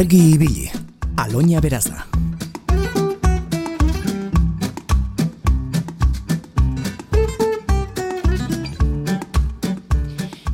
[0.00, 0.70] Argi ibili,
[1.20, 2.06] aloña beraza.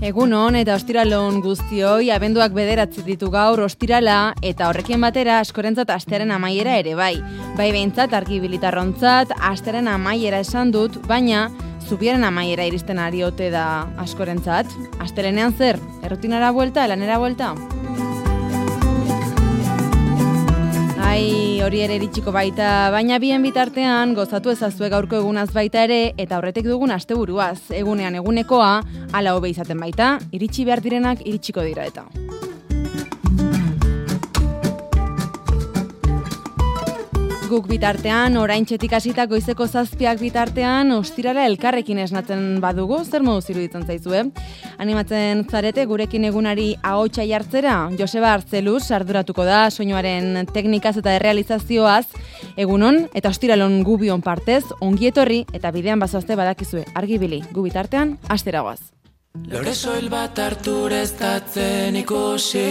[0.03, 6.35] Egun hon eta ostiralon guztioi, abenduak bederatzi ditu gaur ostirala eta horrekin batera askorentzat astearen
[6.35, 7.15] amaiera ere bai.
[7.55, 11.47] Bai behintzat argi bilitarrontzat, astearen amaiera esan dut, baina
[11.87, 14.75] zubiaren amaiera iristen ari ote da askorentzat.
[14.99, 17.55] Astelenean zer, errutinara buelta, elanera buelta?
[21.17, 26.37] Bai, hori ere iritsiko baita, baina bien bitartean gozatu ezazue gaurko egunaz baita ere eta
[26.37, 27.71] horretik dugun asteburuaz.
[27.79, 28.69] Egunean egunekoa,
[29.17, 32.05] ala hobe izaten baita, iritsi behar direnak iritsiko dira eta.
[37.47, 43.85] Guk bitartean, orain txetik hasita goizeko zazpiak bitartean, ostirala elkarrekin esnatzen badugu, zer modu ziruditzen
[43.87, 44.25] zaizue.
[44.83, 52.09] Animatzen zarete gurekin egunari ahotsa jartzera, Joseba Artzeluz arduratuko da soinuaren teknikaz eta errealizazioaz,
[52.59, 58.81] egunon eta ostiralon gubion partez, ongietorri eta bidean bazoazte badakizue, argibili, gu bitartean, asteragoaz.
[59.53, 62.67] Lore soil bat harturez tatzen ikusi,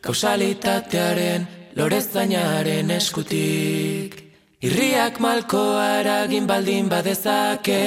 [0.00, 4.24] kausalitatearen lorez zainaren eskutik
[4.64, 7.80] Irriak malko aragin baldin badezake.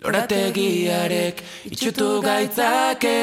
[0.00, 3.18] Lorategiarek itxutu gaitzake.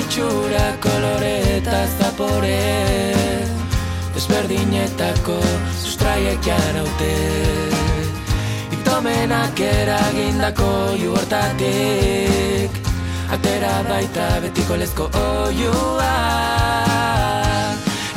[0.00, 2.56] Itxura kolore eta zapore
[4.14, 5.36] Desberdinetako
[5.82, 7.79] sustraiek janaute
[8.90, 12.74] Itomenak eragindako juortatik
[13.30, 16.10] Atera baita betiko lezko oiua.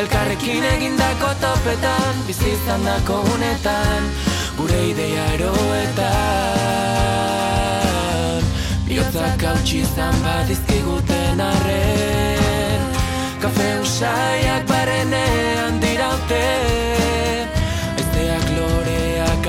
[0.02, 4.02] Elkarrekin egindako topetan Bizizan dako unetan
[4.58, 6.10] Gure ideia eroetan.
[8.90, 12.82] Biotzak hautsi izan bat izkiguten arren
[13.46, 16.42] Kafe usaiak barenean diraute.
[16.42, 17.23] Aizeak loreak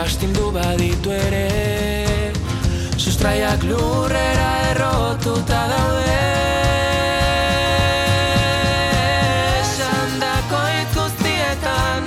[0.04, 2.32] astindu baditu ere
[2.97, 6.25] Sustraiak lurrera errotuta daude.
[9.60, 12.03] Esandako hitz guztietan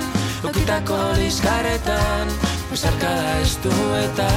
[0.50, 2.26] Ukitako liskaretan
[2.70, 4.28] Besarkada estuetan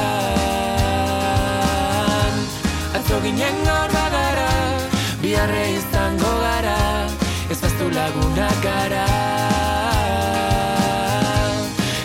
[2.98, 4.50] Atzo ginen gaur bagara
[5.22, 6.82] Biarre izango gara
[7.50, 9.41] Ez baztu lagunak gara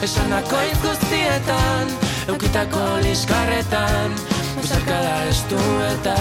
[0.07, 1.89] Esandako hitz guztietan
[2.31, 4.13] Eukitako liskarretan
[4.55, 6.15] Besarkada estuetan.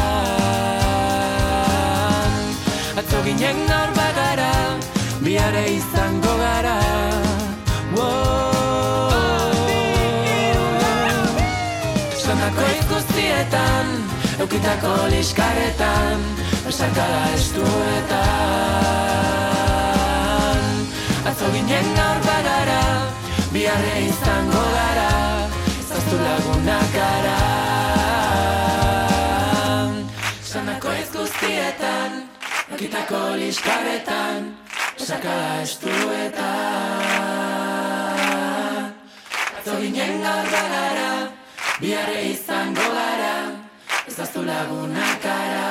[2.98, 4.50] Atzo ginen gaur bagara
[5.22, 6.74] Biare izango gara.
[12.10, 13.86] Esandako hitz guztietan
[14.42, 16.18] Eukitako liskarretan
[16.66, 18.26] Besarkada estuetan.
[21.30, 22.95] Atzo ginen gaur bagara
[23.52, 25.10] Biarre izango gara
[25.88, 27.38] Zaztu lagunak gara.
[30.42, 32.10] Sanako ez guztietan
[32.74, 34.56] Ekitako liskaretan
[34.98, 36.42] Besarkada estuetan.
[39.58, 41.12] Atzo ginen gaur bagara
[41.80, 43.36] Biarre izango gara
[44.08, 45.70] Zaztu lagunak gara.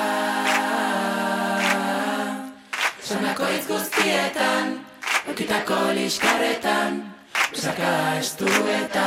[3.03, 4.80] Sanako ez guztietan
[5.36, 7.16] Ekitako liskaretan
[7.55, 8.97] Besarkada estuetan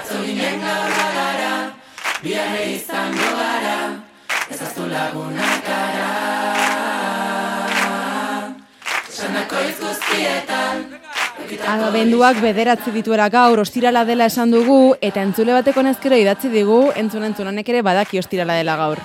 [0.00, 1.52] Atzo ginen gaur bagara
[2.24, 3.76] Biarre izango gara
[4.50, 6.08] Ezaztu lagunak gara
[9.14, 10.76] Sanako hitz guztietan
[11.86, 17.30] Abenduak bederatzi dituera gaur ostirala dela esan dugu eta entzule bateko nezkero idatzi digu entzun
[17.30, 18.98] entzun honek ere badaki ostirala dela gaur.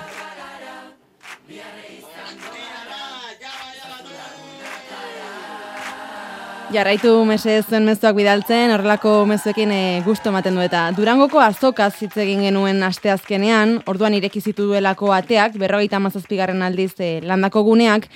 [6.74, 10.80] Jarraitu mese zuen mezuak bidaltzen, horrelako mezuekin e, gusto ematen du eta.
[10.96, 17.62] Durangoko azokaz hitz egin genuen asteazkenean, orduan ireki zituelako ateak, berrogeita mazazpigarren aldiz e, landako
[17.68, 18.08] guneak,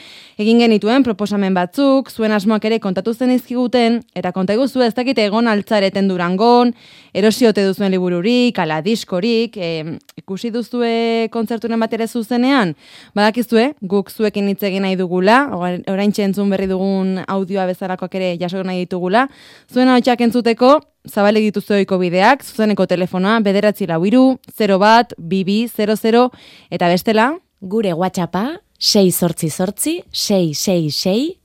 [0.43, 5.28] egin genituen proposamen batzuk, zuen asmoak ere kontatu zen izkiguten, eta konta iguzu ez dakite
[5.31, 6.75] egon altzareten Durangon,
[7.14, 12.75] erosiote duzuen libururik, ala diskorik, e, ikusi duzue kontzerturen bat ere zuzenean,
[13.14, 18.64] badakizue, guk zuekin hitz egin nahi dugula, orain entzun berri dugun audioa bezalakoak ere jaso
[18.66, 19.28] nahi ditugula.
[19.72, 25.68] Zuen hau entzuteko, zabale dituzu oiko bideak, zuzeneko telefonoa, bederatzi lau iru, 0 bat, bibi,
[25.68, 26.30] 00,
[26.70, 27.32] eta bestela?
[27.60, 30.90] Gure WhatsAppa, 6 sortzi sortzi, 6 6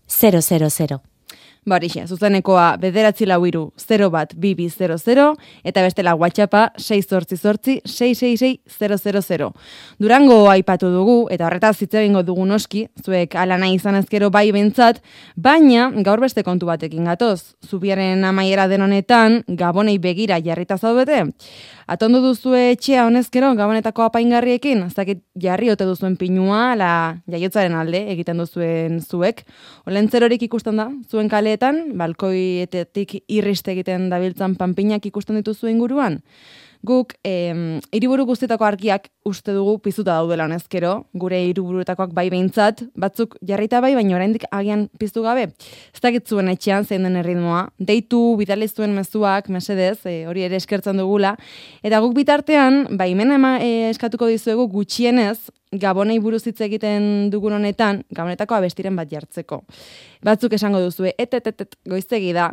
[0.07, 1.12] 6 000.
[1.65, 5.29] Barixe, zuzenekoa bederatzi lau iru 0 bat bibi 00
[5.63, 9.51] eta bestela whatsappa 6 sortzi sortzi 666
[9.99, 14.51] Durango aipatu dugu eta horretaz hitz egingo dugu noski, zuek ala nahi izan ezkero bai
[14.51, 14.99] bentzat,
[15.35, 17.55] baina gaur beste kontu batekin gatoz.
[17.69, 21.23] Zubiaren amaiera den honetan, gabonei begira jarrita zaudete.
[21.87, 26.91] Atondo duzu etxea honezkero gabonetako apaingarriekin, ez jarri ote duzuen pinua, la
[27.27, 29.43] jaiotzaren alde egiten duzuen zuek.
[29.89, 36.21] Olentzerorik ikusten da, zuen kaleetan, balkoietetik irriste egiten dabiltzan panpinak ikusten dituzu inguruan.
[36.83, 43.37] Guk, eh, iriburu guztietako argiak uste dugu pizuta daudela honezkero, gure iriburuetakoak bai behintzat, batzuk
[43.39, 45.45] jarrita bai, baina oraindik agian piztu gabe.
[45.95, 50.59] Ez dakit zuen etxean zein den erritmoa, deitu, bidali zuen mezuak, mesedez, e, hori ere
[50.59, 51.37] eskertzen dugula,
[51.87, 55.37] eta guk bitartean, bai hemen ema, e, eskatuko dizuegu gutxienez,
[55.71, 59.63] gabonei buruz hitz egiten dugun honetan, gabonetako abestiren bat jartzeko.
[60.21, 61.31] Batzuk esango duzue, et
[61.87, 62.51] goiztegi da,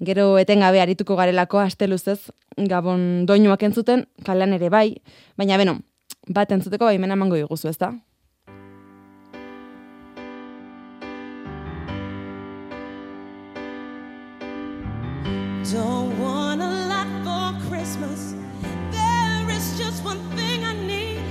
[0.00, 4.88] Gero etengabe arituko garelako asteluzez gabon doinuak entzuten, kalan ere bai,
[5.38, 5.78] baina beno,
[6.28, 7.92] bat entzuteko bai mena mango iguzu, ez da?
[15.70, 18.34] Don't want a lot for Christmas.
[18.90, 21.22] There is just one thing I need.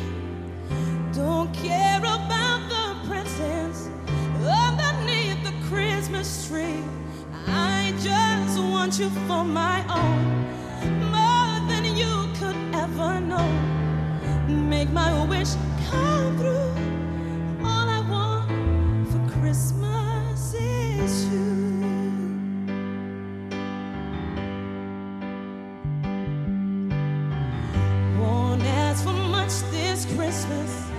[1.13, 3.89] Don't care about the presents.
[4.43, 6.82] Underneath the Christmas tree
[8.83, 10.23] want you for my own,
[11.09, 13.49] more than you could ever know.
[14.49, 15.51] Make my wish
[15.89, 16.69] come through.
[17.65, 21.53] All I want for Christmas is you.
[28.19, 30.92] Won't ask for much this Christmas.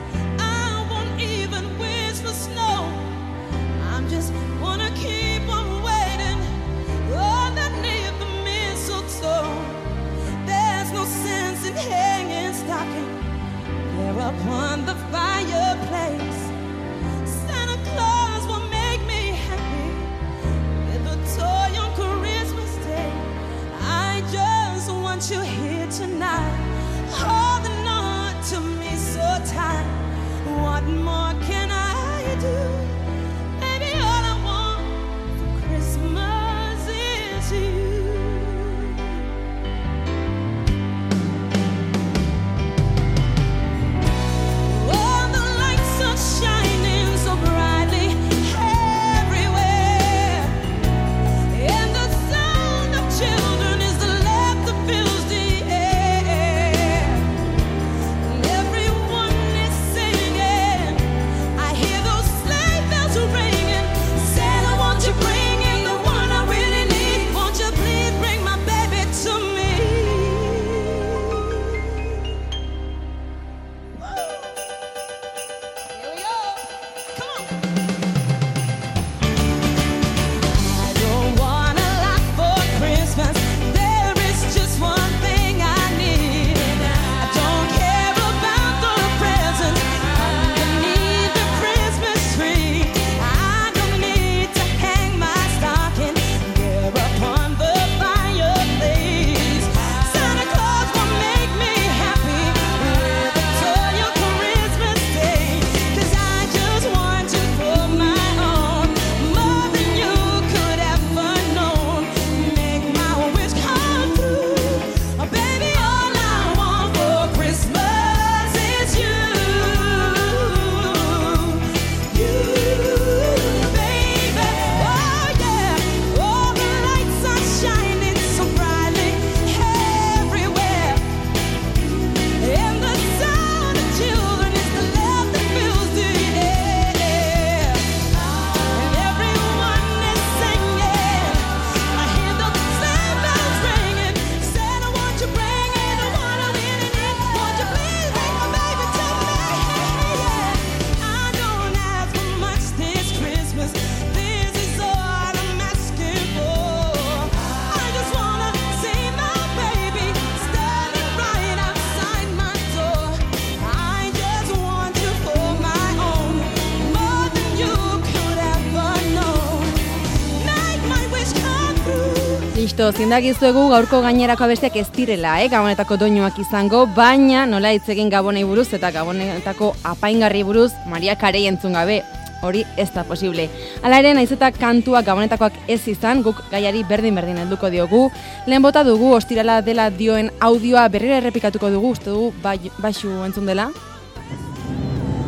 [172.75, 172.85] True.
[172.85, 175.49] Listo, zindagizuegu gaurko gainerako besteak ez direla, eh?
[175.49, 181.47] Gabonetako doinuak izango, baina nola hitz egin gabonei buruz eta gabonetako apaingarri buruz Maria Karei
[181.47, 182.02] entzun gabe.
[182.45, 183.49] hori ez da posible.
[183.83, 188.11] Hala ere, naiz eta kantuak gabonetakoak ez izan, guk gaiari berdin-berdin helduko diogu.
[188.47, 193.47] Lehen bota dugu, ostirala dela dioen audioa berriro errepikatuko dugu, uste dugu, bai, baixu entzun
[193.47, 193.71] dela?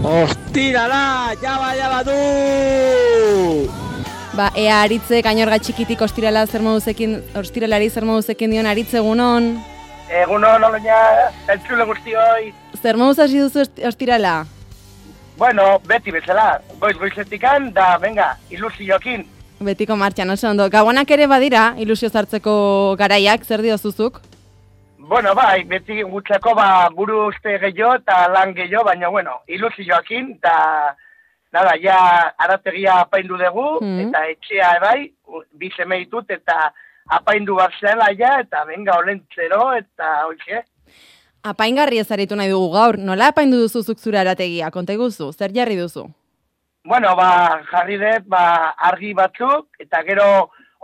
[0.03, 3.86] Ostirala, jaba, jaba du!
[4.37, 9.47] Ba, ea aritze, kainorga txikitik ostirala zer moduzekin, ostiralari zer moduzekin dion aritze egunon.
[10.23, 10.99] Egunon, oloña,
[11.55, 12.51] entzule guztioi.
[12.83, 14.35] Zer moduz hasi duzu ost- ostirala?
[15.41, 19.25] Bueno, beti bezala, goiz goizetikan, da, venga, ilusiokin.
[19.61, 20.69] Betiko martxan, oso ondo.
[20.71, 24.21] Gabonak ere badira, ilusio zartzeko garaiak, zer diozuzuk?
[24.99, 30.57] Bueno, bai, beti gutzako ba, buru uste gehiago eta lan gehiago, baina, bueno, ilusioakin, eta,
[31.57, 31.99] nada, ja,
[32.47, 34.09] arategia apaindu dugu, Mm.
[34.09, 35.11] eta etxea bai,
[35.53, 36.71] bi seme ditut, eta
[37.19, 40.65] apaindu bat zela ja, eta venga, olentzero, eta, oixe,
[41.47, 45.53] Apaingarri ez aritu nahi dugu gaur, nola apaindu duzu zuk zure arategia, konta iguzu, zer
[45.55, 46.09] jarri duzu?
[46.85, 50.27] Bueno, ba, jarri dut, ba, argi batzuk, eta gero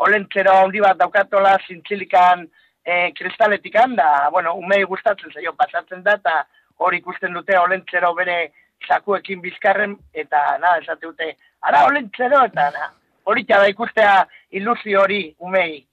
[0.06, 2.46] olentzero handi bat daukatola zintzilikan
[2.86, 6.44] e, kristaletikan, da, bueno, umei gustatzen zaio pasatzen da, eta
[6.78, 8.52] hori ikusten dute olentzero bere
[8.88, 12.90] sakuekin bizkarren, eta, na, esate dute, ara olentzero, eta, na,
[13.24, 15.84] hori da ikustea ilusio hori umei.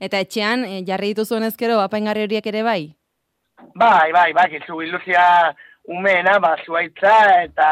[0.00, 2.94] Eta etxean, eh, jarri dituzu ezkero apaingarri horiek ere bai?
[3.74, 5.54] Bai, bai, bai, gizu ilusia
[5.88, 7.68] umeena, ba, zuaitza, eta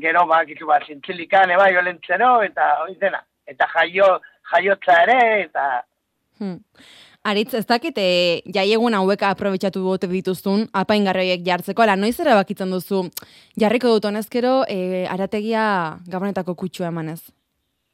[0.00, 3.22] gero, ba, gizu, ba, zintzilikan, bai, olentzero, eta hori dena.
[3.46, 4.20] Eta jaio,
[4.52, 5.82] jaiotza ere, eta
[6.40, 6.56] Hmm.
[7.22, 12.70] Aritz, ez dakit, e, jaiegun hauek aprobetsatu bote dituzun, apaingarri horiek jartzeko, ala noiz erabakitzen
[12.72, 13.02] duzu,
[13.60, 15.64] jarriko dut honezkero, e, arategia
[16.08, 17.20] gabonetako kutsua emanez.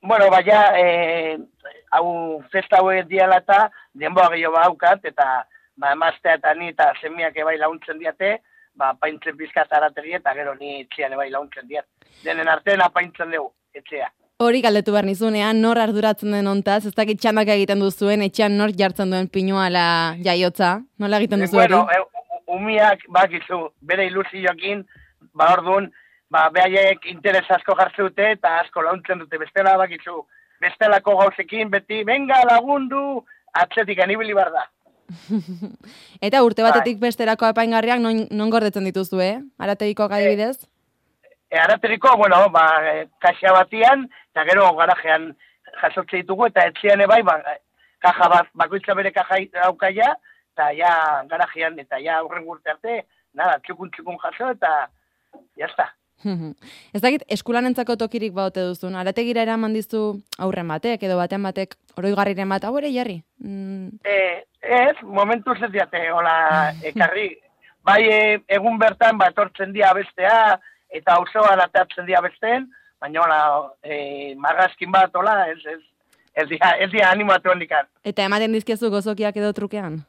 [0.06, 2.06] Bueno, baina, e, hau
[2.52, 3.64] festa hauek diala eta
[3.98, 5.26] denboa gehiago baukat, eta
[5.74, 8.36] ba, emaztea eta ni eta semiak ebai launtzen diate,
[8.78, 11.88] ba, paintzen bizkat arategi eta gero ni etxean ebai launtzen diat.
[12.22, 14.06] Denen artean apaintzen dugu, etxea.
[14.38, 18.74] Hori galdetu behar nizunean, nor arduratzen den ontaz, ez dakit txandak egiten duzuen, etxean nor
[18.76, 19.84] jartzen duen pinuala
[20.26, 21.72] jaiotza, nola egiten duzu hori?
[21.72, 24.82] bueno, e, u- umiak bakizu, bere ilusioekin,
[25.32, 25.88] ba orduan,
[26.30, 30.20] ba behaiek interes asko jartzen dute eta asko launtzen dute bestela bakizu.
[30.60, 33.24] Bestelako gauzekin beti, venga lagundu,
[33.56, 34.66] atzetik anibili bar da.
[36.26, 36.70] Eta urte Bai.
[36.72, 39.36] batetik besterako apaingarriak non, non gordetzen dituzu, eh?
[39.58, 40.56] Arategiko adibidez?
[40.64, 40.66] E,
[41.58, 45.30] arateriko, bueno, ba, e, kaxa batian, eta gero garajean
[45.80, 47.38] jasotze ditugu, eta etxean ebai, ba,
[48.02, 50.14] kaja bat, bakoitza bere kaja daukaia,
[50.54, 50.94] eta ja
[51.30, 53.02] garajean, eta ja aurren urte arte,
[53.36, 54.72] nada, txukun txukun jaso, eta
[55.60, 55.90] jazta.
[56.96, 62.48] ez dakit, eskulanentzako tokirik baute duzun, arategira eraman dizu aurren batek, edo baten batek, oroigarriren
[62.48, 63.20] bat, hau ere jarri.
[63.44, 67.28] Mm, E, ez, momentu ez diate, hola, ekarri,
[67.84, 70.56] bai e, egun bertan, ba, etortzen dia bestea,
[70.90, 72.68] eta osoan atatzen dia besteen,
[73.00, 73.40] baina hola,
[73.84, 75.80] e, marrazkin bat, hola, ez, ez,
[76.34, 77.88] ez dia, ez dia animatu handikan.
[78.04, 80.00] eta ematen dizkiezu gozokiak edo trukean.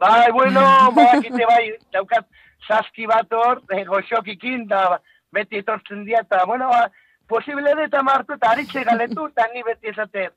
[0.00, 0.62] Bai, bueno,
[0.96, 2.26] badakite bai, daukat
[2.66, 4.98] saski bat hor, e, goxokikin, da
[5.32, 6.90] beti etortzen dia, eta, bueno, ba,
[7.28, 10.34] posible dut amartu, eta aritxe galetu, eta ni beti esaten.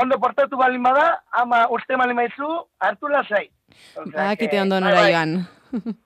[0.00, 3.48] Ondo portatu balin bada, ama uste balin maizu, hartu lasai.
[3.96, 5.12] Badakite que, ondo bai, nora bai.
[5.12, 5.32] joan.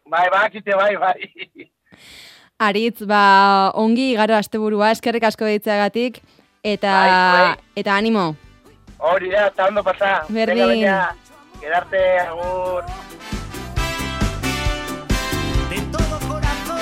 [0.08, 1.70] Bai, badakite, bai, bai.
[2.58, 6.20] Aritz, ba, ongi igaro asteburua, eskerrik asko deitzeagatik,
[6.62, 7.56] eta, Bai, bai.
[7.82, 8.36] eta animo.
[8.98, 10.22] Hori da, eta ondo pasa.
[10.28, 10.62] Berdin.
[10.68, 11.16] Venga, venga,
[11.60, 12.84] quedarte, agur.
[15.68, 16.78] de todo corazón.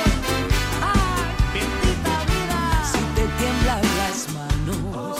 [0.84, 2.60] ¡Ay, bendita vida!
[2.84, 5.18] Si te tiemblan las manos,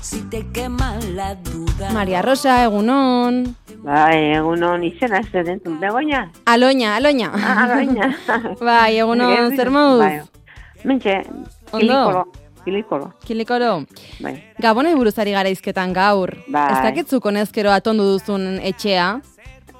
[0.00, 1.90] si te queman la duda.
[1.90, 3.56] Maria Rosa, egunon.
[3.84, 6.30] Bai, egunon izena ez entzun, begoña?
[6.46, 7.30] Aloña, aloña.
[7.34, 8.08] Ah, begoña.
[8.68, 10.00] bai, egunon, zer moduz?
[10.00, 10.22] Bai.
[10.84, 11.18] Mentxe,
[11.70, 12.24] kilikolo,
[12.64, 13.84] kilikolo, Kilikoro,
[14.24, 14.34] bai.
[14.58, 16.32] Gabonai buruzari gara izketan gaur.
[16.48, 16.70] Bai.
[16.72, 19.20] Ez dakitzuk honezkero atondu duzun etxea.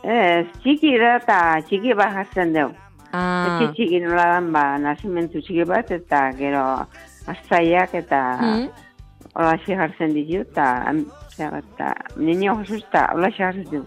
[0.05, 2.77] Ez, txiki da eta txiki bat jartzen dugu.
[3.15, 6.65] Ah, Etxe txiki nola dan, ba, nazimentu txiki bat, eta gero
[7.31, 8.69] aztaiak eta hmm.
[9.35, 10.93] Hola jartzen ditu, eta,
[11.39, 13.85] eta nino josuz, eta hola jartzen ditu.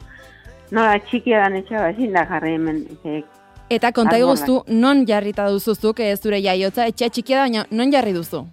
[0.71, 3.23] Nola txikia dan etxe bat, ezin da jarri hemen, ze,
[3.69, 8.13] Eta konta iguzu, non jarrita duzuzuk ez zure jaiotza, etxea txikia da, baina non jarri
[8.15, 8.45] duzu?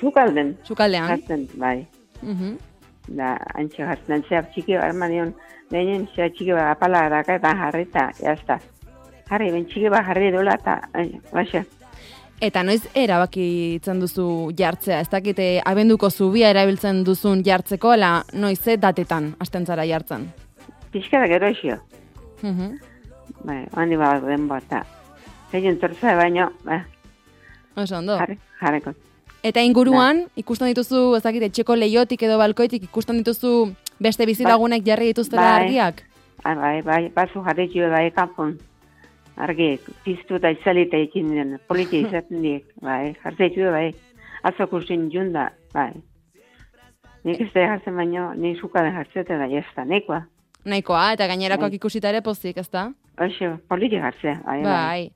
[0.00, 1.08] zukalden, Sukaldean.
[1.08, 1.86] jartzen, bai.
[2.22, 2.56] Mhm.
[3.08, 5.28] da antxe jartzen, zer txiki armanion,
[5.70, 8.58] lehenen zer txiki bat apala eta jarri eta jazta.
[9.28, 11.62] Jarri, ben txiki bat jarri dola eta, ai, baixa.
[12.40, 14.26] Eta noiz erabakitzen duzu
[14.58, 20.26] jartzea, ez dakite abenduko zubia erabiltzen duzun jartzeko, ala noiz ze datetan hasten zara jartzen.
[20.92, 21.78] Pixka da gero esio,
[22.42, 22.78] Mhm.
[23.44, 24.84] bai, handi bat den bat, eta.
[25.52, 26.84] Egin torza baino, ba,
[27.76, 28.18] Oso ondo.
[28.18, 28.92] jarri, jarriko.
[29.42, 35.42] Eta inguruan, ikusten dituzu, ezakit, etxeko leiotik edo balkoitik, ikusten dituzu beste bizilagunek jarri dituztela
[35.42, 35.64] Bai.
[35.64, 36.02] argiak?
[36.44, 38.58] Ah, bai, bai, batzu jarri bai kanpon.
[39.36, 43.90] Argi, piztu eta itzalita ekin den, politia izaten diek, bai, jarri jo bai.
[44.48, 45.90] Atzo kusin junda, bai.
[47.26, 50.22] Nik ez da jartzen baino, nik zuka da jartzete da, jazta, nekoa.
[50.64, 51.76] Nahikoa, eta gainerakoak Bai.
[51.80, 52.88] ikusita ere pozik, ezta?
[53.20, 55.10] Oixo, politia jartzea, bai, bai, Bai.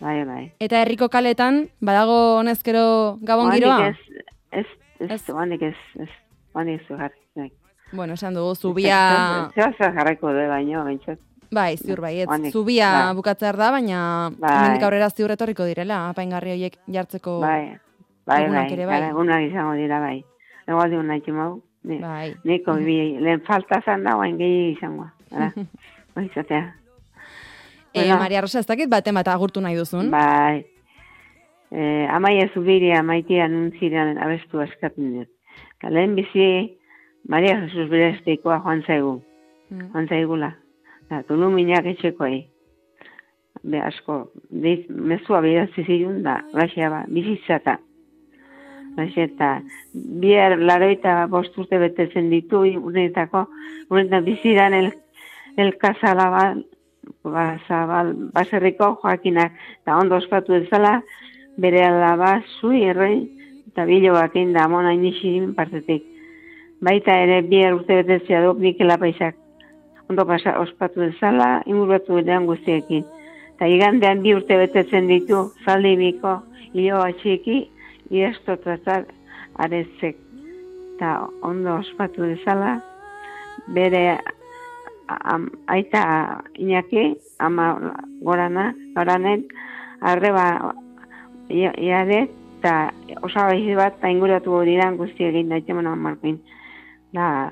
[0.00, 0.44] bai, bai.
[0.60, 3.88] Eta herriko kaletan, badago honezkero gabon giroa?
[3.88, 4.66] Ez, ez,
[5.00, 5.22] ez, Ez.
[5.34, 6.08] oanik ez, ez,
[6.54, 7.50] oanik ez.
[7.92, 9.50] Bueno, esan dugu, zubia...
[9.54, 11.18] Zer jarrako du baino, bentsat.
[11.54, 12.28] Bai, ziur bai, ez.
[12.28, 13.14] Oanik, Zubia bai.
[13.16, 13.98] bukatzear da, baina
[14.38, 14.52] Bai.
[14.56, 17.38] hemendik aurrera ziur etorriko direla, apaingarri horiek jartzeko...
[17.40, 17.76] Bai,
[18.26, 18.94] bai, bai, ere bai.
[19.00, 20.24] gara, egunak izango dira, bai.
[20.66, 22.34] Nahi txumau, ni, Bai.
[22.44, 25.06] niko bi, lehen falta zan da, guain gehi izango.
[25.30, 25.50] Ara,
[26.16, 26.74] bai, izatea.
[27.94, 28.16] E, Bueno.
[28.18, 30.10] Maria Rosa, ez dakit baten bat agurtu nahi duzun?
[30.10, 30.64] Bai.
[31.70, 35.28] Eh, amaia zubiria maitea nuntzirean abestu askatzen dut.
[35.90, 36.78] Lehen bizi,
[37.28, 39.14] Maria Jesus Beresteikoa joan zaigu.
[39.70, 39.88] Mm.
[39.92, 40.52] Joan zaigula.
[41.04, 42.38] Eta tuluminak etxekoei.
[43.64, 44.16] Be asko,
[44.64, 47.76] deiz, mezua bidazti zirun da, laxea ba, bizitzata.
[48.96, 49.50] Laxea eta
[50.22, 53.44] bihar laroita bost urte betetzen ditu, unetako,
[53.92, 54.90] unetan bizidan el,
[55.60, 56.64] el kasala bat,
[57.22, 60.98] ba, zabal, baserriko joakinak, eta ondo ospatu ezala,
[61.60, 63.28] bere alaba, zui erroi,
[63.68, 66.04] eta biloak da amona inixirin partetik.
[66.80, 69.43] Baita ere bihar urte betetzea du Mikel Apaisak.
[70.14, 73.00] Ondo pasa, ospatu ezala, inguratu edan guztiekin.
[73.56, 76.36] Eta igandean bi urte betetzen ditu, zaldi biko,
[76.70, 77.56] hiloa txiki,
[78.14, 79.08] iesto tratar
[79.64, 80.20] arezek.
[80.92, 82.76] Eta ondo ospatu dezala,
[83.74, 84.04] bere
[85.08, 86.04] am, aita
[86.62, 87.08] Iñaki,
[87.42, 87.72] ama
[88.22, 89.42] gorana, goranen,
[89.98, 90.46] arreba
[91.50, 92.20] iare,
[92.60, 92.76] eta
[93.26, 96.38] osabaizi bat, eta inguratu diran guzti egin da, itxemona markoin.
[97.10, 97.50] Da,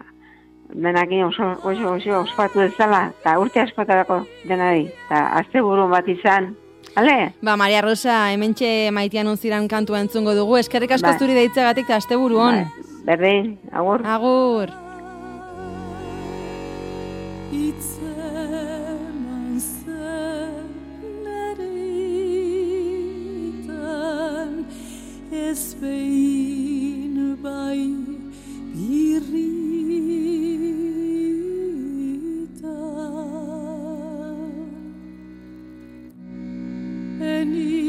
[0.75, 6.57] denakin oso, oso, oso ospatu dezala, eta urte askotarako denari, eta azte bat izan,
[6.95, 7.35] ale?
[7.41, 10.59] Ba, Maria Rosa, hementxe maitean unziran kantua entzungo dugu.
[10.61, 11.19] Eskerrik asko Bai.
[11.19, 12.63] zuri deitzagatik eta asteburu hon.
[12.65, 14.07] Bai, Berdin, agur.
[14.07, 14.71] Agur.
[25.33, 27.89] Ez behin bai
[28.73, 29.52] birritan
[37.43, 37.83] veni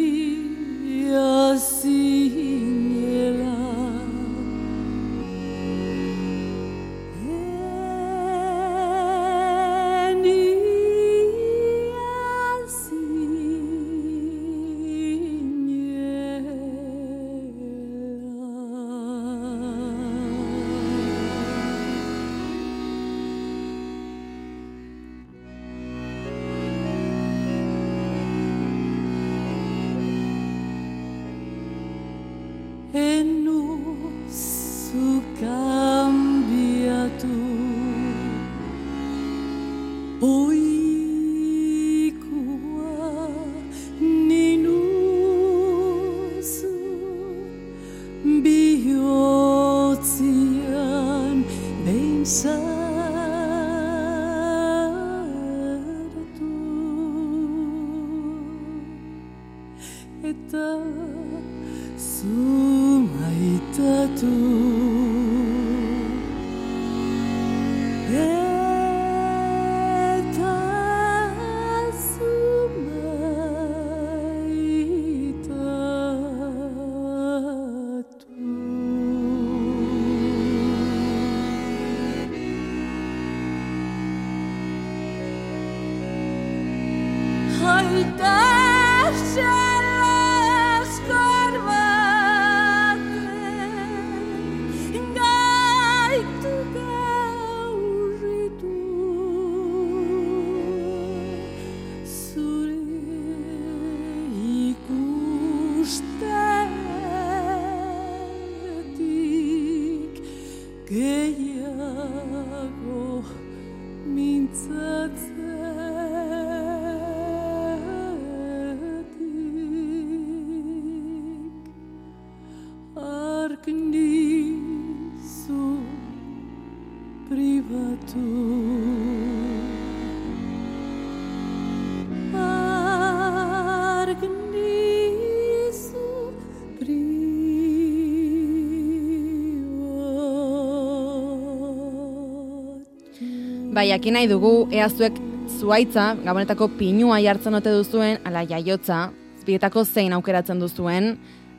[143.83, 145.17] Bai, jakin nahi dugu, ea zuek
[145.59, 149.09] zuaitza, gabonetako pinua jartzen ote duzuen, ala jaiotza,
[149.43, 151.09] bietako zein aukeratzen duzuen,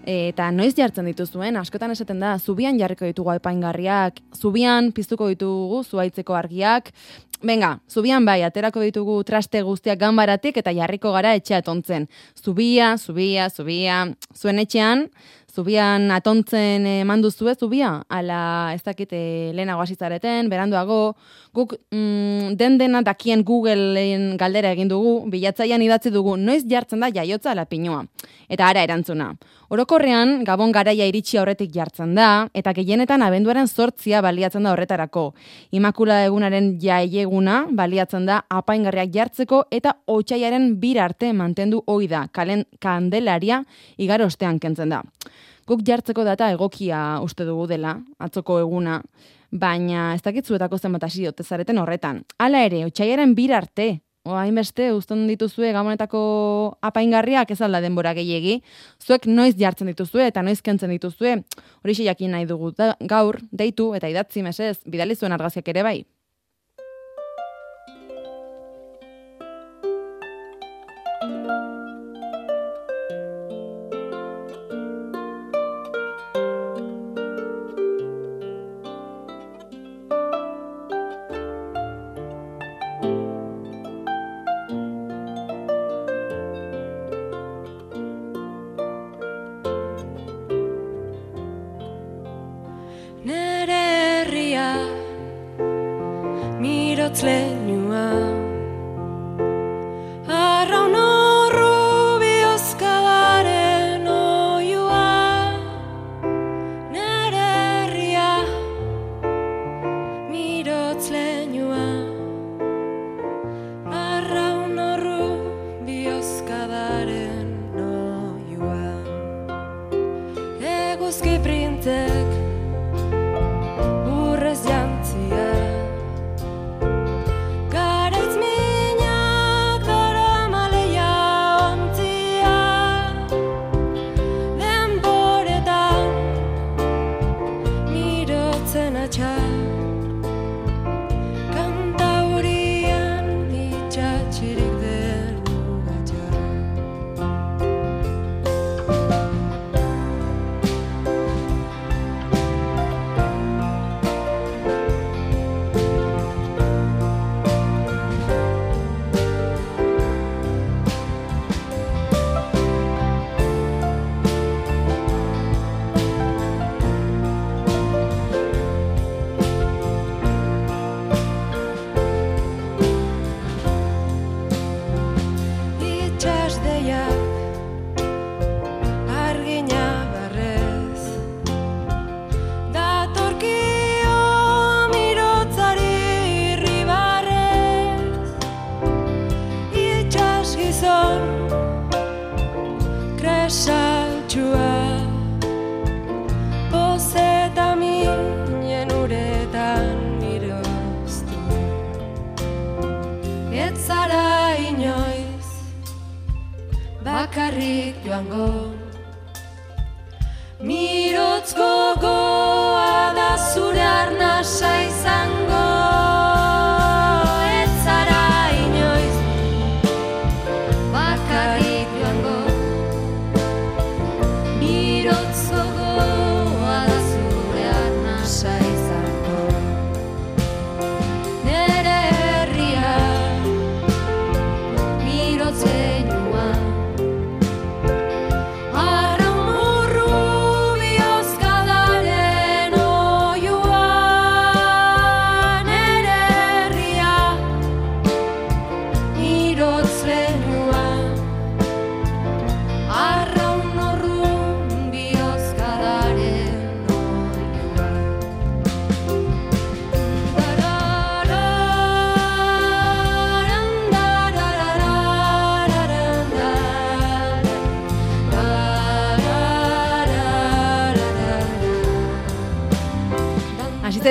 [0.08, 6.40] eta noiz jartzen dituzuen, askotan esaten da, zubian jarriko ditugu apaingarriak, zubian piztuko ditugu zuaitzeko
[6.40, 6.88] argiak,
[7.44, 12.06] Venga, zubian bai, aterako ditugu traste guztiak ganbaratik eta jarriko gara etxea etontzen.
[12.40, 13.98] Zubia, zubia, zubia,
[14.32, 15.10] zuen etxean,
[15.54, 21.14] zubian atontzen eman duzue zubia, ala ez dakit eh, lehenago hasizareten, beranduago,
[21.54, 27.12] guk mm, den dena dakien Googleen galdera egin dugu, bilatzaian idatzi dugu, noiz jartzen da
[27.14, 28.02] jaiotza ala pinua.
[28.48, 29.30] Eta ara erantzuna.
[29.72, 35.24] Orokorrean, gabon garaia iritsi aurretik jartzen da, eta gehienetan abenduaren sortzia baliatzen da horretarako.
[35.74, 42.66] Imakula egunaren jaieguna baliatzen da apaingarriak jartzeko eta otxaiaren bir arte mantendu hoi da, kalen
[42.82, 43.62] kandelaria
[43.96, 45.02] igar ostean kentzen da.
[45.66, 49.00] Guk jartzeko data egokia uste dugu dela, atzoko eguna,
[49.50, 52.24] baina ez dakitzuetako zenbat hasi zareten horretan.
[52.38, 56.20] Hala ere, otxaiaren bir arte, Oain beste, uston dituzue gamonetako
[56.88, 58.54] apaingarriak ez alda denbora gehiegi.
[58.96, 61.34] Zuek noiz jartzen dituzue eta noiz kentzen dituzue.
[61.84, 65.98] Hori jakin nahi dugu da, gaur, deitu eta idatzi mesez, bidali zuen argaziak ere bai.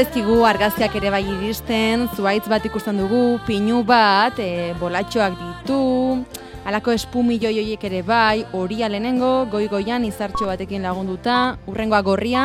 [0.03, 6.25] Zaizkigu argazkiak ere bai iristen, zuaitz bat ikusten dugu, pinu bat, e, bolatxoak ditu,
[6.67, 12.43] Alako espumillo joiek ere bai, horia lehenengo, goi-goian izartxo batekin lagunduta, urrengoa gorria,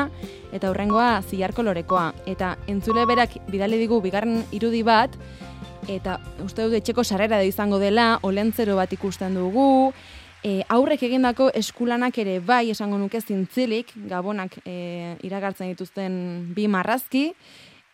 [0.54, 2.12] eta urrengoa zilar kolorekoa.
[2.30, 5.14] Eta entzule berak bidali digu bigarren irudi bat,
[5.90, 9.92] eta uste dut etxeko sarrera da izango dela, olentzero bat ikusten dugu,
[10.44, 17.32] e, aurrek egindako eskulanak ere bai esango nuke zintzilik, gabonak e, iragartzen dituzten bi marrazki,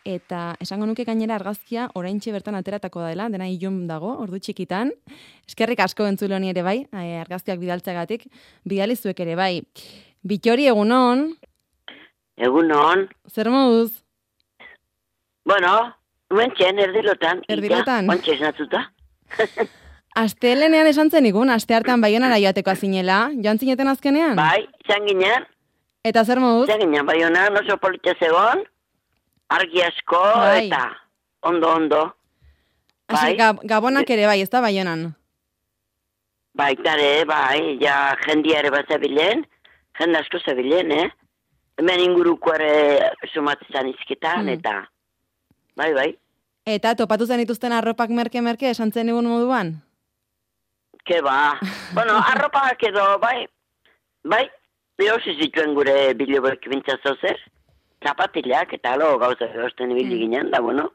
[0.05, 4.91] eta esango nuke gainera argazkia oraintxe bertan ateratako dela, dena ilun dago, ordu txikitan.
[5.49, 8.27] Eskerrik asko entzule honi ere bai, e, argazkiak bidaltzeagatik,
[8.65, 9.53] bidali zuek ere bai.
[10.25, 11.29] Bitori egunon,
[12.35, 13.07] Egunon.
[13.31, 14.03] zer moduz?
[15.45, 15.95] Bueno,
[16.29, 17.41] nuentxen erdilotan.
[17.47, 18.09] Erdilotan?
[18.09, 18.89] Ontxe esnatuta.
[20.15, 24.37] Astelenean esan zen igun, aste hartan baionara joateko azinela, joan zineten azkenean?
[24.39, 25.43] Bai, izan ginen,
[26.07, 26.69] Eta zer moduz?
[26.69, 28.61] izan ginen, bai hona, oso polita zegoen,
[29.49, 30.67] argi asko, Bai.
[30.67, 30.83] eta
[31.43, 32.01] ondo, ondo.
[33.07, 33.35] Asi, bai.
[33.37, 35.15] gab- gabonak ere bai, ez da baionan.
[36.55, 39.43] Baitare, bai, ja jendia ere bat zebilen,
[39.99, 41.09] jende asko zebilen, eh?
[41.77, 44.49] Hemen inguruko ere sumatzen izketan, Hmm.
[44.49, 44.89] eta,
[45.75, 46.17] bai, bai,
[46.65, 49.83] Eta topatu zen dituzten arropak merke-merke esan zen egun moduan?
[51.05, 51.57] Ke ba.
[51.93, 53.47] bueno, arropak edo, bai,
[54.23, 54.49] bai,
[54.97, 57.35] Biosi zituen gure bilobek bintzazo zer,
[58.05, 60.91] zapatilak eta alo gauza erosten ibili ginen, da, bueno.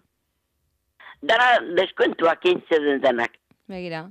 [1.21, 3.35] Dara deskuentuak intzeden denak.
[3.69, 4.07] Begira.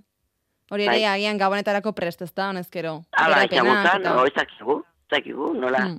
[0.70, 1.06] Hori ere Bai.
[1.10, 3.00] agian gabonetarako prest, ez da, honezkero.
[3.18, 3.64] Hala, eta-
[4.04, 5.98] no, ezakigu, ezakigu, nola, Mm.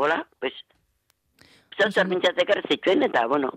[0.00, 0.54] hola, pues,
[1.92, 3.52] zer bintzatek zituen eta, bueno,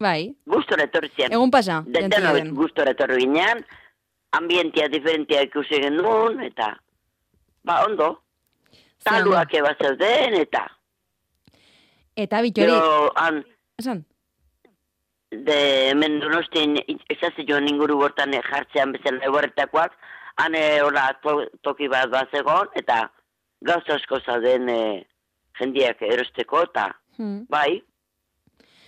[0.00, 1.30] Bai, gustora etorri zian.
[1.32, 2.54] egun pasa, De- jentzi Denok den.
[2.56, 3.64] gustora etorri ginen,
[4.32, 6.72] ambientia diferentia ikusi genuen, eta,
[7.64, 8.14] ba, ondo,
[9.04, 10.66] taluak eba zeuden, eta,
[12.16, 13.38] Eta bitori, gero, han,
[13.80, 14.02] esan,
[15.32, 16.76] de hemen donostin
[17.08, 19.94] ezazi joan inguru bortan eh, jartzean bezala eguerretakoak,
[20.42, 23.06] han eh, hola to, toki bat zegoen, eta
[23.64, 25.04] gauza asko zauden eh,
[25.58, 27.46] jendiak erosteko, eta hmm.
[27.48, 27.82] bai,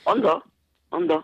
[0.05, 0.43] ondo,
[0.91, 1.23] ondo.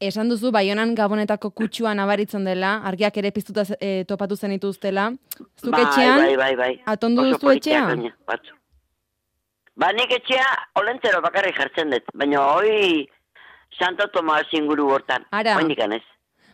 [0.00, 5.10] Esan duzu baionan gabonetako kutsua nabaritzen dela, argiak ere piztuta e, topatu zen ituztela.
[5.62, 6.72] Zuk bai, etxean, bai, bai, bai.
[6.86, 7.86] atondu duzu etxea?
[7.92, 8.54] gaina, batzu.
[9.76, 10.44] Ba, nik etxea
[10.80, 13.06] olentzero bakarrik jartzen dut, baina hoi
[13.78, 15.26] Santo Tomas inguru hortan.
[15.30, 15.56] Ara.
[15.56, 16.02] Anez.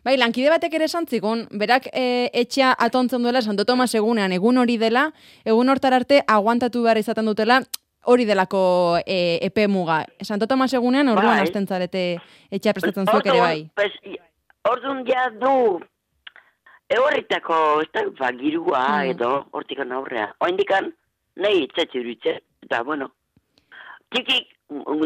[0.02, 4.58] Bai, lankide batek ere esan zigun, berak e, etxea atontzen duela Santo Tomas egunean, egun
[4.58, 5.12] hori dela,
[5.44, 7.60] egun hortar arte aguantatu behar izaten dutela,
[8.04, 10.04] hori delako e, epe muga.
[10.20, 11.42] Santo Tomas egunean, orduan Bai.
[11.46, 12.18] hasten zarete
[12.50, 13.70] etxea prestatzen zuek ere bai.
[13.74, 13.92] Pues,
[14.68, 15.80] orduan ja du
[16.92, 19.10] ehorritako, ez da, ba, girua Mm.
[19.14, 20.34] edo hortikan aurrea.
[20.40, 20.92] Oindikan,
[21.36, 23.10] nahi itzatzi duritze, eta bueno.
[24.12, 24.46] Txiki,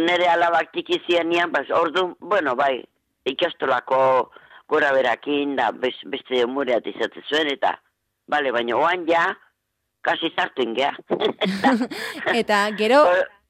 [0.02, 2.84] nire alabak txiki zianian, bas, orduan, bueno, bai,
[3.24, 4.30] ikastolako
[4.68, 7.76] gora berakin, da, bes, beste mureat izaten zuen, eta,
[8.26, 9.36] bale, baina oan ja,
[10.06, 10.92] kasi zartu ingea.
[12.40, 13.02] Eta gero,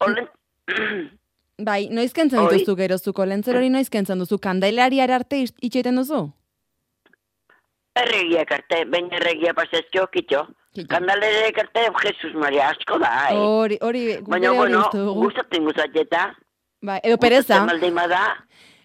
[0.06, 0.26] Olen,
[1.68, 6.24] bai, noiz kentzen dituzu gero zuko, lentzer hori noiz kentzen duzu, kandailariar arte itxoiten duzu?
[7.96, 10.42] erregiak arte, baina erregia pasezkio, kitxo.
[10.90, 13.36] Kandalerek arte, Jesus Maria, asko da, eh?
[13.40, 14.82] Hori, hori, Baina, bueno,
[15.16, 16.26] gustatzen guzatieta.
[16.84, 17.62] Bai, edo pereza,
[17.96, 18.20] bada,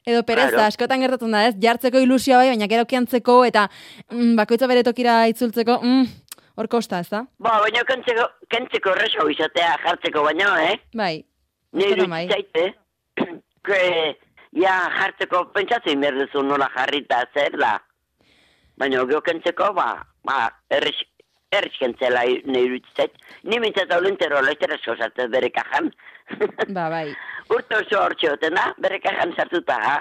[0.05, 0.67] edo pereza, Claro.
[0.71, 3.65] askotan gertatzen da ez, jartzeko ilusioa bai, baina gero kiantzeko eta
[4.09, 6.07] mm, bakoitza bere tokira itzultzeko, mm,
[6.55, 7.23] hor kosta, ez da?
[7.39, 10.75] ba, baina kentzeko, kentzeko erreso izatea jartzeko baino, eh?
[10.93, 11.23] Bai,
[11.73, 12.27] Nire bai.
[12.29, 12.65] zaite,
[13.67, 13.79] que,
[14.59, 17.77] ja, jartzeko pentsatu behar duzu nola jarrita zer da.
[18.77, 19.87] Baina, gero kentzeko, ba,
[20.27, 21.03] ba, errex,
[21.51, 23.15] errex kentzela nire zait.
[23.43, 25.91] Ni mintzat olentero leitera sartzen bere kajan.
[26.69, 27.07] Ba, bai.
[27.53, 29.97] Urte oso hor txoten da, bere kajan sartuta, ha?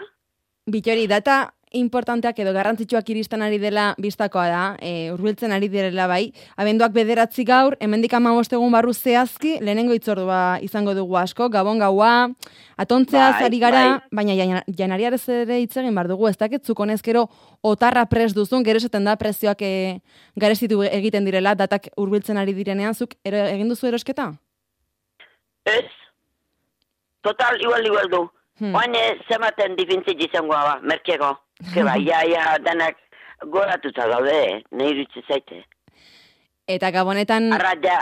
[0.70, 6.32] Bitori, data importanteak edo garrantzitsuak iristen ari dela bistakoa da, e, urbiltzen ari direla bai.
[6.56, 12.30] Abenduak bederatzi gaur, hemendik amabost egun barru zehazki, lehenengo itzordua izango dugu asko, gabon gaua,
[12.76, 14.08] atontzeaz Bai, ari gara, bai.
[14.10, 17.28] baina jana- janariarez ere hitz egin bar dugu, ez dakit zuk honezkero
[17.62, 20.00] otarra pres duzun, gero esaten da prezioak e,
[20.36, 24.32] garestitu egiten direla, datak urbiltzen ari direnean, zuk ero, egin duzu erosketa?
[25.64, 25.86] Ez.
[27.22, 28.30] Total, igual, igual du.
[28.58, 28.74] Hmm.
[28.74, 31.36] Oain ez, zematen difintzi izangoa ba, merkego.
[31.74, 32.96] Ke ba, ja, ja, danak
[33.46, 34.62] goratuta daude, eh?
[34.72, 35.64] nahi irutze zaite.
[36.70, 37.98] Eta gabonetan, Arratia,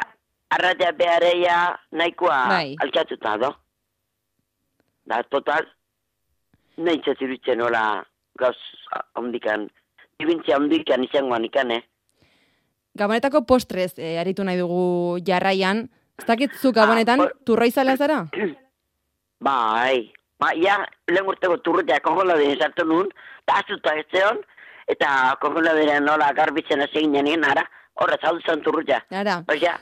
[0.50, 1.56] arratia behareia
[1.92, 2.76] nahikoa Bai.
[2.84, 3.50] altxatuta do.
[5.08, 5.64] Da, total,
[6.76, 8.04] nahi irutzen nola
[8.38, 8.56] gauz
[9.16, 9.68] ondikan,
[10.20, 11.82] difintzi ondikan izangoan ikan, eh?
[12.98, 15.84] gabonetako postrez e, aritu nahi dugu jarraian,
[16.18, 18.24] ez dakit zuk gabonetan, Ah, por- turroizalea zara?
[19.48, 23.10] Bai, ba, ja, lehen urteko turruteak ongola den sartu nun,
[23.44, 24.44] eta azuta ez zeon,
[24.88, 27.64] Eta bere nola garbitzen hasi ginen ara,
[28.00, 29.02] horra zaudu zen turrutia.
[29.12, 29.42] Ara.
[29.46, 29.74] Baina,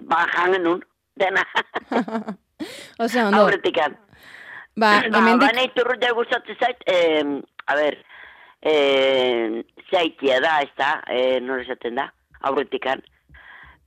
[0.00, 0.80] ba, jangen nun,
[1.16, 1.44] dena,
[3.04, 3.42] Oso, ondo.
[3.42, 3.96] aurretikan.
[4.76, 7.24] Ba, Ba, hemendik, ba, nahi turrutia gustatzen zait, eh,
[7.66, 7.98] a ber,
[8.62, 12.08] eh, zaitia da, ez da, eh, nola esaten da,
[12.40, 13.04] aurretikan.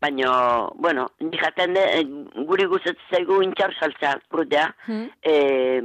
[0.03, 2.03] Baina, bueno, ni jaten de, eh,
[2.49, 5.05] guri gustatzen zaigu intxar saltza, turrutia, Hmm?
[5.21, 5.81] eh,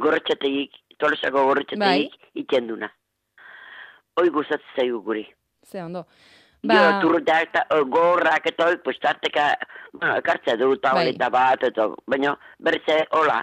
[0.00, 2.30] gorrotxategik, tolosako gorrotxategik, Bai.
[2.44, 2.88] ikenduna.
[4.16, 5.26] Hoi gustatzen zaigu guri.
[5.64, 6.06] ze ondo.
[6.64, 6.74] Ba...
[6.74, 9.58] Jo, turruta eta gorrak eta hoi, pues tarteka,
[9.92, 13.40] bueno, ekartzea du tableta bat, eta, baina berze, hola,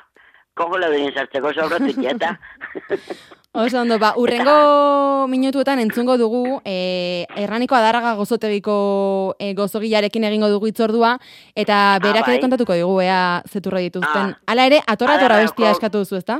[0.56, 2.34] kogola duen sartzeko sobratu eta,
[3.66, 10.68] oso ondo, ba, urrengo minutuetan entzungo dugu, e, erraniko adarraga gozotegiko e, gozogilarekin egingo dugu
[10.72, 11.18] itzordua,
[11.56, 12.42] eta berak ere bai.
[12.42, 14.32] kontatuko digu, ea zeturra dituzten.
[14.36, 14.40] Ah.
[14.48, 16.40] Hala ere, atorra Adarragako- bestia eskatu duzu, ezta?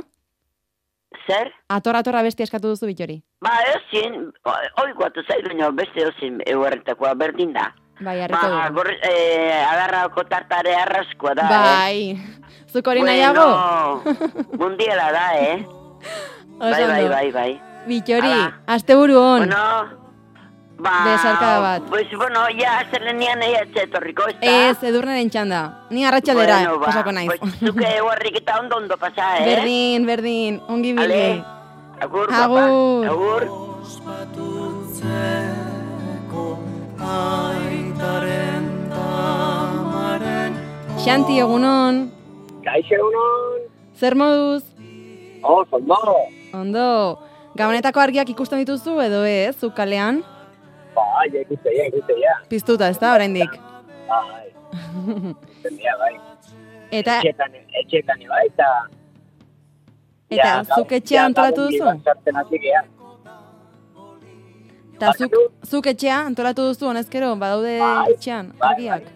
[1.26, 1.52] zer?
[1.68, 3.20] Atorra atorra bestia eskatu duzu bitori.
[3.44, 7.68] Ba, ezin, hoi guatu zaitu, baina beste ezin euerretakoa berdin da.
[8.00, 8.74] Bai, harriko Ba, dugu.
[8.80, 11.50] gor, eh, adarrako tartare arraskoa da, eh?
[11.50, 12.18] Bai,
[12.72, 13.44] zuk hori nahiago?
[13.44, 15.66] Bueno, mundiala da, eh?
[16.60, 17.52] Bai, bai, bai, bai.
[17.88, 18.60] Bitori, Hala.
[18.66, 19.38] asteburu on.
[19.48, 19.64] Bueno,
[20.78, 20.92] ba...
[21.06, 21.82] Besarkada bat.
[21.88, 24.46] Pues, bueno, ja, azerlenian ea etxetorriko, ez da?
[24.70, 25.60] Ez, edurneren txanda.
[25.90, 27.28] Ni arratsaldera Bueno, ba, pasako naiz.
[27.40, 29.44] Pues, zuke eguarrik eta ondo ondo pasa, eh?
[29.48, 31.44] Berdin, berdin, ongi Ale, bildi.
[32.00, 32.28] agur, Agur.
[32.28, 32.64] papa,
[33.14, 33.42] agur.
[35.00, 36.44] Ospatutzeko
[37.00, 40.52] aitaren tamaren
[41.04, 41.94] Xanti egunon,
[42.64, 43.60] Kaixo egunon,
[43.96, 44.62] zer moduz?
[45.42, 45.96] oh, zondo,
[46.56, 47.18] Ondo,
[47.56, 50.22] gabonetako argiak ikusten dituzu edo ez, zuk kalean?
[50.94, 53.50] bai, ikuste ja, ikuste ja, Piztuta, ez da, oraindik.
[54.08, 54.48] bai,
[56.00, 56.14] bai,
[56.90, 58.70] Eta, etxetan, etxetan, bai, eta...
[60.30, 61.86] eta Ja, zuk etxea antolatu duzu?
[64.96, 65.38] Eta zuk,
[65.70, 69.08] zuk etxea antolatu duzu, honezkero, badaude Bai, etxean, bai, argiak?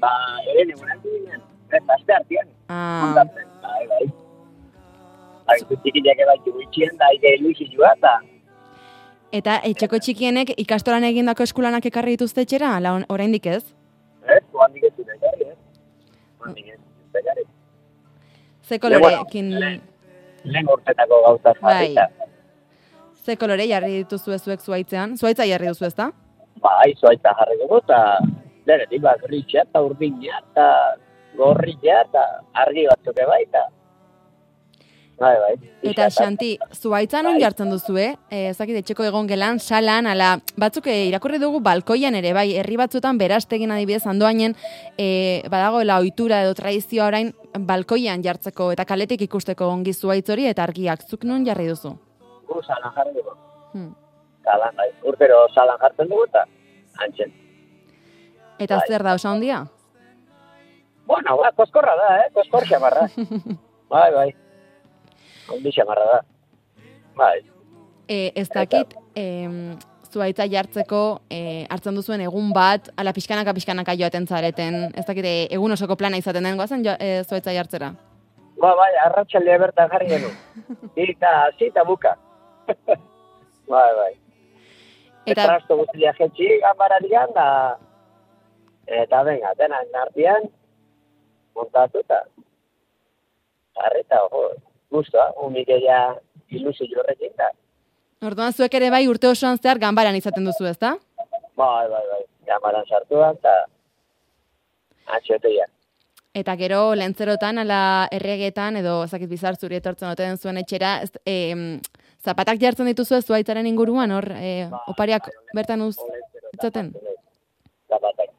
[0.00, 0.14] Ba,
[0.54, 1.42] ere, negunan ginen,
[1.74, 3.24] ez, aste artean, Ah,
[3.62, 4.04] bai, bai.
[5.50, 7.08] Bai, txikiak bai, juitxien, da,
[7.42, 8.12] luizi joa, eta...
[9.38, 13.64] eta etxeko txikienek ikastolan egindako eskulanak ekarri dituzte etxera, ala oraindik ez?
[14.26, 15.56] Ez, oandik ez dut ekarri, ez?
[16.44, 17.46] Oandik ez dut ekarri.
[18.68, 19.50] Ze bueno, kolorekin,
[20.44, 21.96] Lehen urtetako gauzaz Bai.
[23.24, 25.16] ze kolore jarri dituzu zuek zuaitzean?
[25.16, 26.10] Zuaitza jarri duzu, ezta?
[26.62, 27.98] Bai, zuaitza jarri dugu, eta...
[28.68, 30.66] Lehen, ba, gritxa, eta urdina, eta
[31.36, 32.24] gorria, eta
[32.62, 33.66] argi batzuk bai, eta...
[35.20, 35.54] Bai, bai.
[35.84, 37.42] Eta Xanti, zuaitza non Bai.
[37.42, 38.14] jartzen duzu, eh?
[38.30, 42.54] Eh, Ez dakit etxeko egon gelan, salan, ala, batzuk eh, irakurri dugu balkoian ere, bai,
[42.56, 44.56] herri batzuetan berastegin adibidez andoainen,
[44.96, 50.62] eh, badagoela ohitura edo tradizioa orain balkoian jartzeko eta kaletik ikusteko ongi zuaitz hori eta
[50.64, 51.92] argiak, zuk non jarri duzu?
[52.48, 53.36] Gu salan jarri dugu.
[53.74, 53.94] Hmm.
[54.42, 54.88] Salan, bai.
[55.04, 56.46] Urtero salan jartzen dugu, eta...
[57.04, 57.32] Antzen.
[58.58, 58.88] Eta Bai.
[58.88, 59.66] zer da, osa handia?
[61.06, 62.30] Bueno, ba, koskorra da, eh?
[62.32, 63.06] Koskor xamarra.
[63.92, 64.30] bai, bai.
[65.50, 66.20] Ondi xamarra da.
[67.18, 67.38] Bai.
[68.08, 69.76] E, ez dakit, em,
[70.10, 75.34] zuaitza jartzeko e, hartzen duzuen egun bat, ala pixkanaka pixkanaka joaten zareten, ez dakit, e,
[75.54, 77.92] egun osoko plana izaten den, goazen jo, e, zuaitza jartzera?
[78.60, 80.32] Ba, bai, arratsaldea bertan jarri genu.
[81.06, 81.30] Eta,
[81.66, 82.16] eta buka.
[83.74, 84.12] bai, bai.
[85.26, 87.46] Eta, Trasto guztia jetxi gambararian, da...
[88.90, 90.48] Eta venga, denak nartian,
[91.54, 92.24] montatu eta...
[93.78, 94.48] Jarrita, ojo,
[94.90, 96.00] guztua, umikeia
[96.50, 97.50] ilusio horrekin da.
[98.26, 100.96] orduan zuek ere bai urte osoan zehar ganbaran izaten duzu, ezta?
[101.56, 103.54] Bai, bai, bai, gambaran sartuan, eta...
[105.10, 105.64] Atxoteia.
[106.40, 107.80] Eta gero lentzerotan, ala
[108.14, 111.80] erregetan, edo ezakit bizar zuri etortzen ote den zuen etxera, ez, em,
[112.22, 115.26] zapatak jartzen dituzu ez zuaitzaren inguruan, hor, e, opariak
[115.56, 115.96] bertan uz,
[116.54, 116.92] itzaten?
[117.90, 118.30] Zapatak.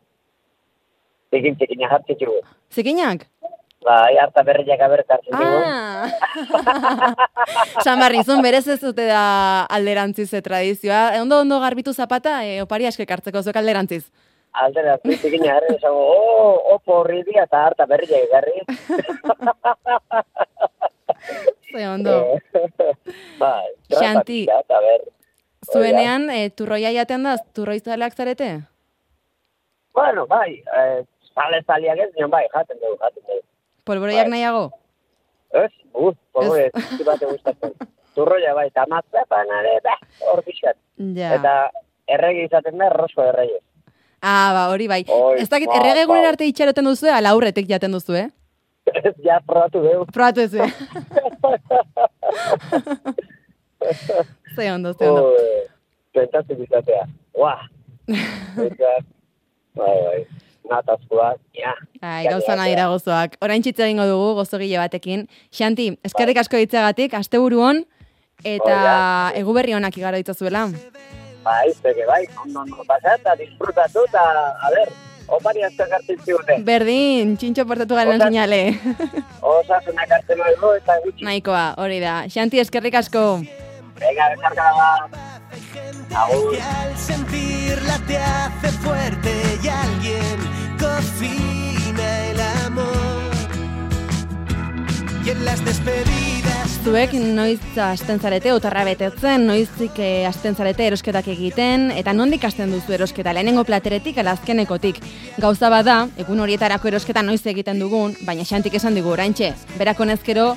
[1.36, 2.40] Tekin tekina jartzen txugu.
[2.72, 3.28] Zikinak?
[3.82, 5.58] Bai, harta berriak abertartzen dugu.
[5.66, 6.06] Ah!
[7.86, 11.16] San Barrizun berez ez dute da alderantziz e, tradizioa.
[11.16, 14.12] E, ondo ondo garbitu zapata, e, opari askek hartzeko zuek alderantziz.
[14.62, 18.58] Aldera, tekina jarri esango, oh, opo horri dia eta harta berriak egarri.
[21.72, 22.38] Ze ondo.
[23.40, 23.68] bai,
[24.02, 24.48] Xanti.
[25.72, 28.62] Zuenean, e, turroia jaten da, turroizaleak zarete?
[29.94, 31.04] Bueno, bai, eh,
[31.36, 33.42] zale zaliak ez, nion bai, jaten dugu, jaten dugu.
[33.86, 34.32] Polboroiak Bai.
[34.36, 34.64] nahiago?
[35.52, 37.72] Ez, uh, pobre, ez bate gustatzen.
[38.16, 40.00] Turroia bai, eta mazpepan, ere, bah,
[40.32, 40.78] hor pixkat.
[41.18, 41.30] Ja.
[41.40, 41.54] Eta
[42.12, 43.58] erregi izaten da, errosko erregi.
[44.22, 45.04] Ah, ba, hori bai.
[45.10, 46.30] Oi, ez dakit, ba, errege egunen ba.
[46.36, 48.30] arte itxaroten duzu, ala aurretik jaten duzu, eh?
[48.92, 50.06] Ez, ja, probatu dugu.
[50.14, 50.72] Probatu ez, eh?
[54.56, 55.34] Ze ondo, ze ondo.
[56.14, 57.08] Pentatzen izatea.
[57.34, 57.56] Ua!
[58.68, 58.92] Eta,
[59.74, 60.28] bai, bai.
[60.70, 61.74] Natazkoak, ja.
[62.02, 63.36] Ai, gauza nahi dira gozoak.
[63.44, 65.26] Orain txitze egingo dugu gozogile batekin.
[65.52, 67.84] Xanti, eskerrik asko ditzagatik, asteburu hon,
[68.44, 69.32] eta Hola.
[69.42, 70.68] egu berri honak igaro ditzazuela.
[71.44, 74.24] Bai, zeke bai, ondo ondo pasata, disfrutatu, eta,
[74.62, 74.94] a ber,
[75.28, 76.64] opari azkak hartzen.
[76.68, 78.62] Berdin, txintxo portatu garen sinale.
[79.42, 81.26] Osasunak hartzen dugu, eta gutxi.
[81.26, 82.22] Nahikoa, hori da.
[82.30, 83.26] Xanti, eskerrik asko.
[84.02, 86.12] Venga, besarkada bat.
[86.16, 86.56] Agur.
[86.56, 90.38] Y al sentirla te hace fuerte y alguien
[90.80, 93.32] cocina el amor.
[95.26, 101.28] Y en las despedidas Zuek noiz hasten zarete, otarra betetzen, noizik eh, hasten zarete erosketak
[101.30, 104.98] egiten, eta nondik hasten duzu erosketa, lehenengo plateretik, ala azkenekotik.
[105.38, 110.48] Gauza bada, egun horietarako erosketa noiz egiten dugun, baina xantik esan digu oraintxe, berako honezkero,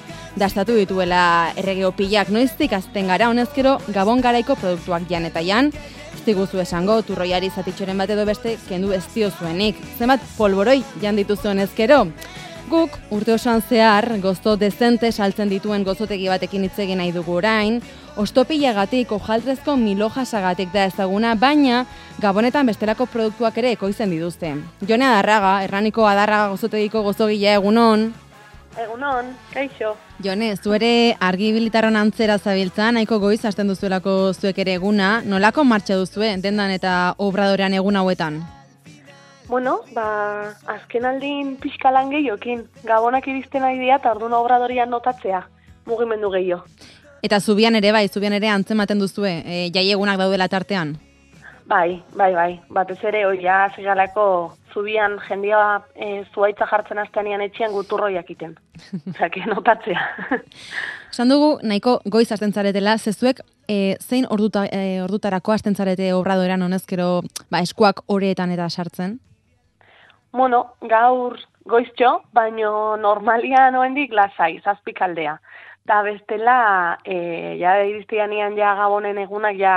[0.40, 5.68] dastatu dituela erregeo pilak noizik hasten gara honezkero, gabon garaiko produktuak jan eta jan,
[6.14, 9.76] ez diguzu esango, turroiari zatitxoren bat edo beste, kendu ez diozuenik.
[9.98, 12.06] Zenbat polboroi jan dituzu honezkero,
[12.74, 17.76] Guk urte osoan zehar gozo dezente saltzen dituen gozotegi batekin hitz egin nahi dugu orain,
[18.18, 21.84] ostopilagatik ojaldrezko milojasagatik da ezaguna, baina
[22.24, 24.50] gabonetan bestelako produktuak ere ekoizen dituzte.
[24.88, 28.08] Jone Adarraga, erraniko Adarraga gozotegiko gozogilea egunon.
[28.86, 29.94] Egunon, kaixo.
[30.26, 30.90] Jone, zu ere
[31.28, 37.14] argibilitarron antzera zabiltza, nahiko goiz hasten duzuelako zuek ere eguna, nolako martxa duzue, dendan eta
[37.22, 38.42] obradorean egun hauetan?
[39.48, 42.64] Bueno, ba, azken aldin pixka lan gehiokin.
[42.84, 45.44] Gabonak iristen ari dira eta orduna obradorian notatzea.
[45.86, 46.64] Mugimendu gehiago.
[47.24, 50.96] Eta zubian ere bai, zubian ere antzematen duzue, e, jai egunak daudela tartean.
[51.66, 52.50] Bai, bai, bai.
[52.68, 54.26] Batez ere, oi, ja, zigalako
[54.74, 58.56] zubian jendia e, zuaitza jartzen aztenean etxean guturroiak iten.
[59.16, 60.02] Zake, notatzea.
[61.10, 66.62] Esan dugu, nahiko goiz hasten zaretela, zezuek e, zein orduta, e, ordutarako hasten zarete obradoeran
[66.66, 69.20] honezkero ba, eskuak oreetan eta sartzen?
[70.34, 71.38] Bueno, gaur
[71.70, 75.36] goiztxo, baino normalian oendik lasai, zazpikaldea.
[75.86, 76.56] Da bestela,
[77.04, 79.76] e, ja iristianian ja gabonen egunak ja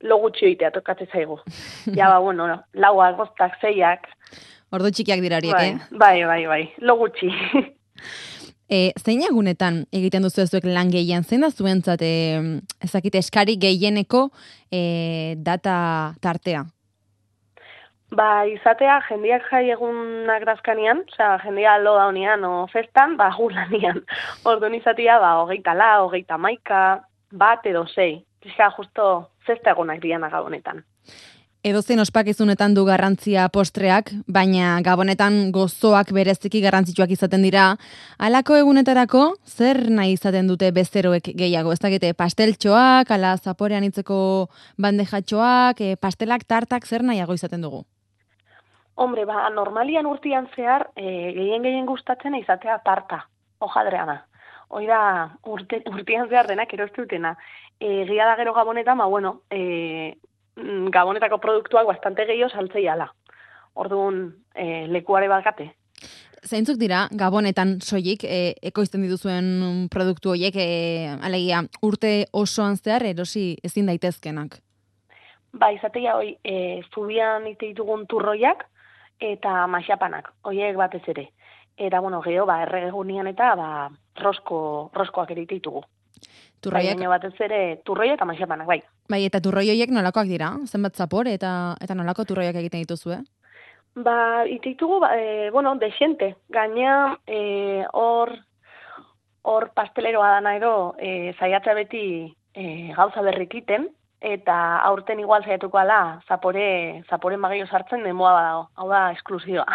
[0.00, 1.36] logutxo itea tokatze zaigu.
[1.98, 4.08] ja, ba, bueno, no, lauak, bostak, zeiak.
[4.72, 5.98] Ordu txikiak dira horiek, Bai, eh?
[5.98, 7.32] bai, bai, bai, logutxi.
[8.70, 12.10] E, zein egunetan egiten duzu zuek lan gehien, zein da zuentzat e,
[12.86, 14.28] ezakite eskari gehieneko
[14.70, 15.74] e, data
[16.22, 16.62] tartea?
[18.10, 24.02] Ba, izatea, jendiak jai egunak dazkanian, osea, jendia lo daunian o festan, ba, gulanian.
[24.50, 27.02] Orduan izatea, ba, hogeita la, hogeita maika,
[27.32, 28.20] bat edo sei.
[28.40, 29.10] Pixka, justo,
[29.46, 30.82] festa egunak diana gabonetan.
[31.60, 37.66] Edozein ospakizunetan du garrantzia postreak, baina gabonetan gozoak bereziki garrantzitsuak izaten dira.
[38.16, 41.76] Halako egunetarako, zer nahi izaten dute bezeroek gehiago?
[41.76, 44.48] Ez dakite, pasteltxoak, ala zaporean itzeko
[44.80, 47.84] bandejatxoak, e, pastelak, tartak, zer nahiago izaten dugu?
[49.00, 53.22] Hombre, ba, normalian urtian zehar, e, gehien gehien gustatzen izatea tarta,
[53.64, 54.18] hojadreana.
[54.68, 54.98] Hoi da,
[55.48, 57.30] urte, urtian zehar denak eroste dutena.
[57.80, 60.18] E, Gia da gero gabonetan, ma, bueno, e,
[60.92, 63.06] gabonetako produktuak bastante gehiago saltzei ala.
[63.80, 64.18] Orduan,
[64.52, 65.70] e, lekuare balgate.
[66.44, 73.54] Zeintzuk dira, gabonetan soilik, e, ekoizten dituzuen produktu horiek, e, alegia, urte osoan zehar erosi
[73.64, 74.60] ezin daitezkenak.
[75.56, 78.66] Ba, izatea hoi, e, zubian ite ditugun turroiak
[79.20, 81.30] eta maxapanak, hoiek batez ere.
[81.76, 83.88] Eta, bueno, geho, ba, erregunian eta, ba,
[84.20, 85.84] rosko, roskoak ere ite ditugu.
[86.60, 88.80] Turroiak, Bai, batez ere turroia eta maxapanak, bai.
[89.08, 90.50] bai, eta turroi horiek nolakoak dira?
[90.68, 93.22] Zenbat zapor eta eta nolako turroiak egiten dituzue?
[93.94, 96.34] Ba, ite ditugu, ba, e, bueno, desente.
[96.48, 98.34] Gaina, e, hor,
[99.42, 102.04] hor pasteleroa dana edo, e, zaiatza beti
[102.52, 103.88] e, gauza berrikiten,
[104.20, 104.54] eta
[104.84, 109.66] aurten igual saiatuko ala zapore, zapore magaio sartzen demoa badago, hau da esklusioa.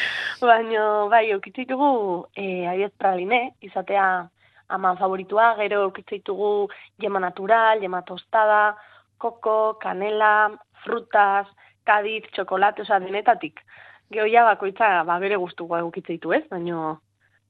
[0.44, 4.28] Baina, bai, eukitze ditugu e, aiez praline, izatea
[4.68, 6.68] aman favoritua, gero eukitze ditugu
[7.00, 8.76] yema natural, yema tostada,
[9.18, 10.52] koko, kanela,
[10.84, 11.48] frutas,
[11.88, 13.60] kadit, txokolate, oza, denetatik.
[14.12, 16.98] Geo ja bakoitza ba, bere gustuko egukitze ditu ez, baina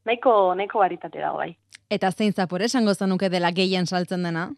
[0.07, 1.55] nahiko, nahiko baritate dago bai.
[1.91, 4.53] Eta zein zapore esango zenuke dela gehien saltzen dena?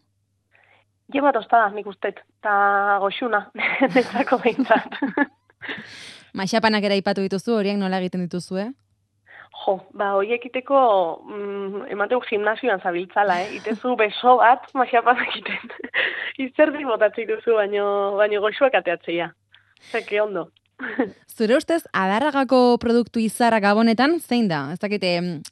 [1.13, 3.45] Yema tostada, nik ustet, eta goxuna,
[3.95, 4.97] netzako behintzat.
[6.39, 8.67] Maixapanak ere aipatu dituzu, horiek nola egiten dituzue?
[9.63, 10.79] Jo, ba, horiek iteko,
[11.23, 13.55] mm, emateu gimnasioan zabiltzala, eh?
[13.57, 15.73] Itezu beso bat, maxiapanak iten.
[16.45, 17.87] Izerdi botatzei duzu, baino,
[18.19, 19.31] baino goxuak ateatzea.
[19.91, 20.49] Zeke ondo.
[21.37, 24.67] Zure ustez, adarragako produktu izarra gabonetan, zein da?
[24.73, 25.11] Ez dakite,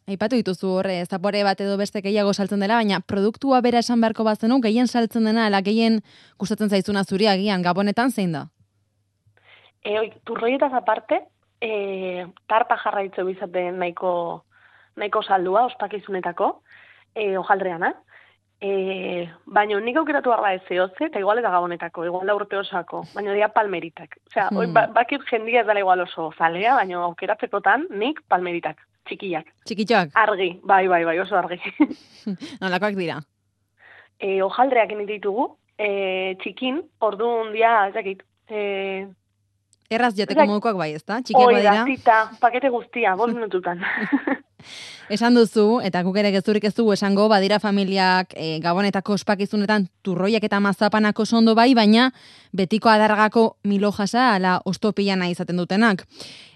[0.09, 4.25] aipatu dituzu horre, zapore bat edo beste gehiago saltzen dela, baina produktua bera esan beharko
[4.27, 6.01] bazenu, gehien saltzen dena, ala gehien
[6.41, 8.45] gustatzen zaizuna zuri agian, gabonetan zein da?
[9.85, 11.21] E, oi, turroietaz aparte,
[11.61, 14.11] e, tarta jarraitzu bizaten nahiko,
[14.97, 16.51] nahiko saldua, ospakizunetako,
[17.15, 17.93] e, ojaldreana.
[18.65, 23.03] E, baina nik aukeratu barra ez zehotze, eta igual eta gabonetako, igual da urte osako,
[23.13, 24.17] baina dira palmeritak.
[24.31, 24.73] Osea, hmm.
[24.73, 29.51] ba, bakit jendia ez dala igual oso zalea, baina aukeratzekotan nik palmeritak, txikiak.
[29.69, 30.15] Txikitxoak?
[30.23, 31.59] Argi, bai, bai, bai, oso argi.
[32.63, 33.19] Nolakoak dira?
[34.17, 35.89] E, ojaldreak ditugu, e,
[36.41, 39.05] txikin, ordu dia, ez dakit, e,
[39.89, 41.19] Erraz jateko modukoak bai, ezta?
[41.21, 41.83] Txikiak badira.
[41.85, 43.83] Oida, pakete guztia, bol minututan.
[45.13, 50.47] Esan duzu, eta guk ere gezurik ez dugu esango, badira familiak e, gabonetako ospakizunetan turroiak
[50.47, 52.07] eta mazapanako sondo bai, baina
[52.49, 56.07] betiko adargako milo jasa ala ostopiana izaten dutenak.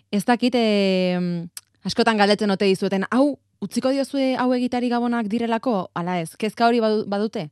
[0.09, 1.45] Ez dakit, e,
[1.85, 6.81] askotan galdetzen ote dizueten, hau, utziko diozue hau egitari gabonak direlako, ala ez, kezka hori
[6.81, 7.51] badute?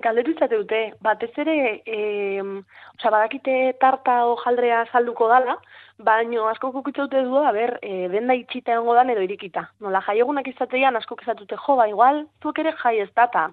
[0.00, 5.58] Galdetu izate dute, batez ere, e, oza, badakite tarta o jaldrea salduko dala,
[5.98, 9.66] baino asko kukitza dute du, a ber, e, denda itxita egongo dan edo irikita.
[9.84, 13.50] Nola, jai egunak izatean asko kezatute, jo, ba, igual, zuek ere jai ez data,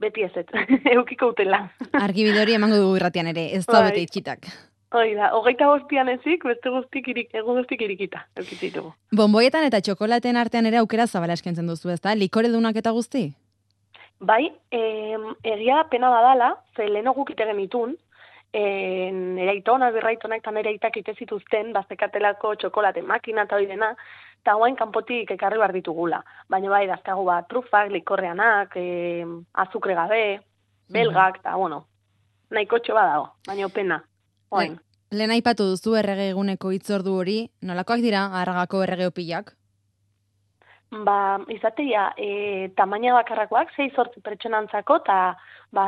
[0.00, 0.32] beti ez,
[0.96, 1.66] eukiko utela.
[1.92, 3.90] Argibidori emango dugu irratian ere, ez da bai.
[3.90, 4.50] bete itxitak.
[4.90, 8.90] Hoi da, hogeita guztian ezik, beste guztik irik, egun guztik irikita, eukitzitugu.
[9.14, 12.16] Bonboietan eta txokolaten artean ere aukera zabala eskentzen duzu, ez da?
[12.18, 13.28] Likore dunak eta guzti?
[14.20, 17.94] Bai, eh, egia pena badala, ze leheno guk itegen itun,
[18.52, 23.94] eh, nire itona, birraitona eta nire itak itezituzten, bazekatelako txokolate makina eta dena,
[24.42, 26.20] eta guain kanpotik ekarri behar ditugula.
[26.48, 30.40] Baina bai, dazkagu bat, trufak, likorreanak, eh, azukre gabe,
[30.90, 31.86] belgak, eta bueno,
[32.50, 34.02] nahiko txo badago, baina pena.
[34.50, 34.78] Oain.
[35.10, 39.56] Lehen aipatu duzu errege eguneko itzordu hori, nolakoak dira argako errege opilak?
[40.90, 45.18] Ba, izatea, e, tamaina bakarrakoak, zei sortzi pertsonantzako, eta
[45.72, 45.86] ba,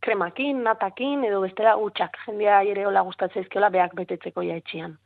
[0.00, 4.96] kremakin, natakin, edo bestela utxak, jendia ere hola gustatzen ezkiola, beak betetzeko jaetxian.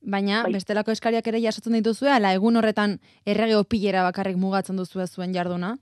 [0.00, 0.54] Baina, bai.
[0.56, 5.76] bestelako eskariak ere jasotzen dituzue, ala egun horretan errege opilera bakarrik mugatzen duzu zuen jarduna?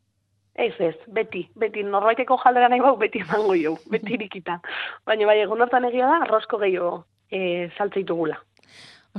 [0.59, 4.59] Ez ez, beti, beti, norbaiteko jaldera nahi bau, beti emango jo, beti irikita.
[5.07, 8.41] Baina bai, egun horretan egia da, arrosko gehiago e, saltzeitugula.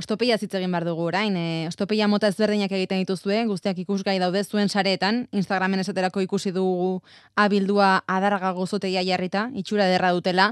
[0.00, 4.40] Ostopia hitz egin bar dugu orain, e, ostopia mota ezberdinak egiten dituzue, guztiak ikusgai daude
[4.44, 7.02] zuen sareetan, Instagramen esaterako ikusi dugu
[7.36, 10.46] abildua adarga gozoteia jarrita, itxura derra dutela.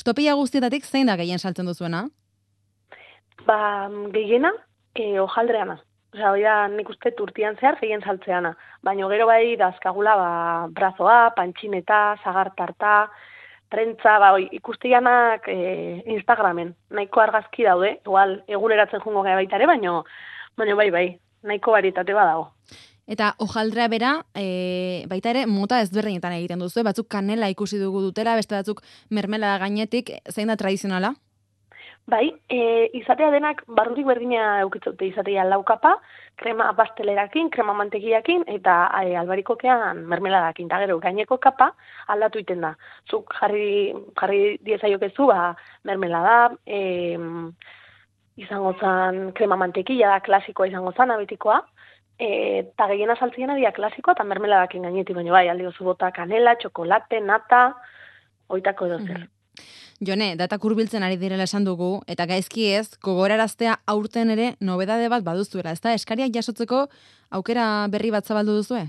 [0.00, 2.06] Ostopia guztietatik zein da gehien saltzen duzuena?
[3.44, 3.58] Ba,
[4.16, 4.54] gehiena,
[4.94, 5.76] e, ojaldreana.
[6.16, 8.54] Osa, hori da, nik uste turtian zehar gehien saltzeana.
[8.80, 10.30] Baina gero bai, dazkagula, ba,
[10.72, 12.96] brazoa, pantxineta, zagartarta,
[13.76, 15.56] prentza, ba, oi, ikustianak e,
[16.16, 19.98] Instagramen, nahiko argazki daude, igual, eguneratzen jungo gara baita ere, baina,
[20.56, 21.06] baina bai, bai,
[21.44, 22.48] nahiko barietate badago.
[23.06, 28.34] Eta ojaldrea bera, e, baita ere, mota ezberdinetan egiten duzu, batzuk kanela ikusi dugu dutela,
[28.40, 28.80] beste batzuk
[29.14, 31.12] mermela gainetik, zein da tradizionala?
[32.06, 32.58] Bai, e,
[32.94, 35.96] izatea denak barrurik berdina eukitzute, izatea laukapa,
[36.38, 41.72] krema pastelerakin, krema mantegiakin, eta e, albarikokean mermeladakin, da gero, gaineko kapa
[42.14, 42.76] aldatu iten da.
[43.10, 43.90] Zuk jarri,
[44.22, 45.50] jarri diezaiokezu, ba,
[45.90, 47.18] mermelada, e,
[48.38, 51.58] izango zan krema mantegia da, klasikoa izango zan, abetikoa,
[52.20, 52.28] e,
[52.60, 57.72] eta gehiena saltziena dia klasikoa, eta mermeladakin gainetik, baina bai, aldi bota kanela, txokolate, nata,
[58.46, 59.26] oitako edo zer.
[60.06, 65.24] Jone, data kurbiltzen ari direla esan dugu, eta gaizki ez, gogoraraztea aurten ere nobedade bat
[65.24, 65.94] baduzuela, ez da?
[65.96, 66.86] Eskariak jasotzeko
[67.30, 68.84] aukera berri bat zabaldu duzue?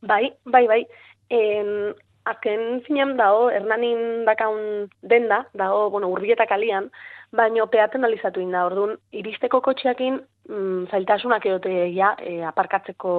[0.00, 0.80] Bai, bai, bai.
[1.28, 1.92] En,
[2.30, 6.90] azken zinean dago, hernanin dakaun denda, dago, bueno, urbietak alian,
[7.36, 13.12] baino peaten alizatu inda, orduan, iristeko kotxeakin mm, zailtasunak edote ja, e, aparkatzeko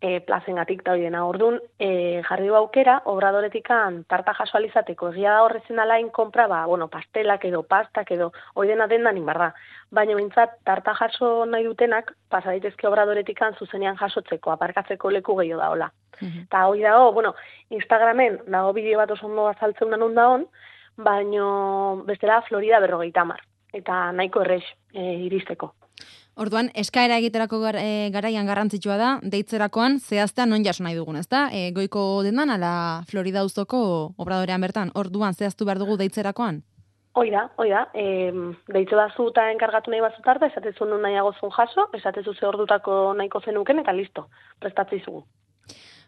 [0.00, 1.24] e, plazengatik da dena.
[1.28, 6.64] Orduan, e, jarri du aukera, obradoretikan tarta jaso alizateko, egia da horrezen alain konpra, ba,
[6.66, 9.52] bueno, pastelak edo pastak edo, hoi dena den da barra.
[9.90, 15.70] Baina bintzat, tarta jaso nahi dutenak, pasa daitezke obradoretikan zuzenean jasotzeko, aparkatzeko leku gehiago da
[15.70, 15.92] hola.
[16.20, 17.34] Eta hoi da, bueno,
[17.70, 20.46] Instagramen, dago bideo bat oso ondo azaltzen unan da hon,
[20.96, 23.40] baino bestela Florida berrogeita mar.
[23.72, 25.74] Eta nahiko errex e, iristeko.
[26.36, 31.48] Orduan, eskaera egiterako eh, garaian garrantzitsua da, deitzerakoan zehaztea non jaso nahi dugun, ezta?
[31.52, 33.80] E, goiko dendan, ala Florida uzoko
[34.16, 36.62] obradorean bertan, orduan zehaztu behar dugu deitzerakoan?
[37.18, 38.30] Hoi da, hoi da, e,
[38.70, 42.46] deitze da zu eta enkargatu nahi bazut arte, esatezu nun nahiago zun jaso, esatezu ze
[42.46, 44.28] ordutako nahiko zenuken, eta listo,
[44.60, 45.24] prestatzi zugu.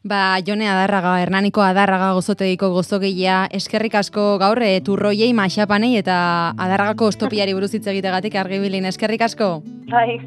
[0.02, 6.16] Ba, jone adarraga, hernaniko adarraga gozotegiko gozogilea, eskerrik asko gaur, e, turroiei, maxapanei eta
[6.58, 9.62] adarragako ostopiari buruz hitz egitegatik argibilin, eskerrik asko?
[9.92, 10.18] Bai,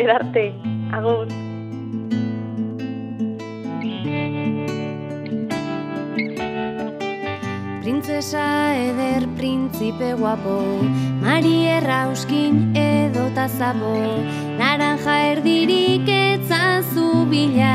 [0.00, 0.48] edarte,
[0.96, 1.28] agur.
[7.82, 8.46] Printzesa
[8.78, 10.54] eder printzipe guapo
[11.20, 13.96] Mari errauskin edo tazabo
[14.56, 17.74] Naranja erdirik etzazu bila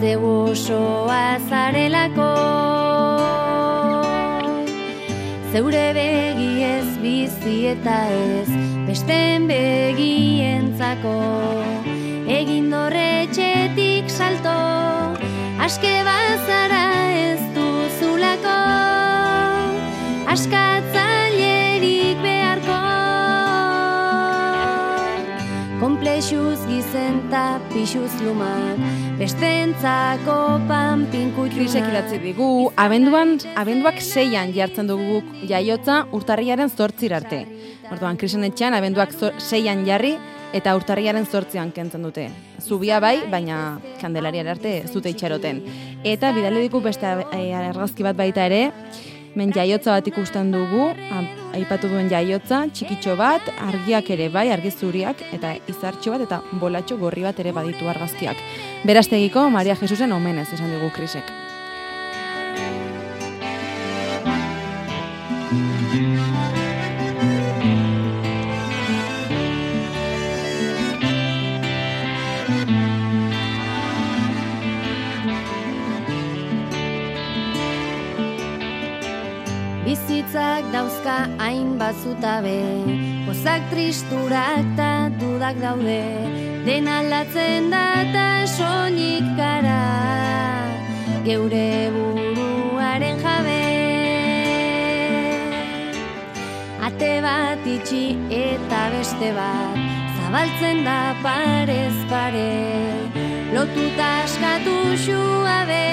[0.00, 2.28] Zeu osoa zarelako.
[5.52, 8.48] Zeure begi ez bizi eta ez
[8.86, 11.12] Besten begientzako.
[12.38, 14.56] Egin dorretxetik salto
[15.68, 16.84] Aske bazara
[17.20, 18.58] ez duzulako.
[20.32, 21.19] Askatzailerik
[26.20, 28.76] Komplexuz gizenta pixuz lumak
[29.16, 30.34] Bestentzako
[30.68, 37.40] panpinkutxunak Krisek idatzi digu, abenduan, abenduak seian jartzen dugu jaiotza urtarriaren zortzir arte.
[37.88, 40.12] Orduan, krisen etxean, abenduak seian jarri
[40.52, 42.28] eta urtarriaren zortzian kentzen dute.
[42.60, 45.64] Zubia bai, baina kandelarian arte ez dute itxaroten.
[46.04, 48.66] Eta bidali diku beste eh, argazki bat baita ere,
[49.40, 50.90] men jaiotza bat ikusten dugu,
[51.56, 56.98] aipatu duen jaiotza, txikitxo bat, argiak ere bai, argi zuriak, eta izartxo bat, eta bolatxo
[57.00, 58.40] gorri bat ere baditu argazkiak.
[58.86, 61.49] Beraztegiko Maria Jesusen omenez esan digu krisek.
[80.60, 82.84] Bizitzak dauzka hainbat zutabe
[83.24, 86.04] Pozak tristurak ta dudak daude.
[86.66, 89.80] Den aldatzen da ta soilik gara.
[91.24, 93.64] Geure buruaren jabe.
[96.88, 99.80] Ate bat itxi eta beste bat.
[100.18, 102.52] Zabaltzen da parez pare.
[103.54, 105.86] Lotuta askatu xuabe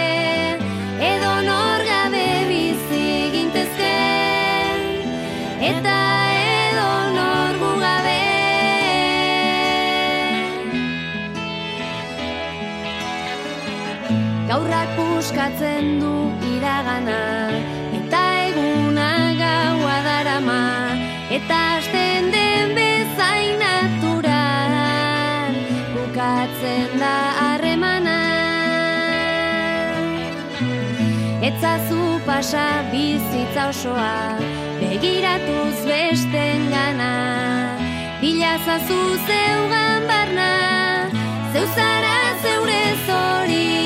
[1.00, 1.77] Edo nor
[5.68, 6.00] Eta
[6.32, 8.22] edo nor gu gabe
[14.48, 16.14] Gaurrak puskatzen du
[16.54, 17.20] iragana
[18.00, 19.10] Eta eguna
[19.42, 20.62] gaua darama
[21.40, 25.58] Eta hasten den bezain natural
[25.98, 28.16] Bukatzen da harremana.
[31.48, 34.57] Etzazu pasa bizitza osoa
[34.90, 37.14] Begiratuz besten gana
[38.22, 40.52] Bilazazu zeugan barna
[41.54, 43.77] Zeuzara zeure zorionean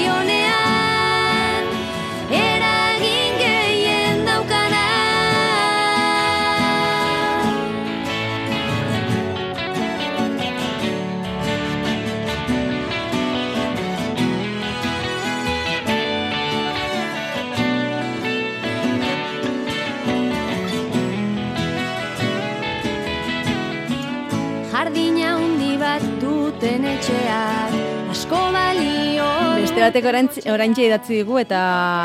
[29.82, 31.60] Beste batek oraintxe idatzi digu eta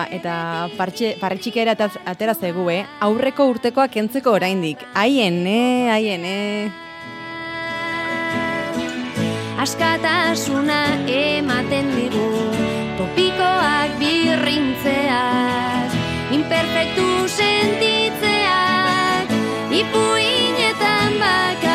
[0.08, 0.34] eta
[0.78, 1.10] partxe,
[1.60, 2.86] eta atera zaigu, eh?
[3.04, 4.80] Aurreko urtekoak kentzeko oraindik.
[4.94, 5.90] Haien, eh?
[5.92, 6.70] Haien, eh?
[9.60, 12.48] askatasuna ematen digu
[12.96, 15.92] topikoak birrintzeak
[16.32, 19.26] imperfektu sentitzeak
[19.84, 21.65] ipuinetan bakarrik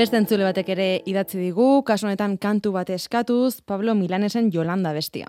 [0.00, 5.28] Beste entzule batek ere idatzi digu, kasu honetan kantu bat eskatuz, Pablo Milanesen Jolanda bestia.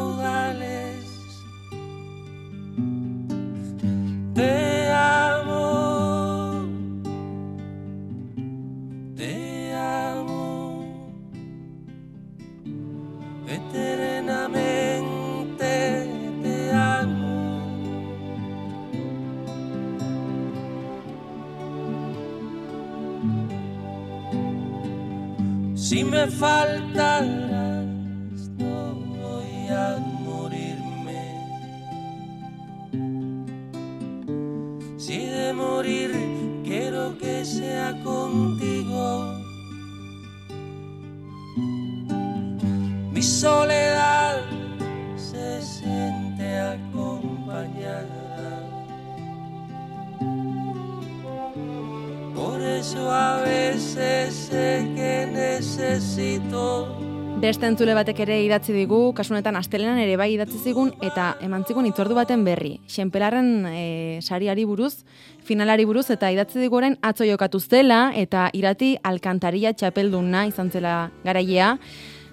[57.51, 61.89] Beste entzule batek ere idatzi digu, kasunetan astelenan ere bai idatzi zigun, eta eman zigun
[61.89, 62.77] itzordu baten berri.
[62.87, 63.81] Xenpelarren e,
[64.23, 65.01] sariari buruz,
[65.43, 70.95] finalari buruz, eta idatzi digu orain atzo jokatu zela, eta irati alkantaria txapelduna izan zela
[71.27, 71.73] garailea,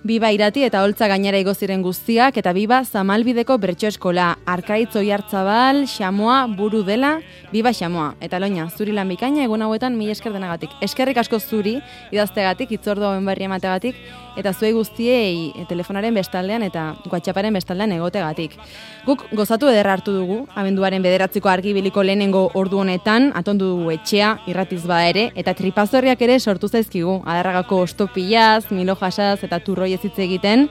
[0.06, 4.28] Biba irati eta holtza gainera igo ziren guztiak eta biba zamalbideko bertso eskola.
[4.46, 7.16] Arkaitz oi hartzabal, xamoa, buru dela,
[7.50, 8.12] biba xamoa.
[8.22, 10.70] Eta loina, zuri lan bikaina egun hauetan mila esker denagatik.
[10.86, 11.74] Eskerrik asko zuri
[12.14, 13.98] idaztegatik, itzordu hauen berri emategatik,
[14.36, 18.58] eta zuei guztiei e, telefonaren bestaldean eta WhatsApparen bestaldean egotegatik.
[19.06, 24.84] Guk gozatu ederra hartu dugu, abenduaren bederatziko argibiliko lehenengo ordu honetan, atondu dugu etxea, irratiz
[24.84, 30.18] bada ere, eta tripazorriak ere sortu zaizkigu, adarragako ostopilaz, milo jasaz eta turroi ez hitz
[30.18, 30.68] egiten,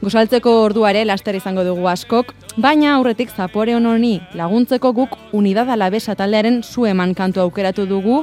[0.00, 6.62] Gozaltzeko orduare laster izango dugu askok, baina aurretik zapore hononi laguntzeko guk unidad alabesa taldearen
[6.62, 8.22] zu eman kantu aukeratu dugu,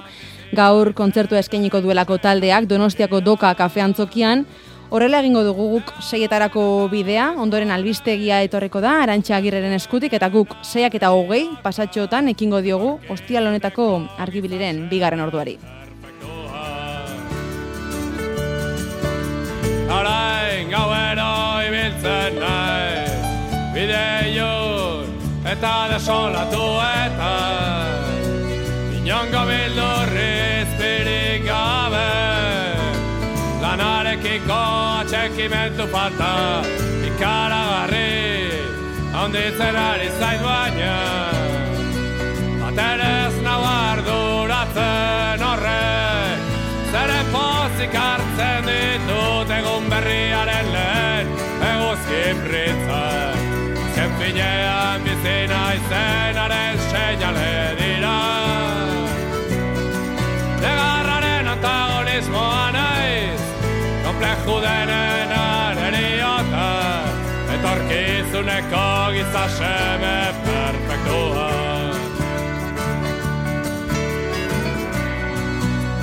[0.57, 4.47] gaur kontzertu eskainiko duelako taldeak Donostiako Doka kafeantzokian,
[4.89, 10.53] Horrela egingo dugu guk seietarako bidea, ondoren albistegia etorreko da, arantxa agirreren eskutik, eta guk
[10.63, 15.57] seiak eta hogei pasatxotan ekingo diogu ostial honetako argibiliren bigarren orduari.
[19.91, 21.27] Orain gauero
[21.67, 23.11] ibiltzen naiz
[23.75, 25.11] Bide ilun
[25.47, 27.33] eta desolatu eta
[28.99, 32.56] Inongo bildurriz birik gabe
[33.67, 34.57] Lanarekiko
[35.03, 36.63] atxekimentu falta
[37.07, 38.61] Ikaragarri
[39.23, 40.93] Onditzen ari zait baina
[42.61, 46.47] Baterez nau arduratzen horrek
[46.93, 51.35] Zere pozik hartzen ditut egun berriaren lehen
[51.73, 53.45] Eguzki britzak
[53.97, 58.17] Zen finean bizina izenaren seinale dira
[60.63, 62.86] Negarraren antagonismoa naiz
[64.47, 66.67] Kompleju denen areriota
[67.51, 71.49] Etorkizuneko gizaseme perfektua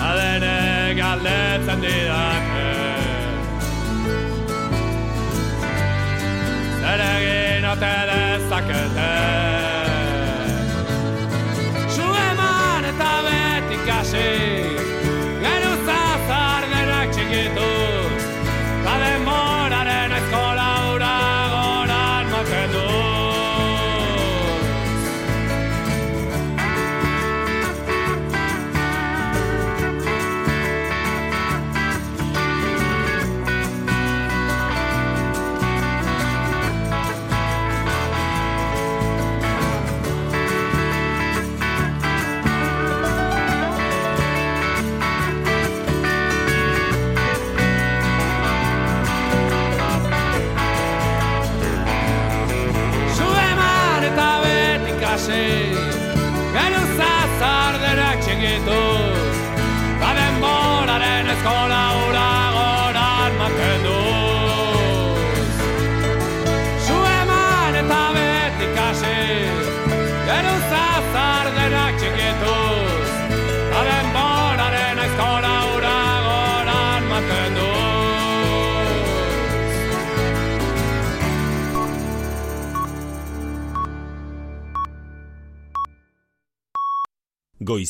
[0.09, 2.69] Adene galdetzen didate
[6.83, 8.94] Zer egin ote dezakete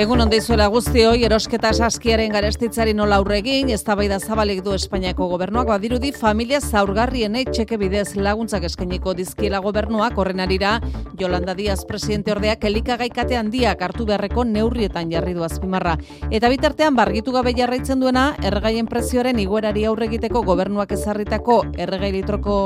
[0.00, 6.62] Egun ondeizuela guztioi, erosketa saskiaren garestitzari nola aurregin, eztabaida zabalik du Espainiako gobernuak badirudi familia
[6.62, 10.78] zaurgarrienei txeke bidez laguntzak eskainiko dizkiela gobernuak horren arira
[11.20, 15.98] Yolanda Díaz presidente ordeak elikagaikate handiak hartu beharreko neurrietan jarri du azpimarra.
[16.30, 22.56] Eta bitartean bargitu gabe jarraitzen duena erregaien prezioaren iguerari aurre egiteko gobernuak ezarritako erregai litroko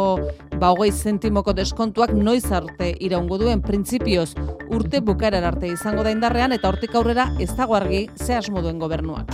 [0.60, 4.36] ba hogei zentimoko deskontuak noiz arte iraungo duen printzipioz
[4.70, 8.78] urte bukaerar arte izango da indarrean eta hortik aurrera ez dago argi ze asmo duen
[8.78, 9.30] gobernuak.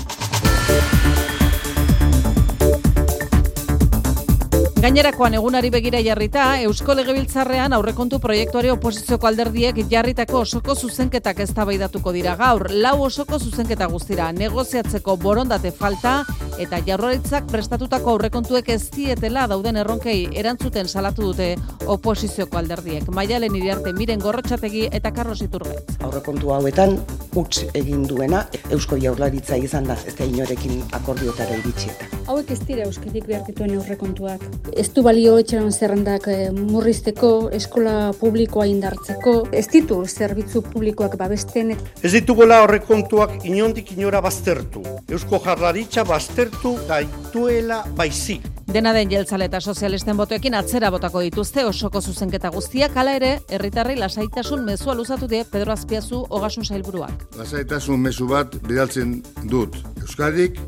[4.80, 12.32] Gainerakoan egunari begira jarrita, Eusko Legebiltzarrean aurrekontu proiektuari oposizioko alderdiek jarritako osoko zuzenketak eztabaidatuko dira
[12.40, 12.64] gaur.
[12.72, 16.22] Lau osoko zuzenketa guztira negoziatzeko borondate falta
[16.64, 21.50] eta jarroritzak prestatutako aurrekontuek ez dietela dauden erronkei erantzuten salatu dute
[21.84, 23.12] oposizioko alderdiek.
[23.12, 25.98] Maialen iriarte miren gorrotxategi eta Carlos Iturgaitz.
[26.08, 26.96] Aurrekontu hauetan
[27.36, 32.08] utz egin duena Eusko Jaurlaritza izan da, ez da inorekin akordiotara iritsieta.
[32.30, 34.44] Hauek ez dira Euskadik behar dituen aurrekontuak
[34.76, 41.74] ez du balio etxeran zerrendak eh, murrizteko, eskola publikoa indartzeko, ez ditu zerbitzu publikoak babesten.
[42.02, 44.82] Ez ditugola horrekontuak inondik inora baztertu.
[45.10, 48.46] Eusko jarraritza baztertu gaituela baizik.
[48.70, 53.96] Dena den jeltzale eta sozialisten botoekin atzera botako dituzte osoko zuzenketa guztiak, hala ere, herritarrei
[53.98, 57.24] lasaitasun mezua luzatu die Pedro Azpiazu ogasun sailburuak.
[57.38, 59.16] Lasaitasun mezu bat bidaltzen
[59.50, 59.80] dut.
[60.04, 60.60] Euskadik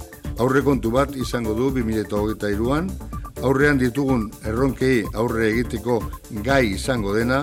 [0.43, 2.91] aurrekontu bat izango du 2023an,
[3.43, 5.99] aurrean ditugun erronkei aurre egiteko
[6.47, 7.43] gai izango dena,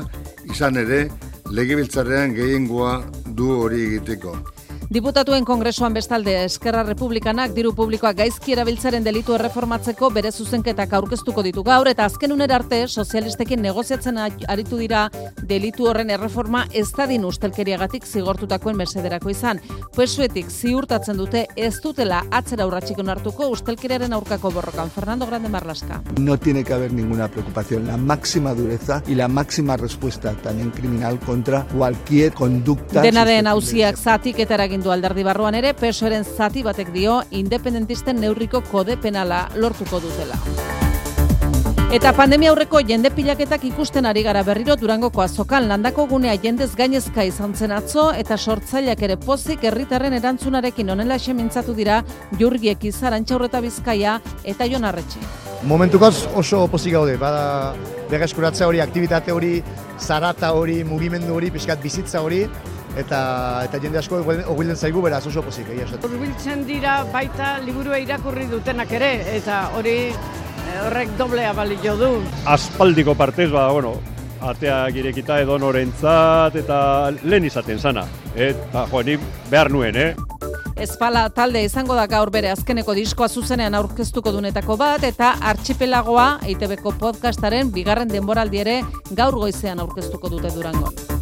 [0.49, 1.01] izan ere,
[1.49, 2.93] legebiltzarrean gehiengoa
[3.35, 4.35] du hori egiteko.
[4.89, 11.61] Diputatuen kongresuan bestalde Eskerra Republikanak diru publikoak gaizki erabiltzaren delitu erreformatzeko bere zuzenketak aurkeztuko ditu
[11.67, 15.03] gaur eta azken unera arte sozialistekin negoziatzen aritu dira
[15.51, 19.61] delitu horren erreforma ez dadin ustelkeriagatik zigortutakoen mesederako izan.
[19.93, 24.89] Puesuetik ziurtatzen dute ez dutela atzera urratxik onartuko ustelkeriaren aurkako borrokan.
[24.89, 26.01] Fernando Grande Marlaska.
[26.17, 27.85] No tiene que haber ninguna preocupación.
[27.85, 33.03] La máxima dureza y la máxima respuesta también criminal contra cualquier conducta.
[33.03, 38.19] Dena den hausiak zatik eta eragin du alderdi barruan ere, pesoeren zati batek dio independentisten
[38.19, 40.39] neurriko kode penala lortuko dutela.
[41.89, 47.23] Eta pandemia aurreko jende pilaketak ikusten ari gara berriro Durangoko azokan landako gunea jendez gainezka
[47.25, 52.03] izan zen atzo eta sortzaileak ere pozik herritarren erantzunarekin onela mintzatu dira
[52.38, 55.17] jurgiek izarantxa horreta bizkaia eta jon arretxe.
[55.63, 57.73] Momentukoz oso pozik gaude, bada
[58.11, 59.63] berreskuratzea hori, aktivitate hori,
[59.99, 62.45] zarata hori, mugimendu hori, pixkat bizitza hori,
[62.97, 63.19] eta
[63.67, 66.07] eta jende asko hurbiltzen zaigu beraz oso pozik egia esatu.
[66.07, 72.13] Hurbiltzen dira baita liburua irakurri dutenak ere eta hori eh, horrek doblea balio du.
[72.45, 73.97] Aspaldiko partez ba bueno,
[74.41, 76.79] atea girekita edo norentzat eta
[77.23, 78.07] lehen izaten sana.
[78.35, 79.17] Eta jo, ni
[79.49, 80.13] behar nuen, eh?
[80.79, 86.95] Espala talde izango da gaur bere azkeneko diskoa zuzenean aurkeztuko dunetako bat eta archipelagoa EITBko
[87.01, 88.81] podcastaren bigarren denboraldi ere
[89.11, 91.18] gaur goizean aurkeztuko dute Durango.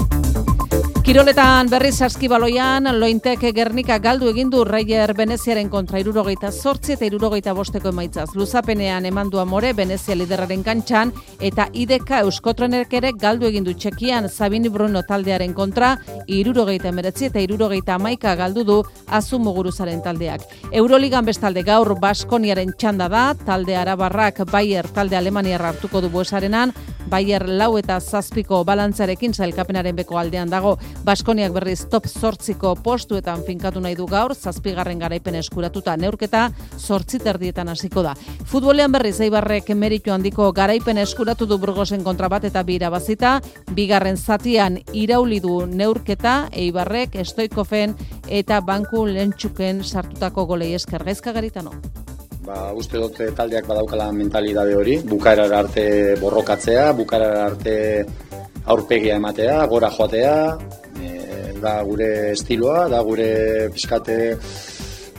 [1.08, 7.54] Kiroletan berri saskibaloian, lointek gernika galdu egin du Rayer Veneziaren kontra irurogeita sortzi eta irurogeita
[7.56, 8.34] bosteko emaitzaz.
[8.36, 14.68] Luzapenean emandua more Venezia lideraren kantxan eta ideka euskotrenek ere galdu egin du txekian Sabini
[14.68, 15.94] Bruno taldearen kontra
[16.28, 18.78] irurogeita emeretzi eta irurogeita amaika galdu du
[19.08, 20.44] azu muguruzaren taldeak.
[20.74, 26.76] Euroligan bestalde gaur Baskoniaren txanda da, talde arabarrak Bayer talde Alemaniar hartuko du buesarenan,
[27.08, 30.76] Bayer lau eta zazpiko balantzarekin zailkapenaren beko aldean dago.
[31.06, 37.70] Baskoniak berriz top zortziko postuetan finkatu nahi du gaur, zazpigarren garaipen eskuratuta neurketa zortzit erdietan
[37.70, 38.16] hasiko da.
[38.46, 43.38] Futbolean berriz eibarrek meritu handiko garaipen eskuratu du burgosen kontra bat eta bira bazita,
[43.72, 47.96] bigarren zatian irauli du neurketa eibarrek estoikofen
[48.28, 51.72] eta banku lentsuken sartutako golei esker gaizka garitano.
[52.48, 58.06] Ba, uste dut taldeak badaukala mentalidade hori, bukaerara arte borrokatzea, bukaerara arte
[58.68, 60.36] aurpegia ematea, gora joatea,
[61.02, 64.38] e, da gure estiloa, da gure piskate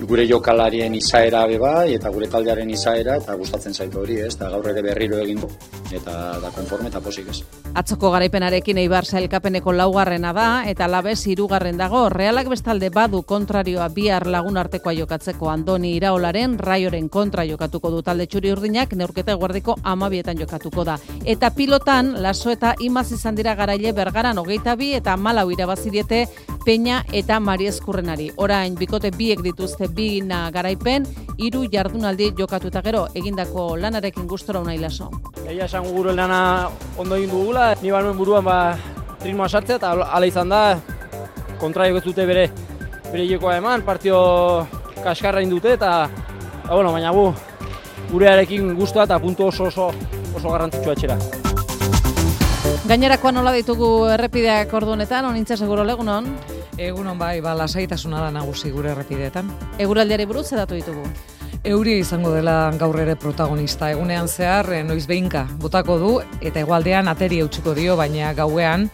[0.07, 4.37] gure jokalarien izaera be bai eta gure taldearen izaera eta gustatzen zaitu hori, ez?
[4.39, 5.49] Da gaur ere berriro egin du
[5.91, 7.43] eta da konforme eta posik, ez?
[7.75, 12.09] Atzoko garaipenarekin Eibar sailkapeneko laugarrena da eta Labez hirugarren dago.
[12.13, 18.27] Realak bestalde badu kontrarioa bihar lagun artekoa jokatzeko Andoni Iraolaren Raioren kontra jokatuko du talde
[18.27, 20.99] txuri urdinak neurketa guardiko 12etan jokatuko da.
[21.25, 26.27] Eta pilotan Laso eta Imaz izan dira garaile Bergaran 22 eta 14 irabazi diete
[26.65, 28.31] Peña eta Mari Eskurrenari.
[28.37, 31.07] Orain bikote biek dituzte bi na garaipen,
[31.39, 35.11] hiru jardunaldi jokatu eta gero egindako lanarekin gustora unai laso.
[35.47, 38.79] Egia esan gure lana ondo egin dugula, ni buruan ba
[39.23, 40.81] ritmoa sartzea eta ala izan da
[41.59, 42.51] kontra dute bere
[43.13, 44.67] bere jokoa eman, partio
[45.03, 46.09] kaskarra indute eta,
[46.65, 47.33] eta bueno, baina gu,
[48.11, 49.91] gurearekin guztua eta puntu oso oso
[50.35, 51.19] oso garrantzitsua etxera.
[52.89, 56.29] Gainerakoan nola ditugu errepideak ordunetan, onintza seguro legunon?
[56.79, 59.49] Egunon bai, ba, lasaitasuna da nagusi gure errepideetan.
[59.83, 61.03] Eguraldiari buruz edatu ditugu.
[61.67, 63.89] Euri izango dela gaur ere protagonista.
[63.91, 68.87] Egunean zehar, eh, noiz behinka, botako du, eta egualdean ateri eutxuko dio, baina gauean,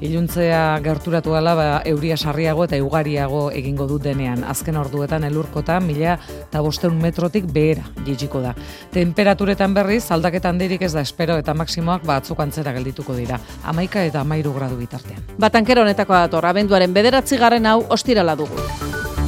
[0.00, 4.44] iluntzea gerturatu dela ba, euria sarriago eta ugariago egingo dut denean.
[4.44, 8.54] Azken orduetan elurkota mila eta bosteun metrotik behera jitsiko da.
[8.94, 13.40] Temperaturetan berriz, aldaketan dirik ez da espero eta maksimoak batzuk antzera geldituko dira.
[13.64, 15.22] Amaika eta amairu gradu bitartean.
[15.38, 18.66] Batankero honetako dator, abenduaren bederatzi garren hau ostirala dugu.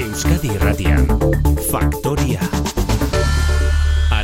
[0.01, 1.07] Euskadi Irratian,
[1.71, 2.60] Faktoria.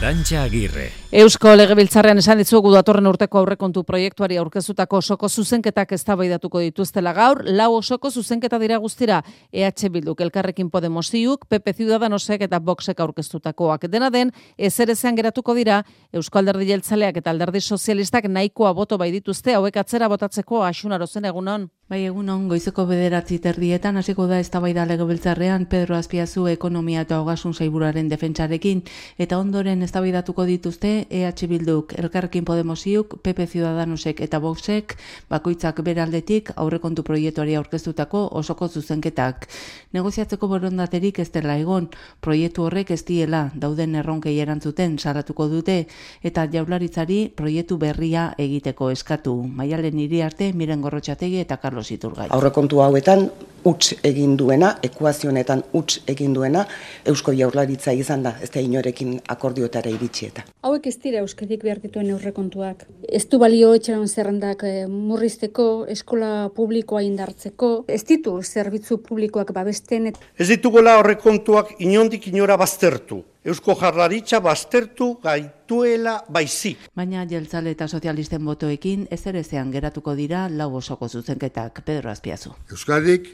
[0.07, 0.85] Arantxa Agirre.
[1.11, 7.73] Eusko Legebiltzarrean esan ditzugu datorren urteko aurrekontu proiektuari aurkezutako osoko zuzenketak eztabaidatuko dituztela gaur, lau
[7.75, 9.17] osoko zuzenketa dira guztira
[9.51, 13.89] EH Bilduk, Elkarrekin Podemosiuk, PP Ciudadanosek eta Voxek aurkeztutakoak.
[13.91, 15.81] Dena den, ezer ezean geratuko dira,
[16.13, 21.27] Eusko Alderdi Jeltzaleak eta Alderdi Sozialistak nahikoa boto bai dituzte hauek atzera botatzeko asunaro zen
[21.33, 21.67] egunon.
[21.87, 28.09] Bai egunon, goizeko bederatzi terdietan, hasiko da eztabaida legebiltzarrean Pedro Azpiazu ekonomia eta hogasun zaiburaren
[28.11, 28.81] defentsarekin,
[29.23, 34.97] eta ondoren eztabaidatuko dituzte EH Bilduk, Elkarrekin Podemosiuk, PP Ciudadanosek eta Voxek
[35.31, 39.47] bakoitzak beraldetik aurrekontu proiektuari aurkeztutako osoko zuzenketak.
[39.95, 41.87] Negoziatzeko borondaterik ez dela egon,
[42.21, 45.79] proiektu horrek ez diela dauden erronkei erantzuten saratuko dute
[46.25, 49.39] eta jaularitzari proiektu berria egiteko eskatu.
[49.47, 52.29] Maialen hiri arte, miren gorrotxategi eta Carlos Iturgai.
[52.31, 53.29] Aurrekontu hauetan
[53.67, 56.65] huts egin duena, ekuazionetan huts egin duena,
[57.11, 60.45] Eusko Jaurlaritza izan da, ez da inorekin akordiotara iritsi eta.
[60.67, 62.87] Hauek ez dira Euskadik behar dituen aurrekontuak.
[63.09, 70.13] Ez du balio etxeran zerrendak eh, murrizteko, eskola publikoa indartzeko, ez ditu zerbitzu publikoak babesten.
[70.39, 73.25] Ez ditugola aurrekontuak inondik inora baztertu.
[73.47, 76.89] Eusko Jarlaritza baztertu gaituela baizik.
[76.99, 82.57] Baina jeltzale eta sozialisten botoekin ez ere zean geratuko dira lau osoko zuzenketak Pedro Azpiazu.
[82.75, 83.29] Euskadik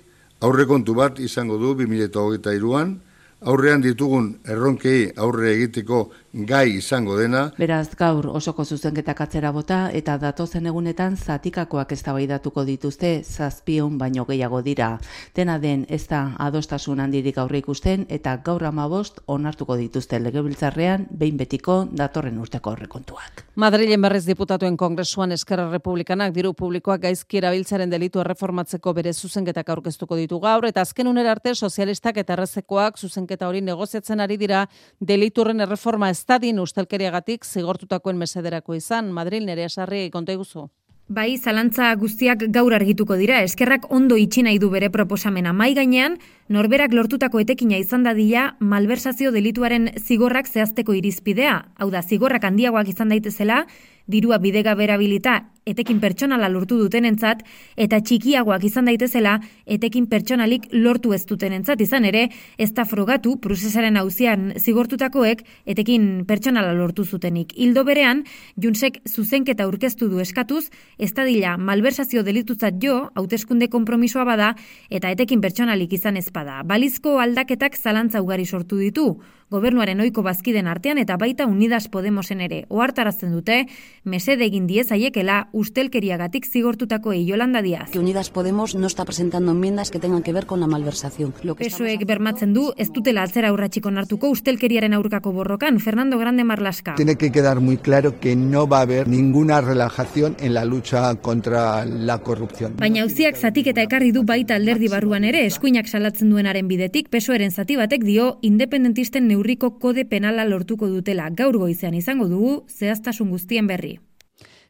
[0.45, 2.93] aurrekontu bat izango du 2023an,
[3.41, 6.03] aurrean ditugun erronkei aurre egiteko
[6.33, 7.51] gai izango dena.
[7.61, 14.63] Beraz, gaur osoko zuzenketak atzera bota eta datozen egunetan zatikakoak eztabaidatuko dituzte zazpion baino gehiago
[14.65, 14.99] dira.
[15.37, 21.37] Dena den ez da adostasun handirik aurre ikusten eta gaur amabost onartuko dituzte legebiltzarrean behin
[21.37, 23.45] betiko datorren urteko horrekontuak.
[23.55, 30.17] Madrilen berriz diputatuen kongresuan Eskerra Republikanak diru publikoak gaizki erabiltzaren delitu erreformatzeko bere zuzenketak aurkeztuko
[30.17, 34.65] ditu gaur eta azken unera arte sozialistak eta errezekoak zuzenketa hori negoziatzen ari dira
[35.01, 40.69] deliturren erreforma ez dadin ustelkeriagatik zigortutakoen mesederako izan, Madril nere esarri konta iguzu.
[41.13, 46.15] Bai, zalantza guztiak gaur argituko dira, eskerrak ondo itxi nahi du bere proposamena mai gainean,
[46.49, 53.13] norberak lortutako etekina izan dadila malversazio delituaren zigorrak zehazteko irizpidea, hau da, zigorrak handiagoak izan
[53.13, 53.67] daitezela,
[54.13, 57.43] dirua bidega berabilita etekin pertsonala lortu dutenentzat
[57.79, 59.37] eta txikiagoak izan daitezela
[59.77, 62.25] etekin pertsonalik lortu ez dutenentzat izan ere
[62.59, 67.55] ez da frogatu prozesaren auzian zigortutakoek etekin pertsonala lortu zutenik.
[67.57, 68.25] Hildo berean,
[68.59, 70.65] Junsek zuzenketa aurkeztu du eskatuz,
[70.99, 74.55] ez da dila malversazio delitutzat jo, hauteskunde konpromisoa bada
[74.91, 76.63] eta etekin pertsonalik izan ezpada.
[76.67, 79.07] Balizko aldaketak zalantza ugari sortu ditu,
[79.53, 83.67] gobernuaren oiko bazkiden artean eta baita Unidas Podemosen ere ohartarazten dute,
[84.05, 87.91] mesede egin diez aiekela ustelkeriagatik zigortutako Yolanda Díaz.
[87.91, 91.35] Que Unidas Podemos no está presentando enmiendas que tengan que ver con la malversación.
[91.43, 96.45] Lo que Pesoek bermatzen du, ez dutela atzera urratxiko nartuko ustelkeriaren aurkako borrokan, Fernando Grande
[96.45, 96.95] Marlaska.
[96.95, 101.15] Tiene que quedar muy claro que no va a haber ninguna relajación en la lucha
[101.17, 102.77] contra la corrupción.
[102.79, 107.51] Baina auziak zatik eta ekarri du baita alderdi barruan ere, eskuinak salatzen duenaren bidetik, pesoeren
[107.51, 111.29] zati batek dio, independentisten neurriko kode penala lortuko dutela.
[111.31, 113.99] Gaur goizean izango dugu, zehaztasun guztien berri.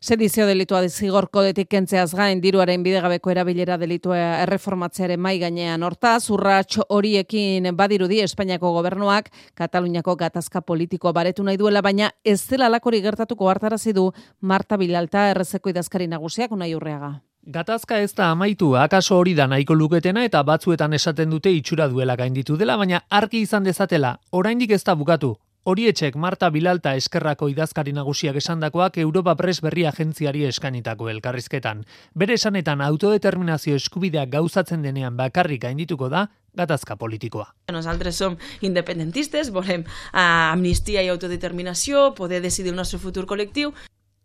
[0.03, 6.81] Sedizio delitua zigor kodetik kentzeaz gain diruaren bidegabeko erabilera delitua erreformatzearen mai gainean hortaz, urrats
[6.89, 13.49] horiekin badirudi Espainiako gobernuak Kataluniako gatazka politikoa baretu nahi duela, baina ez dela lakori gertatuko
[13.49, 14.11] hartarazi du
[14.41, 17.21] Marta Bilalta errezeko idazkari nagusiak unai urreaga.
[17.45, 22.15] Gatazka ez da amaitu, akaso hori da nahiko luketena eta batzuetan esaten dute itxura duela
[22.15, 25.35] gainditu dela, baina argi izan dezatela, oraindik ez da bukatu.
[25.65, 31.85] Horietxek Marta Bilalta eskerrako idazkari nagusiak esandakoak Europa Press berri agentziari eskanitako elkarrizketan.
[32.15, 37.49] Bere esanetan autodeterminazio eskubidea gauzatzen denean bakarrik gaindituko da gatazka politikoa.
[37.73, 43.75] Nosaltres som independentistes, volem uh, amnistia i autodeterminació, poder decidir el nostre futur col·lectiu.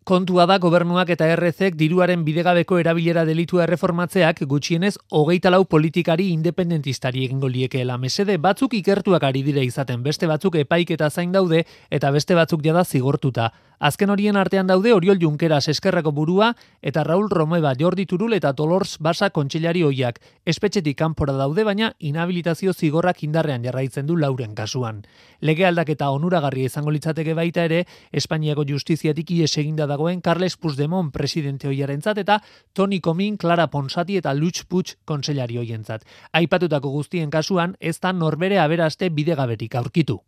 [0.07, 7.25] Kontua da gobernuak eta RZek diruaren bidegabeko erabilera delitua erreformatzeak gutxienez hogeita lau politikari independentistari
[7.25, 12.11] egingo liekeela mesede batzuk ikertuak ari dire izaten beste batzuk epaik eta zain daude eta
[12.15, 13.51] beste batzuk jada zigortuta.
[13.79, 16.47] Azken horien artean daude Oriol Junqueras eskerrako burua
[16.81, 20.17] eta Raul Romeva Jordi Turul eta Dolors Basa kontxellari hoiak.
[20.45, 25.03] Espetxetik kanpora daude baina inhabilitazio zigorrak indarrean jarraitzen du lauren kasuan.
[25.41, 31.67] Lege aldaketa onuragarria izango litzateke baita ere Espainiako justiziatik ies eginda dagoen Carles Puigdemont presidente
[31.67, 32.37] hoiarentzat eta
[32.73, 36.05] Toni Komin, Clara Ponsati eta Lutz Puig kontsellari hoientzat.
[36.37, 40.21] Aipatutako guztien kasuan ez da norbere aberaste bidegaberik aurkitu.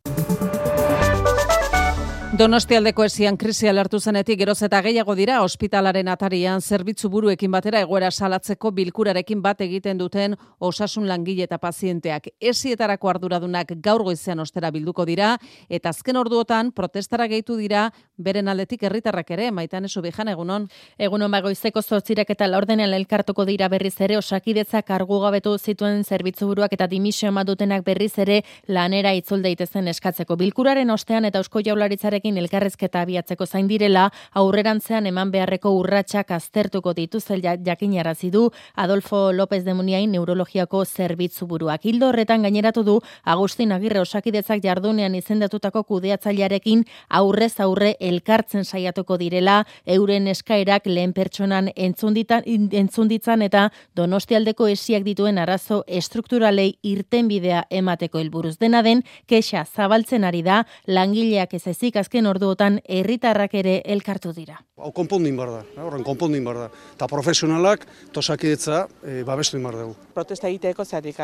[2.38, 8.12] Donostialdeko esian krisi alertu zenetik geroz eta gehiago dira ospitalaren atarian zerbitzu buruekin batera egoera
[8.12, 12.28] salatzeko bilkurarekin bat egiten duten osasun langile eta pazienteak.
[12.40, 15.32] Esietarako arduradunak gaur goizean ostera bilduko dira
[15.70, 20.70] eta azken orduotan protestara gehitu dira beren aldetik herritarrak ere maitan esu bijan egunon.
[21.00, 26.78] Egunon bagoizeko zortzirek eta laurdenean elkartuko dira berriz ere osakidetza kargu gabetu zituen zerbitzu buruak
[26.78, 30.36] eta dimisio dutenak berriz ere lanera itzul daitezen eskatzeko.
[30.36, 36.92] Bilkuraren ostean eta eusko jaularitzarekin Batekin elkarrezketa abiatzeko zain direla, aurrerantzean eman beharreko urratsak aztertuko
[36.94, 41.86] dituzel jakinarazi du Adolfo López de Muniain neurologiako zerbitzu buruak.
[41.86, 49.64] Hildo horretan gaineratu du Agustin Agirre osakidetzak jardunean izendatutako kudeatzailearekin aurrez aurre elkartzen saiatuko direla,
[49.86, 58.58] euren eskaerak lehen pertsonan entzunditan, entzunditzan eta donostialdeko esiak dituen arazo estrukturalei irtenbidea emateko helburuz
[58.60, 64.57] dena den, kexa zabaltzen ari da, langileak ez ezik azken orduotan herritarrak ere elkartu dira.
[64.80, 66.68] Hau konpondin bar da, horren konpondin bar da.
[66.95, 67.84] Eta profesionalak
[68.16, 69.93] tosakidetza e, babestu inbar dugu.
[70.16, 71.20] Protesta egiteko zeatik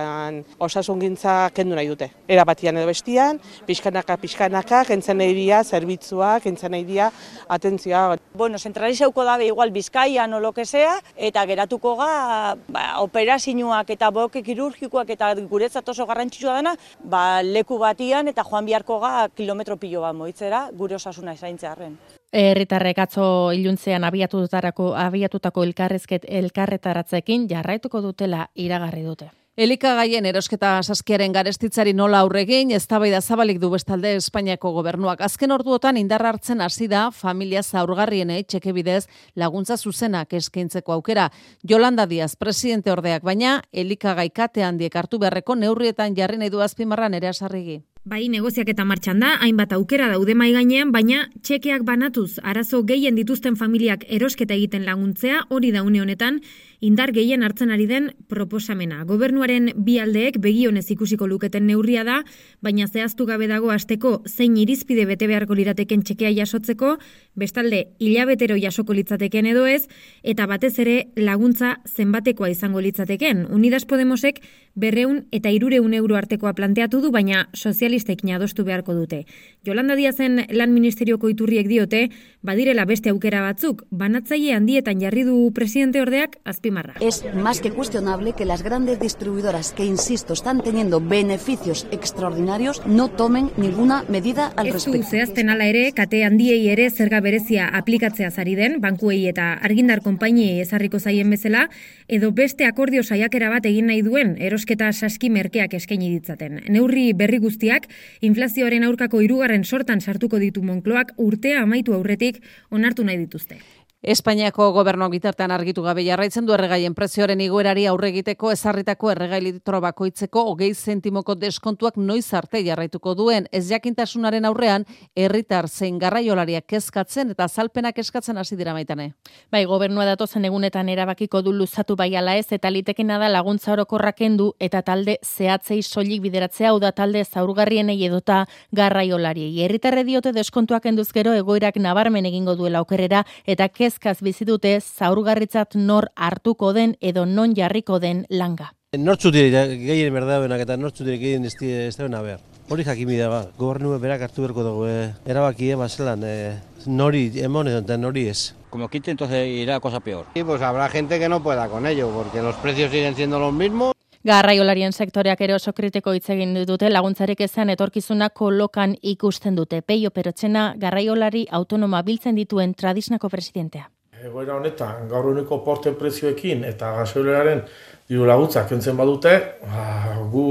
[0.60, 2.10] osasun gintza kendu nahi dute.
[2.28, 7.10] Era batian edo bestian, pixkanaka, pixkanaka, kentzen nahi dia, zerbitzua, kentzen nahi dia,
[7.48, 8.18] atentzioa.
[8.36, 14.12] Bueno, zentralizauko dabe igual bizkaian o lo que sea, eta geratuko ga ba, operazinuak eta
[14.12, 19.80] boke kirurgikoak eta guretzat oso garrantzitsua dena, ba, leku batian eta joan biharko ga kilometro
[19.80, 21.98] pilo bat moitzera, gure osasuna zaintzearen.
[22.36, 29.32] Herritarrek atzo iluntzean abiatutako abiatutako elkarrezket elkarretaratzekin jarraituko dutela iragarri dute.
[29.56, 35.24] Elikagaien erosketa saskiaren garestitzari nola aurregin, eztabaida zabalik du bestalde Espainiako gobernuak.
[35.24, 39.06] Azken orduotan indarra hartzen hasi da familia zaurgarrienei txeke bidez
[39.40, 41.30] laguntza zuzenak eskaintzeko aukera.
[41.64, 47.14] Jolanda Diaz, presidente ordeak, baina elikagai kate handiek hartu beharreko neurrietan jarri nahi du azpimarran
[47.14, 47.80] ere asarrigi.
[48.06, 53.16] Bai, negoziak eta martxan da, hainbat aukera daude mai gainean, baina txekeak banatuz, arazo gehien
[53.18, 56.38] dituzten familiak erosketa egiten laguntzea, hori da une honetan,
[56.80, 59.04] indar gehien hartzen ari den proposamena.
[59.06, 62.22] Gobernuaren bi aldeek begionez ikusiko luketen neurria da,
[62.62, 66.98] baina zehaztu gabe dago asteko zein irizpide bete beharko lirateken txekea jasotzeko,
[67.36, 69.88] bestalde hilabetero jasoko litzateken edo ez,
[70.24, 73.46] eta batez ere laguntza zenbatekoa izango litzateken.
[73.52, 74.42] Unidas Podemosek
[74.76, 79.24] berreun eta irureun euro artekoa planteatu du, baina sozialistekin adostu beharko dute.
[79.66, 82.10] Jolanda Diazen lan ministerioko iturriek diote,
[82.46, 86.94] badirela beste aukera batzuk, banatzaile handietan jarri du presidente ordeak azpimarra.
[87.00, 93.10] Es más que cuestionable que las grandes distribuidoras que, insisto, están teniendo beneficios extraordinarios, no
[93.10, 95.00] tomen ninguna medida al respecto.
[95.00, 100.02] Ez zehazten ala ere, kate handiei ere zerga berezia aplikatzea zari den, bankuei eta argindar
[100.02, 101.70] konpainiei ezarriko zaien bezala,
[102.08, 106.62] edo beste akordio saiakera bat egin nahi duen, erosketa saski merkeak eskaini ditzaten.
[106.70, 107.88] Neurri berri guztiak,
[108.22, 113.60] inflazioaren aurkako hirugarren sortan sartuko ditu Monkloak urtea amaitu aurretik onartu nahi dituzte.
[114.06, 119.80] Espainiako gobernuak bitartean argitu gabe jarraitzen du erregaien prezioaren igoerari aurre egiteko ezarritako erregai litro
[119.82, 124.86] bakoitzeko hogei zentimoko deskontuak noiz arte jarraituko duen ez jakintasunaren aurrean
[125.18, 129.08] herritar zein garraiolariak kezkatzen eta zalpenak eskatzen hasi dira maitane.
[129.50, 134.14] Bai, gobernua datozen egunetan erabakiko du luzatu bai ala ez eta litekena da laguntza orokorra
[134.14, 139.66] kendu eta talde zehatzei soilik bideratzea hau da talde zaurgarrienei edota garraiolariei.
[139.66, 145.76] Herritarre diote deskontuak enduzkero egoerak nabarmen egingo duela okerera eta kez kezkaz bizi dute zaurgarritzat
[145.76, 148.74] nor hartuko den edo non jarriko den langa.
[148.98, 152.40] Nortzu dire gehien berdauenak eta nortzu dire gehien ez da ber.
[152.70, 153.46] Hori jakimi da, ba.
[153.58, 155.14] gobernu berak hartu berko dugu, eh?
[155.26, 156.58] erabaki, eh, baselan, eh,
[156.88, 158.54] nori emon eta nori ez.
[158.70, 160.26] Como quite, entonces irá cosa peor.
[160.34, 163.54] Sí, pues habrá gente que no pueda con ello, porque los precios siguen siendo los
[163.54, 163.94] mismos.
[164.26, 169.84] Garraiolarien sektoreak ere oso kritiko hitz egin dute laguntzarik ezan etorkizuna kolokan ikusten dute.
[169.86, 173.86] Peio Perotxena garraiolari autonoma biltzen dituen tradisnako presidentea.
[174.26, 177.62] Egoera honetan, gaur uniko porten prezioekin eta gasoileraren
[178.10, 180.46] diru laguntzak kentzen badute, ba, gu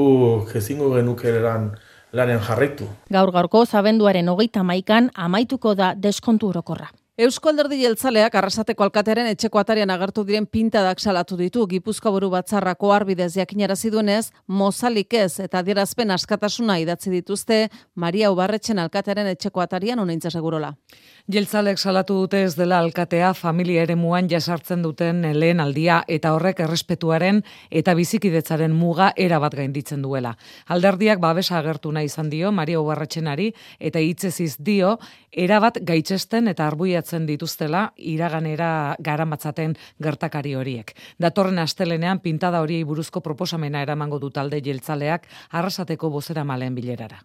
[0.52, 1.72] kezingo genuke eran
[2.12, 2.86] laren jarraitu.
[3.10, 6.92] Gaur gaurko zabenduaren hogeita maikan amaituko da deskontu orokorra.
[7.14, 12.88] Eusko alderdi jeltzaleak arrasateko alkatearen etxeko atarian agertu diren pintadak salatu ditu Gipuzkoa buru batzarrako
[12.90, 17.58] arbidez jakinarazi duenez, mozalik ez eta adierazpen askatasuna idatzi dituzte
[17.94, 20.72] Maria Ubarretxen alkatearen etxeko atarian onaintza segurola.
[21.30, 26.64] Jeltzalek salatu dute ez dela alkatea familia ere muan jasartzen duten lehen aldia eta horrek
[26.66, 30.34] errespetuaren eta bizikidetzaren muga erabat gainditzen duela.
[30.66, 34.98] Alderdiak babesa agertu nahi izan dio Maria Ubarretxenari eta hitzeziz dio
[35.30, 40.94] erabat gaitzesten eta arbuia bilatzen dituztela iraganera garamatzaten gertakari horiek.
[41.20, 47.20] Datorren astelenean pintada horiei buruzko proposamena eramango du talde jeltzaleak arrasateko bozera malen bilerara.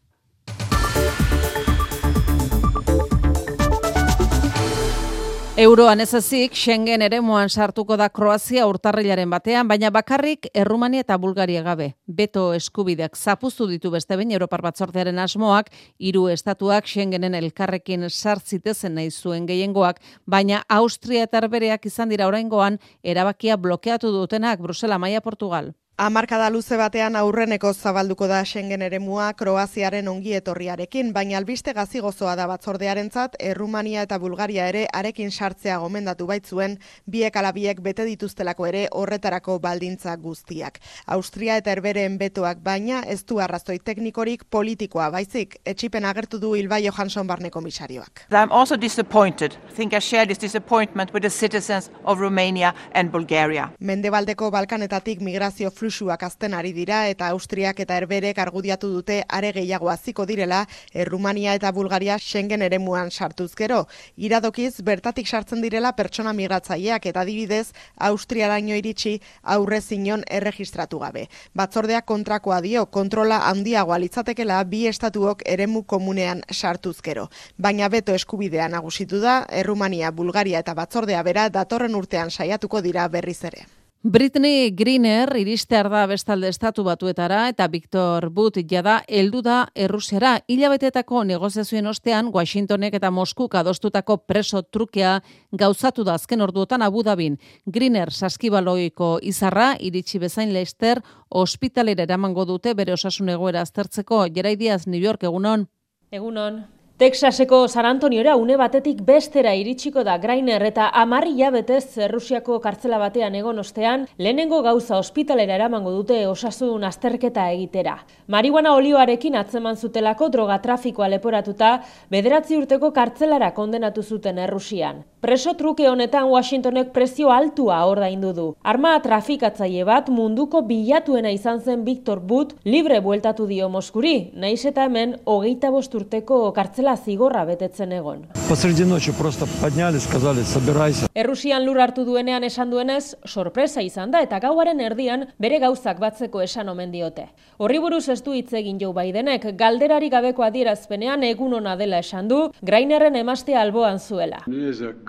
[5.60, 11.18] Euroan ez ezik, Schengen ere moan sartuko da Kroazia urtarrilaren batean, baina bakarrik Errumania eta
[11.20, 11.88] Bulgaria gabe.
[12.08, 15.68] Beto eskubideak zapuztu ditu beste bain Europar batzortearen asmoak,
[16.00, 22.80] hiru estatuak Schengenen elkarrekin sartzitezen nahi zuen gehiengoak, baina Austria eta Arbereak izan dira oraingoan
[23.04, 25.74] erabakia blokeatu dutenak Brusela Maia Portugal.
[26.00, 32.46] Amarkada luze batean aurreneko zabalduko da Schengen eremua Kroaziaren ongi etorriarekin, baina albiste gazigozoa da
[32.48, 39.58] batzordearentzat, Errumania eta Bulgaria ere arekin sartzea gomendatu baitzuen, biek alabiek bete dituztelako ere horretarako
[39.60, 40.80] baldintza guztiak.
[41.18, 46.80] Austria eta Herberen betoak baina ez du arrazoi teknikorik politikoa baizik, etxipen agertu du Ilba
[46.80, 48.24] Johansson barne komisarioak.
[48.32, 49.60] I'm also disappointed.
[49.68, 53.74] I think I share this disappointment with the citizens of Romania and Bulgaria.
[53.82, 59.52] Mendebaldeko Balkanetatik migrazio flu fluxuak azten ari dira eta Austriak eta Herberek argudiatu dute are
[59.52, 63.88] gehiago hasiko direla Errumania eta Bulgaria Schengen eremuan sartuz gero.
[64.18, 71.28] Iradokiz bertatik sartzen direla pertsona migratzaileak eta adibidez Austriaraino iritsi aurre zinon erregistratu gabe.
[71.56, 77.30] Batzordeak kontrakoa dio kontrola handiagoa litzatekela bi estatuok eremu komunean sartuz gero.
[77.58, 83.44] Baina beto eskubidea nagusitu da Errumania, Bulgaria eta Batzordea bera datorren urtean saiatuko dira berriz
[83.44, 83.79] ere.
[84.02, 90.38] Britney Greener iristear da bestalde estatu batuetara eta Victor Bout jada heldu da Errusiara.
[90.48, 95.20] Hilabetetako negoziazioen ostean Washingtonek eta Moskuk adostutako preso trukea
[95.52, 97.36] gauzatu da azken orduotan Abu Dhabin.
[97.66, 104.28] Greener saskibaloiko izarra iritsi bezain Leicester ospitalera eramango dute bere osasun egoera aztertzeko.
[104.34, 105.68] Jeraidiaz New York egunon.
[106.10, 106.64] Egunon.
[107.00, 113.38] Texaseko San Antoniora une batetik bestera iritsiko da Grainer eta amarri jabetez Rusiako kartzela batean
[113.40, 117.94] egon ostean, lehenengo gauza ospitalera eramango dute osasun azterketa egitera.
[118.28, 121.70] Marihuana olioarekin atzeman zutelako droga trafikoa leporatuta,
[122.12, 125.00] bederatzi urteko kartzelara kondenatu zuten Errusian.
[125.25, 128.45] Preso truke honetan Washingtonek prezio altua ordaindu du.
[128.63, 134.85] Arma trafikatzaile bat munduko bilatuena izan zen Victor Boot libre bueltatu dio Moskuri, naiz eta
[134.85, 138.27] hemen hogeita bost urteko kartzela zigorra betetzen egon.
[138.49, 141.09] Посреди ночи просто подняли, сказали, собирайся.
[141.15, 146.43] Errusian lur hartu duenean esan duenez, sorpresa izan da eta gauaren erdian bere gauzak batzeko
[146.45, 147.31] esan omen diote.
[147.57, 152.29] Horri buruz ez du hitz egin Joe Bidenek, galderari gabeko adierazpenean egun ona dela esan
[152.29, 154.45] du, Grainerren emastea alboan zuela.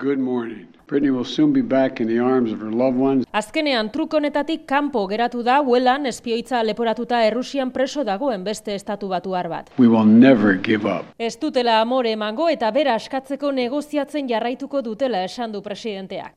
[0.01, 0.67] good morning.
[0.87, 3.25] Brittany will soon be back in the arms of her loved ones.
[3.33, 9.49] Azkenean truk honetatik kanpo geratu da huelan espioitza leporatuta Errusian preso dagoen beste estatu batuar
[9.49, 9.69] bat.
[9.77, 11.05] We will never give up.
[11.19, 16.33] Ez dutela amore emango eta bera askatzeko negoziatzen jarraituko dutela esan du presidenteak.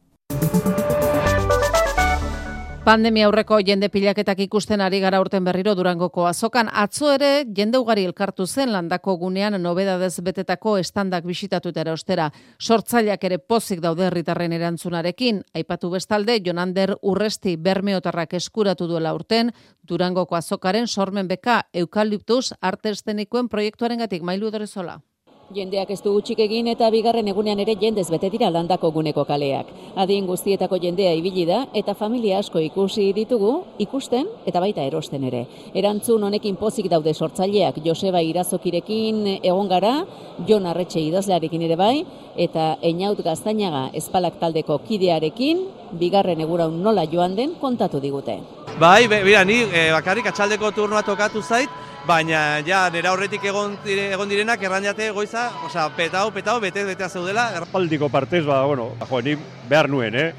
[2.85, 6.69] Pandemia aurreko jende pilaketak ikusten ari gara urten berriro durangoko azokan.
[6.69, 12.27] Atzo ere jende ugari elkartu zen landako gunean nobedadez betetako estandak bisitatuta ere ostera.
[12.61, 15.41] Sortzaileak ere pozik daude herritarren erantzunarekin.
[15.55, 23.49] Aipatu bestalde, Jonander Urresti bermeotarrak eskuratu duela urten, durangoko azokaren sormen beka eukaliptus arte estenikoen
[23.49, 25.01] proiektuaren gatik mailu edorezola.
[25.53, 29.69] Jendeak ez du gutxik egin eta bigarren egunean ere jendez bete dira landako guneko kaleak.
[30.01, 35.45] Adin guztietako jendea ibili da eta familia asko ikusi ditugu, ikusten eta baita erosten ere.
[35.75, 39.95] Erantzun honekin pozik daude sortzaileak Joseba Irazokirekin egon gara,
[40.49, 42.07] Jon Arretxe idazlearekin ere bai,
[42.37, 48.41] eta Einaut Gaztainaga espalak taldeko kidearekin, bigarren eguraun nola joan den kontatu digute.
[48.81, 51.71] Bai, bera, ni e, bakarrik atxaldeko turnoa tokatu zait,
[52.07, 57.09] baina ja nera horretik egon, dire, egon direnak errainate goiza, osea, petau, petau, bete, bete
[57.09, 57.49] zeudela.
[57.73, 59.37] Aldiko partez, ba, bueno, jo, ni
[59.69, 60.31] behar nuen, eh?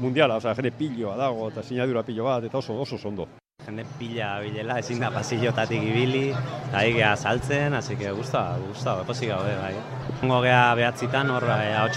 [0.00, 3.28] Mundiala, osea, jende piloa dago, eta sinadura pilo bat, eta oso, oso zondo.
[3.60, 9.28] Jende pila bilela, ezin da pasillotatik ibili, eta gea saltzen, hasi que gusta, gusta, posi
[9.30, 9.74] gaude, bai.
[10.22, 11.88] Hongo gea behatzitan, hor, eh, hau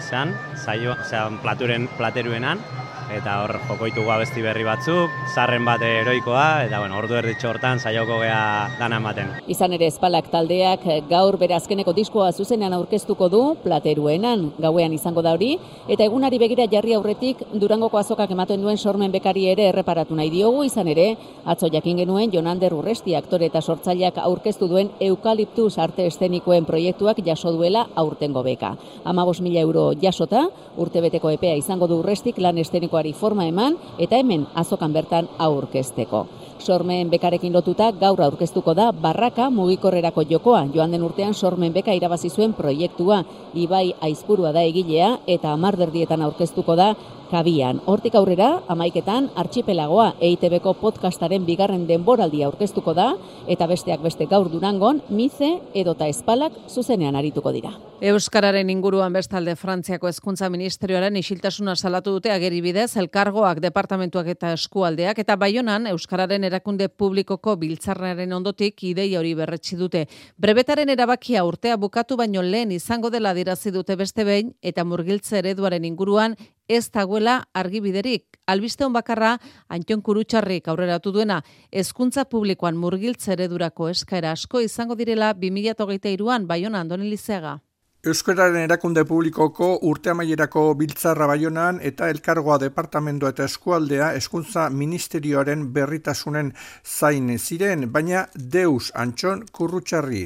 [0.00, 2.62] zean, saio, osea, platuren, plateruenan,
[3.10, 8.20] eta hor jokoitugu abesti berri batzuk, zarren bat eroikoa, eta bueno, ordu erditxo hortan saioko
[8.22, 9.32] gea dana ematen.
[9.50, 15.34] Izan ere espalak taldeak gaur bere azkeneko diskoa zuzenean aurkeztuko du plateruenan gauean izango da
[15.34, 15.56] hori,
[15.88, 20.62] eta egunari begira jarri aurretik Durangoko azokak ematen duen sormen bekari ere erreparatu nahi diogu,
[20.64, 26.64] izan ere, atzo jakin genuen Jonander Urresti aktore eta sortzaileak aurkeztu duen eukaliptus arte estenikoen
[26.68, 28.76] proiektuak jaso duela aurtengo beka.
[29.04, 30.46] Amabos mila euro jasota,
[30.80, 32.58] urtebeteko epea izango du Urrestik lan
[33.00, 36.26] estenikoari forma eman, eta hemen azokan bertan aurkezteko.
[36.60, 40.66] Sormen bekarekin lotuta gaur aurkeztuko da Barraka mugikorrerako jokoa.
[40.74, 43.24] Joan den urtean Sormen beka irabazi zuen proiektua.
[43.54, 46.94] Ibai Aizpurua da egilea eta amarderdietan aurkeztuko da
[47.30, 47.80] kabian.
[47.86, 53.12] Hortik aurrera, amaiketan, artxipelagoa EITB-ko podcastaren bigarren denboraldia aurkeztuko da,
[53.48, 57.72] eta besteak beste gaur durangon, mize edota espalak zuzenean arituko dira.
[58.00, 65.18] Euskararen inguruan bestalde Frantziako hezkuntza ministerioaren isiltasuna salatu dute ageri bidez elkargoak, departamentuak eta eskualdeak
[65.20, 70.06] eta baionan Euskararen erakunde publikoko biltzarnaren ondotik ideia hori berretsi dute.
[70.40, 75.84] Brebetaren erabakia urtea bukatu baino lehen izango dela dirazi dute beste behin eta murgiltze ereduaren
[75.84, 76.38] inguruan
[76.70, 78.38] ez dagoela argibiderik.
[78.46, 79.36] Albiste hon bakarra,
[79.68, 81.40] Antion Kurutxarrik aurreratu duena,
[81.70, 87.58] hezkuntza publikoan murgiltze eredurako eskaera asko izango direla 2023an Baiona Andoni Lizeaga.
[88.00, 96.54] Euskararen erakunde publikoko urte amaierako biltzarra baionan eta elkargoa departamentoa eta eskualdea eskuntza ministerioaren berritasunen
[96.86, 98.24] zain ziren, baina
[98.56, 100.24] deus antxon kurrutxarri.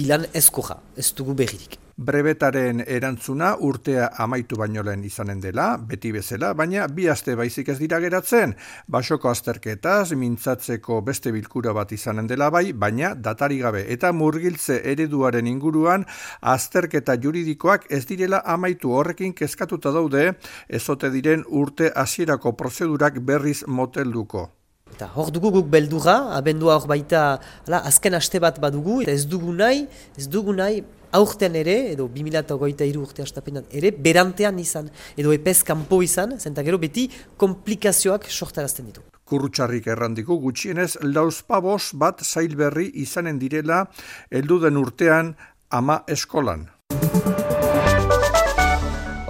[0.00, 6.54] Bilan ezkoja, ez dugu berririk brebetaren erantzuna urtea amaitu baino lehen izanen dela, beti bezala,
[6.56, 8.54] baina bi aste baizik ez dira geratzen,
[8.88, 15.50] basoko azterketaz, mintzatzeko beste bilkura bat izanen dela bai, baina datari gabe eta murgiltze ereduaren
[15.50, 16.06] inguruan
[16.40, 20.30] azterketa juridikoak ez direla amaitu horrekin kezkatuta daude,
[20.68, 24.48] ezote diren urte hasierako prozedurak berriz motelduko.
[24.90, 27.20] Eta hor dugu guk beldura, abendua hor baita
[27.68, 29.84] ala, azken aste bat badugu, eta ez dugu nahi,
[30.18, 30.80] ez dugu nahi,
[31.12, 36.78] aurten ere, edo 2008 urte astapenan ere, berantean izan, edo epez kanpo izan, zenta gero
[36.78, 37.08] beti
[37.40, 39.04] komplikazioak sortarazten ditu.
[39.30, 43.84] Kurrutxarrik errandiko gutxienez, lauzpabos bat zailberri izanen direla,
[44.30, 45.36] elduden urtean
[45.70, 46.66] ama eskolan.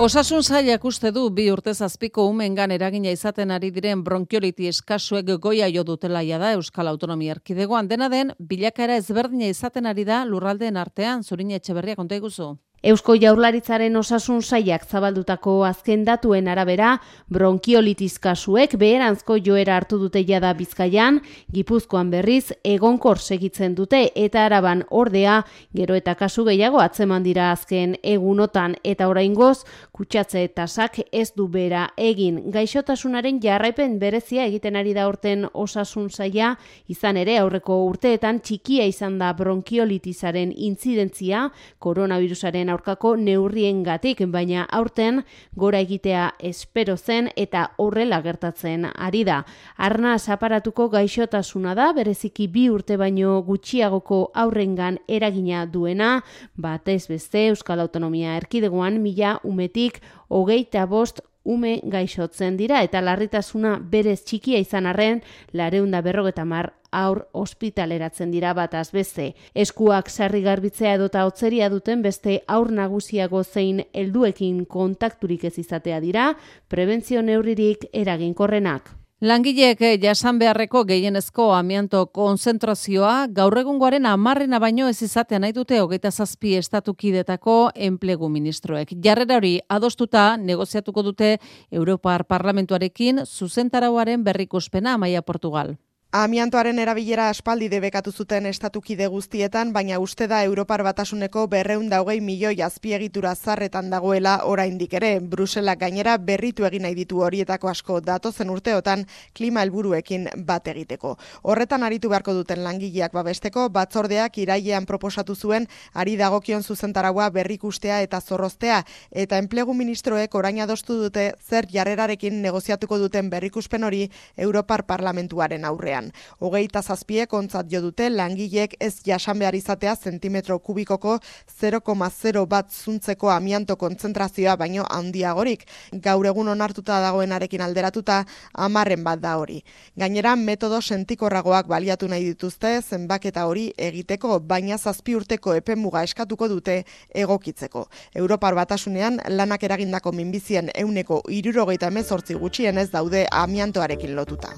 [0.01, 5.69] Osasun zailak uste du bi urte zazpiko umengan eragina izaten ari diren bronkioliti eskasuek goia
[5.75, 7.87] jo dutela da Euskal Autonomia Erkidegoan.
[7.87, 11.23] Dena den bilakaera ezberdina izaten ari da lurraldeen artean.
[11.23, 12.57] Zurin etxeberria konta iguzu.
[12.81, 16.95] Eusko Jaurlaritzaren osasun saiak zabaldutako azken datuen arabera,
[17.29, 21.19] bronkiolitis kasuek beheranzko joera hartu dute jada Bizkaian,
[21.53, 25.43] Gipuzkoan berriz egonkor segitzen dute eta araban ordea,
[25.77, 28.79] gero eta kasu gehiago atzeman dira azken egunotan.
[28.83, 29.67] Eta oraingoz
[30.01, 32.39] kutsatze tasak ez du bera egin.
[32.55, 36.55] Gaixotasunaren jarraipen berezia egiten ari da urten osasun saia,
[36.89, 41.43] izan ere aurreko urteetan txikia izan da bronkiolitisaren intzidentzia,
[41.85, 45.21] koronavirusaren aurkako neurrien gatik, baina aurten
[45.53, 49.43] gora egitea espero zen eta horrela gertatzen ari da.
[49.77, 56.23] Arna aparatuko gaixotasuna da, bereziki bi urte baino gutxiagoko aurrengan eragina duena,
[56.57, 59.90] batez beste Euskal Autonomia Erkidegoan mila umetik
[60.29, 65.23] hogeita bost ume gaixotzen dira eta larritasuna berez txikia izan arren
[65.53, 69.33] lareunda berrogeta mar aur ospitaleratzen dira bat azbeste.
[69.55, 76.33] Eskuak sarri garbitzea edota hotzeria duten beste aur nagusiago zein helduekin kontakturik ez izatea dira,
[76.69, 79.00] prebentzio neurririk eraginkorrenak.
[79.21, 86.09] Langileek jasan beharreko gehienezko amianto konzentrazioa gaur egungoaren amarrena baino ez izatea nahi dute hogeita
[86.11, 87.57] zazpi estatukidetako
[87.89, 88.95] enplegu ministroek.
[89.05, 91.35] Jarrera hori adostuta negoziatuko dute
[91.71, 95.77] Europar Parlamentuarekin zuzentarauaren berrikuspena Maia Portugal.
[96.11, 102.57] Amiantoaren erabilera aspaldi debekatu zuten estatukide guztietan, baina uste da Europar batasuneko berreun daugei milioi
[102.67, 105.11] azpiegitura zarretan dagoela oraindik ere.
[105.21, 109.05] Bruselak gainera berritu egin nahi ditu horietako asko datozen urteotan
[109.39, 111.13] klima helburuekin bat egiteko.
[111.45, 118.19] Horretan aritu beharko duten langileak babesteko, batzordeak irailean proposatu zuen ari dagokion zuzentaragua berrikustea eta
[118.21, 118.83] zorroztea,
[119.13, 126.00] eta enplegu ministroek orain adostu dute zer jarrerarekin negoziatuko duten berrikuspen hori Europar parlamentuaren aurrean
[126.01, 126.13] batean.
[126.41, 131.19] Hogeita zazpiek ontzat jo dute langileek ez jasan behar izatea zentimetro kubikoko
[131.61, 135.67] 0,0 bat zuntzeko amianto kontzentrazioa baino handiagorik.
[135.93, 138.25] Gaur egun onartuta dagoenarekin alderatuta
[138.55, 139.63] amarren bat da hori.
[139.97, 146.85] Gainera, metodo sentikorragoak baliatu nahi dituzte zenbaketa hori egiteko, baina zazpi urteko epemuga eskatuko dute
[147.15, 147.87] egokitzeko.
[148.15, 154.55] Europar batasunean lanak eragindako minbizien euneko irurogeita emezortzi gutxien ez daude amiantoarekin lotuta.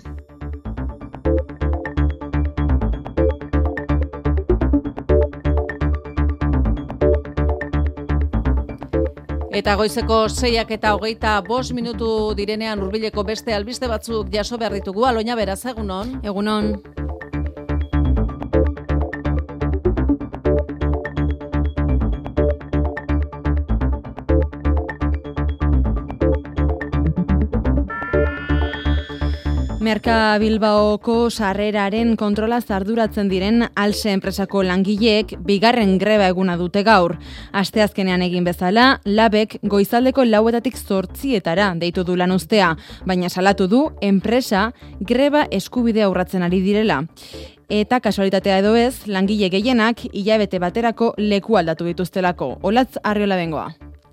[9.52, 12.08] Eta goizeko seiak eta hogeita bost minutu
[12.38, 16.14] direnean urbileko beste albiste batzuk jaso behar ditugu, aloina beraz, egunon?
[16.24, 16.72] Egunon.
[29.82, 37.16] Merka Bilbaoko sarreraren kontrola zarduratzen diren alse enpresako langileek bigarren greba eguna dute gaur.
[37.50, 42.76] Asteazkenean egin bezala, labek goizaldeko lauetatik zortzietara deitu du lan ustea,
[43.10, 44.68] baina salatu du enpresa
[45.00, 47.02] greba eskubidea urratzen ari direla.
[47.68, 52.60] Eta kasualitatea edo ez, langile gehienak hilabete baterako leku aldatu dituztelako.
[52.62, 53.72] Olatz arriola bengoa.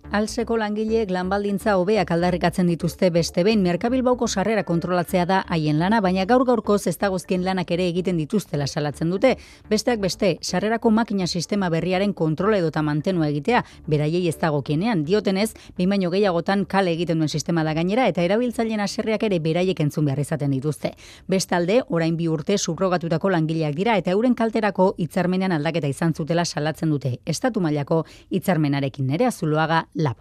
[0.09, 6.23] Alseko langileek lanbaldintza hobeak aldarrikatzen dituzte beste behin Merkabilbauko sarrera kontrolatzea da haien lana, baina
[6.25, 9.35] gaur gaurkoz ez dagozkien lanak ere egiten dituztela salatzen dute.
[9.69, 15.93] Besteak beste, sarrerako makina sistema berriaren kontrola edota mantenua egitea, beraiei ez dagokienean, diotenez, behin
[15.93, 20.23] baino gehiagotan kale egiten duen sistema da gainera eta erabiltzaileen aserriak ere beraiek entzun behar
[20.25, 20.95] izaten dituzte.
[21.27, 26.89] Bestalde, orain bi urte subrogatutako langileak dira eta euren kalterako hitzarmenean aldaketa izan zutela salatzen
[26.89, 27.19] dute.
[27.27, 30.17] Estatu mailako hitzarmenarekin nere azuloaga lab.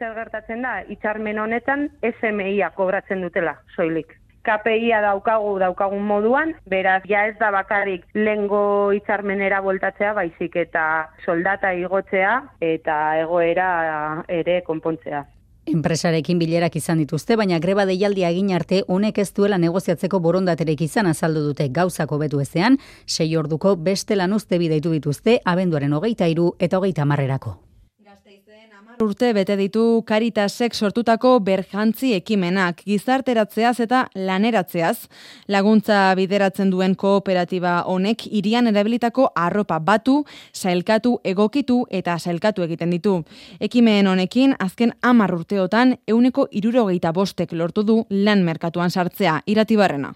[0.00, 4.16] Zer gertatzen da, itxarmen honetan SMIa kobratzen dutela, soilik.
[4.40, 10.84] KPIa daukagu daukagun moduan, beraz, ja ez da bakarrik lengo itxarmenera voltatzea, baizik eta
[11.26, 13.68] soldata igotzea eta egoera
[14.40, 15.26] ere konpontzea.
[15.70, 21.12] Enpresarekin bilerak izan dituzte, baina greba deialdia egin arte honek ez duela negoziatzeko borondaterek izan
[21.12, 26.80] azaldu dute gauzako betu ezean, sei orduko beste lanuzte bideitu dituzte, abenduaren hogeita iru eta
[26.80, 27.58] hogeita marrerako
[29.00, 35.08] urte bete ditu Caritasek sortutako berjantzi ekimenak gizarteratzeaz eta laneratzeaz
[35.48, 43.20] laguntza bideratzen duen kooperatiba honek irian erabilitako arropa batu, sailkatu, egokitu eta sailkatu egiten ditu.
[43.60, 50.14] Ekimen honekin azken amar urteotan euneko irurogeita bostek lortu du lan merkatuan sartzea, iratibarrena.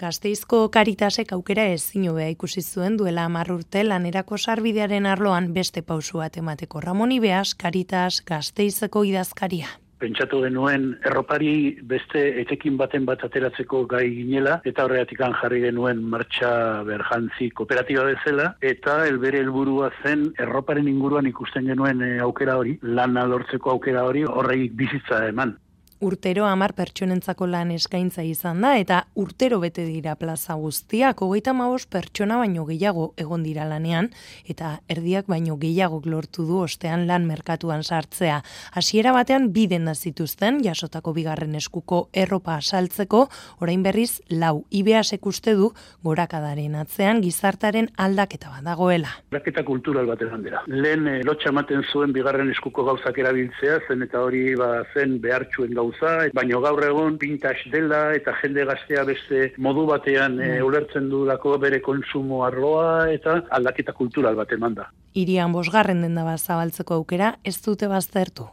[0.00, 6.22] Gazteizko karitasek aukera ezin hobea ikusi zuen duela hamar urte lanerako sarbidearen arloan beste pausu
[6.22, 9.68] bat emateko Ramoni Beas Karitas Gazteizeko idazkaria.
[10.00, 11.52] Pentsatu genuen erropari
[11.92, 16.50] beste etekin baten bat ateratzeko gai ginela eta horregatik jarri genuen martxa
[16.88, 23.20] berjantzi kooperatiba bezala eta elbere helburua zen erroparen inguruan ikusten genuen eh, aukera hori, lan
[23.34, 25.58] lortzeko aukera hori horregik bizitza eman
[26.00, 31.84] urtero amar pertsonentzako lan eskaintza izan da, eta urtero bete dira plaza guztiak, hogeita maoz
[31.92, 34.08] pertsona baino gehiago egon dira lanean,
[34.48, 38.40] eta erdiak baino gehiago lortu du ostean lan merkatuan sartzea.
[38.72, 43.26] Hasiera batean biden da zituzten, jasotako bigarren eskuko erropa asaltzeko,
[43.60, 45.70] orain berriz lau ibeas ekuste du
[46.02, 49.12] gorakadaren atzean gizartaren aldaketa bat dagoela.
[49.30, 50.64] Aldaketa kultural bat esan dira.
[50.66, 55.76] Lehen e, lotxa ematen zuen bigarren eskuko gauzak erabiltzea, zen eta hori ba, zen behartxuen
[55.76, 61.08] gau gauza, baino gaur egon pintas dela eta jende gaztea beste modu batean e, ulertzen
[61.10, 64.90] du dako bere konsumo arloa eta aldaketa kultural bat eman da.
[65.14, 68.48] Irian bosgarren den da zabaltzeko aukera ez dute baztertu.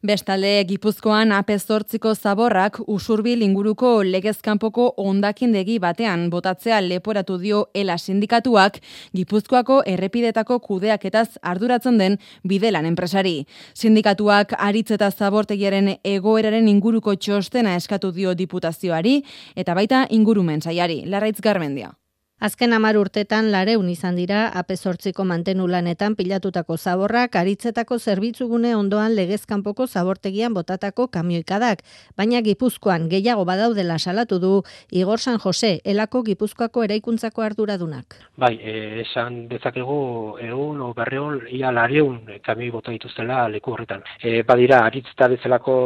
[0.00, 8.78] Bestalde, Gipuzkoan apezortziko zaborrak usurbil inguruko legezkanpoko ondakindegi batean botatzea leporatu dio ela sindikatuak
[9.12, 12.16] Gipuzkoako errepidetako kudeaketaz arduratzen den
[12.48, 13.44] bidelan enpresari.
[13.76, 19.18] Sindikatuak aritz eta zabortegiaren egoeraren inguruko txostena eskatu dio diputazioari
[19.54, 21.02] eta baita ingurumen saiari.
[21.04, 21.99] Larraitz Garmendia.
[22.40, 29.84] Azken amar urtetan lareun izan dira apezortziko mantenu lanetan pilatutako zaborrak aritzetako zerbitzugune ondoan legezkanpoko
[29.86, 31.82] zabortegian botatako kamioikadak,
[32.16, 34.52] baina gipuzkoan gehiago badaudela salatu du
[34.90, 38.16] Igor San Jose, elako gipuzkoako eraikuntzako arduradunak.
[38.40, 40.00] Bai, e, esan dezakegu
[40.40, 44.00] egun o berreun ia lareun kamioi bota dituztela leku horretan.
[44.22, 45.76] E, badira, aritzeta bezalako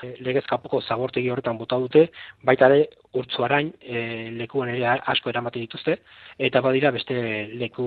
[0.00, 2.08] e, legezkanpoko zabortegi horretan bota dute,
[2.48, 5.81] baita ere urtzuarain e, lekuan ere asko eramaten dituzte,
[6.38, 7.14] eta badira beste
[7.60, 7.86] leku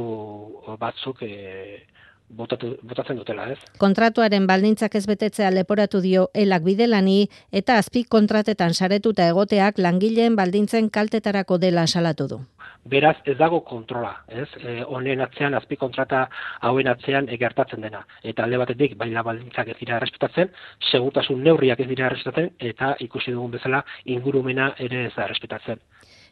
[0.80, 1.86] batzuk e,
[2.30, 3.60] botatu, botatzen dutela, ez?
[3.82, 10.90] Kontratuaren baldintzak ez betetzea leporatu dio elak bidelani eta azpik kontratetan saretuta egoteak langileen baldintzen
[10.90, 12.42] kaltetarako dela salatu du.
[12.86, 14.48] Beraz, ez dago kontrola, ez?
[14.62, 16.28] E, honen atzean, azpi kontrata
[16.62, 18.04] hauen atzean egertatzen dena.
[18.22, 20.52] Eta alde batetik, baina baldintzak ez dira errespetatzen,
[20.92, 25.82] segurtasun neurriak ez dira errespetatzen, eta ikusi dugun bezala ingurumena ere ez da errespetatzen.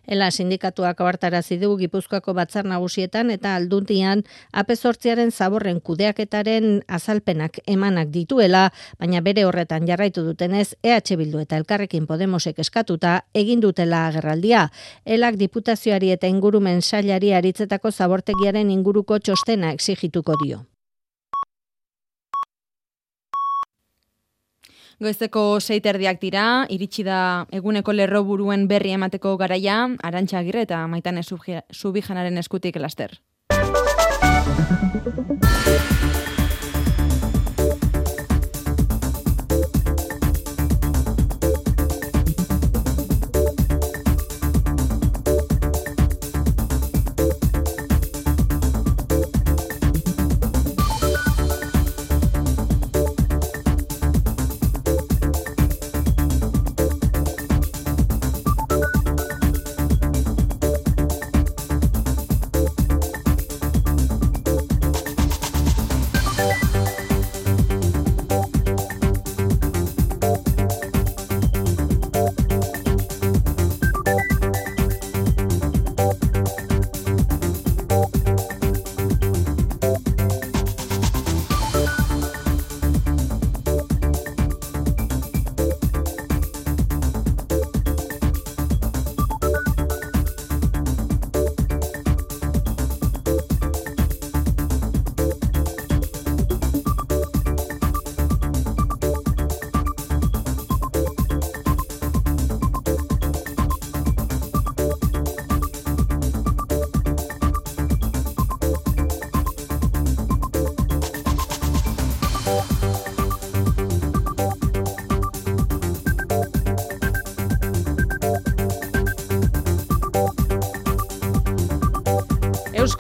[0.06, 8.66] Ela sindikatuak abartarazi du Gipuzkoako batzar nagusietan eta alduntian apezortziaren zaborren kudeaketaren azalpenak emanak dituela,
[9.00, 14.68] baina bere horretan jarraitu dutenez EH Bildu eta Elkarrekin Podemosek eskatuta egin dutela agerraldia.
[15.06, 20.64] Elak diputazioari eta ingurumen sailari aritzetako zabortegiaren inguruko txostena exigituko dio.
[25.04, 32.40] Goizeko seiterdiak dira, iritsi da eguneko lerroburuen berri emateko garaia, arantxa agirre eta maitane subijanaren
[32.40, 33.20] eskutik laster.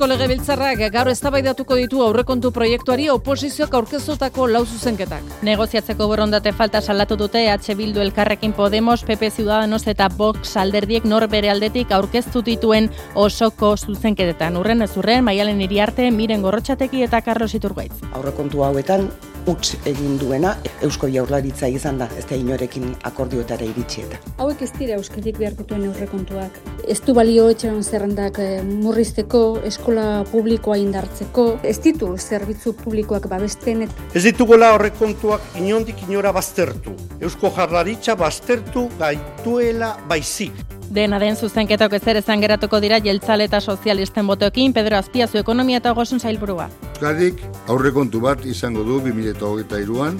[0.03, 5.29] Eusko Legebiltzarrak gaur eztabaidatuko ditu aurrekontu proiektuari oposizioak aurkeztutako lau zuzenketak.
[5.47, 11.29] Negoziatzeko borondate falta salatu dute EH Bildu Elkarrekin Podemos, PP Ciudadanos eta Vox alderdiek nor
[11.31, 14.59] bere aldetik aurkeztu dituen osoko zuzenketetan.
[14.59, 18.03] Urren ez urren, maialen iriarte, miren gorrotxateki eta Carlos Iturgaitz.
[18.11, 19.07] Aurrekontu hauetan
[19.47, 24.19] utz egin duena Eusko Jaurlaritza izan da, ez da inorekin akordioetara iritsi eta.
[24.35, 26.59] Hauek ez dira Euskadik behar dituen aurrekontuak.
[26.83, 33.85] Ez du balio etxeron zerrendak eh, murrizteko, eskola publikoa indartzeko, ez ditu zerbitzu publikoak babesten.
[34.11, 36.91] Ez ditugola aurrekontuak inondik inora baztertu.
[37.21, 40.59] Eusko Jaurlaritza baztertu gaituela baizik.
[40.93, 45.95] Dena den zuzenketok ezer ezan geratuko dira jeltzale eta sozialisten botoekin Pedro Azpiazu ekonomia eta
[45.95, 46.67] ogasun zailburua.
[46.91, 47.39] Euskadik
[47.71, 50.19] aurrekontu bat izango du 2023an,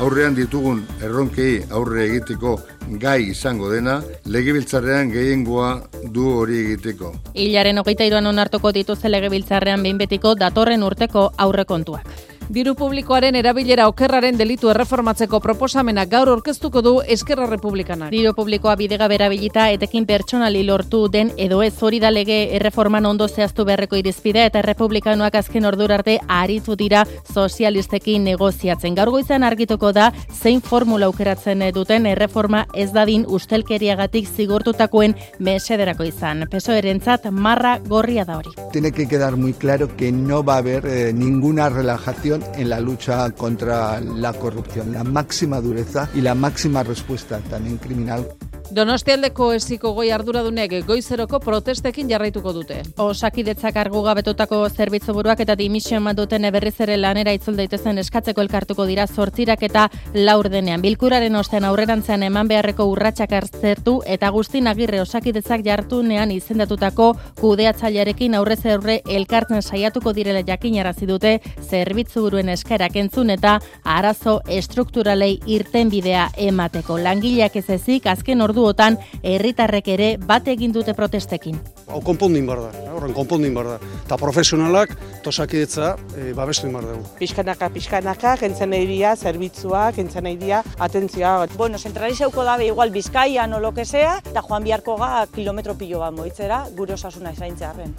[0.00, 2.56] aurrean ditugun erronkei aurre egiteko
[3.02, 5.68] gai izango dena, legebiltzarrean gehiengoa
[6.14, 7.12] du hori egiteko.
[7.34, 12.29] Hilaren hogeita iruan onartuko dituzte legebiltzarrean behin betiko datorren urteko aurrekontuak.
[12.50, 18.08] Diru publikoaren erabilera okerraren delitu erreformatzeko proposamena gaur orkeztuko du Eskerra Republikanak.
[18.10, 23.28] Diru publikoa bidega berabilita etekin pertsonali lortu den edo ez hori da lege erreforman ondo
[23.28, 28.98] zehaztu beharreko irizpidea eta republikanoak azken ordur arte aritu dira sozialistekin negoziatzen.
[28.98, 36.48] Gaur goizan argituko da zein formula aukeratzen duten erreforma ez dadin ustelkeriagatik zigortutakoen mesederako izan.
[36.50, 38.58] Peso erentzat marra gorria da hori.
[38.72, 42.80] Tiene que quedar muy claro que no va a haber eh, ninguna relajación en la
[42.80, 48.26] lucha contra la corrupción, la máxima dureza y la máxima respuesta también criminal.
[48.70, 52.76] Donostialdeko esiko goi arduradunek goizeroko protestekin jarraituko dute.
[53.02, 58.86] Osakidetzak argu gabetutako zerbitzu buruak eta dimisio duten berriz ere lanera itzul daitezen eskatzeko elkartuko
[58.86, 60.80] dira zortzirak eta laur denean.
[60.82, 68.64] Bilkuraren ostean aurrerantzean eman beharreko urratsak hartzertu eta guztin agirre osakidetzak jartunean izendatutako kudeatzailearekin aurrez
[68.66, 76.30] aurre elkartzen saiatuko direla jakinarazi dute zerbitzu buruen eskaerak entzun eta arazo estrukturalei irten bidea
[76.36, 76.98] emateko.
[76.98, 81.58] Langileak ez ezik azken ordu orduotan herritarrek ere bat egin dute protestekin.
[81.90, 83.78] Hau konpondin bar da, horren konpondin bar da.
[84.08, 84.92] Ta profesionalak
[85.24, 87.04] tosakidetza e, babestu bar dugu.
[87.18, 91.48] Piskanaka, piskanaka, kentzen egiria, zerbitzuak, kentzen egiria, atentzioa.
[91.56, 96.04] Bueno, zentralizeuko dabe igual Bizkaia no lo que sea, eta joan biharko ga kilometro pilo
[96.04, 97.96] bat moitzera, gure osasuna izaintzearen.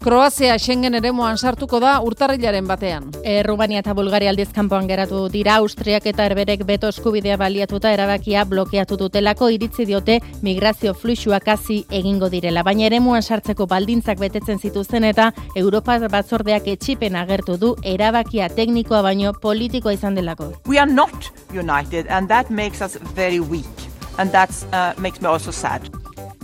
[0.00, 3.10] Kroazia Schengen eremuan sartuko da urtarrilaren batean.
[3.20, 8.46] E, Rumania eta Bulgaria aldiz kanpoan geratu dira Austriak eta Herberek beto eskubidea baliatuta erabakia
[8.48, 12.64] blokeatu dutelako iritzi diote migrazio fluxuak hasi egingo direla.
[12.64, 19.34] Baina eremuan sartzeko baldintzak betetzen zituzten eta Europa batzordeak etxipen agertu du erabakia teknikoa baino
[19.34, 20.54] politikoa izan delako.
[20.64, 25.28] We are not united and that makes us very weak and that uh, makes me
[25.28, 25.92] also sad.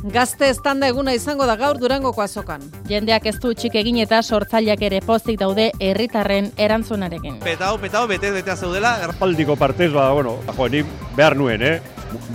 [0.07, 2.63] Gazte estanda eguna izango da gaur Durangoko azokan.
[2.87, 7.41] Jendeak ez du txik egin eta sortzaileak ere pozik daude herritarren erantzunarekin.
[7.43, 8.95] Petao, petao, bete, betea zeudela.
[9.27, 10.85] Aldiko partez, ba, bueno, jo, ni
[11.17, 11.81] behar nuen, eh?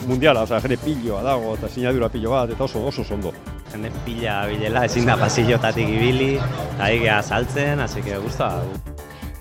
[0.04, 3.32] Mundiala, oza, jene piloa dago, eta sinadura pilo bat, eta oso, oso zondo.
[3.72, 6.34] Jende pila bilela, ezin da pasillotatik ibili,
[6.76, 8.58] eta saltzen, así que gusta.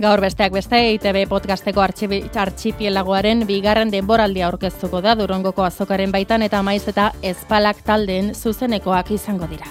[0.00, 6.86] Gaur besteak beste ITB podcasteko artxipielagoaren bigarren denboraldia aurkeztuko da Durongoko azokaren baitan eta maiz
[6.88, 9.68] eta espalak taldeen zuzenekoak izango dira.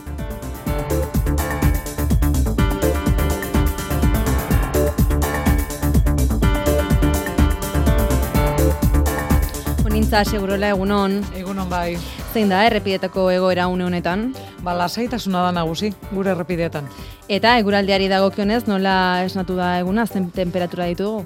[9.89, 11.23] Onintza, segurola egunon.
[11.41, 11.97] Egunon bai.
[12.29, 14.29] Zein da, errepidetako egoera une honetan?
[14.69, 16.85] Ba, lasaitasuna da nagusi, gure errepidetan.
[17.25, 21.23] Eta eguraldiari dagokionez, nola esnatu da eguna, zen temperatura ditugu?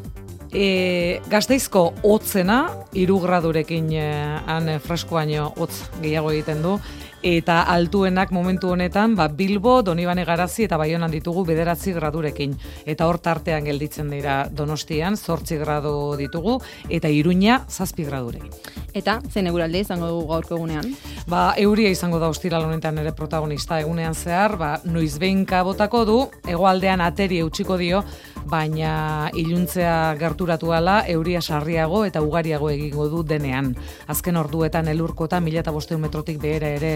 [0.56, 2.62] E, gazteizko hotzena,
[2.96, 4.06] irugradurekin e,
[4.48, 6.78] han fresko baino hotz gehiago egiten du,
[7.24, 12.58] eta altuenak momentu honetan ba, Bilbo, Donibane Garazi eta Baionan ditugu bederatzi gradurekin.
[12.86, 16.60] Eta hor tartean gelditzen dira Donostian, zortzi gradu ditugu,
[16.90, 18.52] eta Iruña zazpi gradurekin.
[18.94, 20.92] Eta, zen eguralde izango dugu gaurko egunean?
[21.26, 26.20] Ba, euria izango da ostiral honetan ere protagonista egunean zehar, ba, noiz behinka botako du,
[26.46, 28.04] egoaldean ateri eutxiko dio,
[28.46, 33.72] baina iluntzea gerturatu ala, euria sarriago eta ugariago egingo du denean.
[34.12, 36.94] Azken orduetan elurkota mila eta metrotik behera ere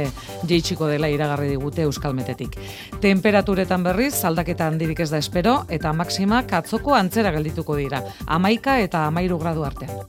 [0.47, 2.57] jeitsiko dela iragarri digute euskalmetetik.
[3.01, 8.03] Temperaturetan berriz, aldaketa handirik ez da espero, eta maksima katzoko antzera geldituko dira.
[8.25, 10.07] Amaika eta amairu gradu artean.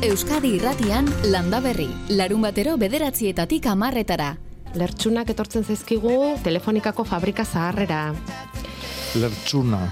[0.00, 1.86] Euskadi irratian landa berri,
[2.16, 4.30] larun batero bederatzietatik amarretara.
[4.74, 8.00] Lertxunak etortzen zaizkigu telefonikako fabrika zaharrera.
[9.18, 9.88] Lertxuna.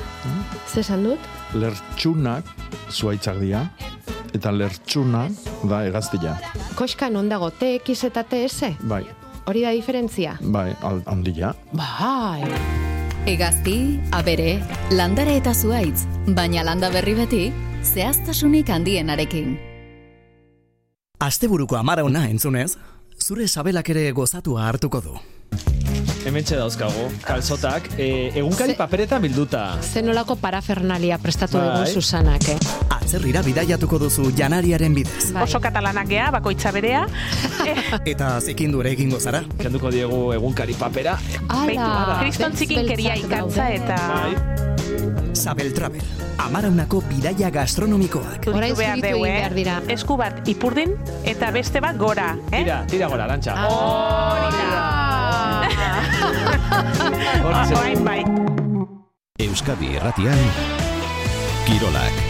[0.71, 1.25] Ze esan dut?
[1.59, 2.47] Lertxunak
[2.95, 3.65] zuaitzak dira,
[4.37, 5.25] eta lertxuna
[5.67, 6.37] da egaztia.
[6.79, 8.77] Koxka non dago, TX eta TS?
[8.87, 9.03] Bai.
[9.49, 10.37] Hori da diferentzia?
[10.41, 10.71] Bai,
[11.07, 11.51] handia.
[11.73, 12.45] Bai.
[13.27, 14.61] Egazti, abere,
[14.95, 16.05] landare eta zuaitz,
[16.37, 17.49] baina landa berri beti,
[17.83, 19.57] zehaztasunik handienarekin.
[21.19, 22.77] Asteburuko amara ona entzunez,
[23.19, 25.19] zure sabelak ere gozatua hartuko du.
[26.29, 29.79] Hementxe dauzkago, kalzotak, e, egunkari paperetan bilduta.
[29.81, 31.69] Zenolako parafernalia prestatu Bai.
[31.71, 32.57] dugu Susanak, eh?
[32.99, 35.31] Atzerrira bidaiatuko duzu janariaren bidez.
[35.33, 35.47] Bai.
[35.47, 37.07] Oso katalanak gea, bakoitza berea.
[38.13, 39.41] Eta zikindu ere egingo zara.
[39.63, 41.17] Kenduko diegu egunkari papera.
[41.49, 43.75] Ala, Kriston ikatza daude.
[43.81, 43.99] eta...
[45.39, 46.03] Sabel Travel,
[46.45, 48.51] amaraunako bidaia gastronomikoak.
[48.51, 49.49] Zuritu behar deu, eh?
[49.95, 52.65] Esku bat ipurdin eta beste bat gora, eh?
[52.65, 53.55] Tira, tira gora, arantxa.
[53.65, 55.38] Hori da.
[57.45, 58.23] Orain bai.
[59.39, 60.39] Euskadi Erratian
[61.67, 62.28] Kirolak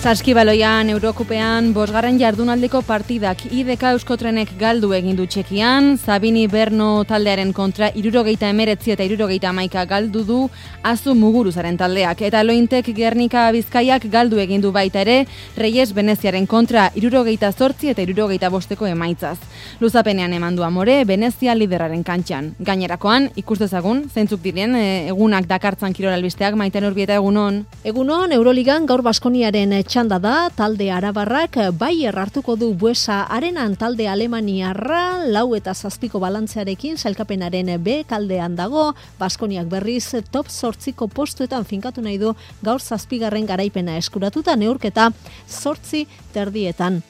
[0.00, 7.90] Saskibaloian Eurokupean bosgarren jardunaldeko partidak IDK Euskotrenek galdu egin du txekian, Zabini Berno taldearen kontra
[7.92, 10.38] irurogeita emeretzi eta irurogeita maika galdu du
[10.82, 12.22] azu muguruzaren taldeak.
[12.30, 15.26] Eta lointek Gernika Bizkaiak galdu egin du baita ere,
[15.60, 19.36] Reyes Veneziaren kontra irurogeita zortzi eta irurogeita bosteko emaitzaz.
[19.84, 22.54] Luzapenean eman du amore, Venezia lideraren kantxan.
[22.58, 27.66] Gainerakoan, ikus dezagun, zeintzuk diren, e, egunak dakartzan kirol albisteak, maiten urbieta egunon.
[27.84, 35.26] Egunon, Euroligan gaur Baskoniaren txanda da, talde arabarrak bai errartuko du buesa arenan talde alemaniarra,
[35.26, 42.22] lau eta zazpiko balantzearekin zelkapenaren B kaldean dago, Baskoniak berriz top sortziko postuetan finkatu nahi
[42.22, 45.10] du gaur zazpigarren garaipena eskuratuta neurketa
[45.48, 47.02] sortzi terdietan.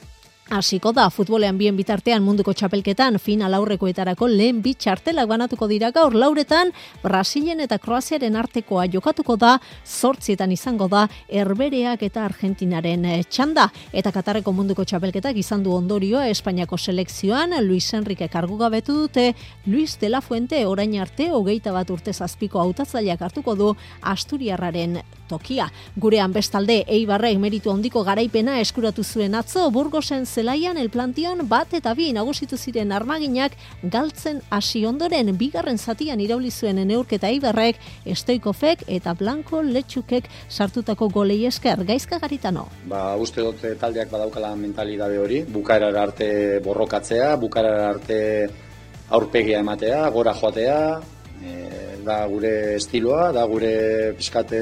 [0.51, 6.11] Hasiko da futbolean bien bitartean munduko txapelketan final aurrekoetarako lehen bi txartelak banatuko dira gaur.
[6.11, 9.53] Lauretan Brasilen eta Kroaziaren artekoa jokatuko da
[9.87, 13.69] zortzietan izango da Herbereak eta Argentinaren eh, txanda.
[13.95, 19.29] Eta Katarreko munduko txapelketak izan du ondorioa Espainiako selekzioan Luis Enrique kargu gabetu dute
[19.67, 23.71] Luis de la Fuente orain arte hogeita bat urte zazpiko hautatzaileak hartuko du
[24.01, 24.99] Asturiarraren
[25.31, 25.69] tokia.
[25.95, 31.95] Gurean bestalde Eibarrek meritu handiko garaipena eskuratu zuen atzo Burgosen zelaian el plantion bat eta
[31.95, 39.13] bi nagusitu ziren armaginak galtzen hasi ondoren bigarren zatian irauli zuen neurketa Iberrek, Stoikofek eta
[39.17, 42.67] Blanco Letxukek sartutako golei esker gaizka garitano.
[42.89, 46.27] Ba, uste dut eh, taldeak badaukala mentalidade hori, bukaerara arte
[46.65, 48.19] borrokatzea, bukaerara arte
[49.11, 50.77] aurpegia ematea, gora joatea,
[51.43, 51.55] e,
[52.05, 53.73] da gure estiloa, da gure
[54.17, 54.61] piskate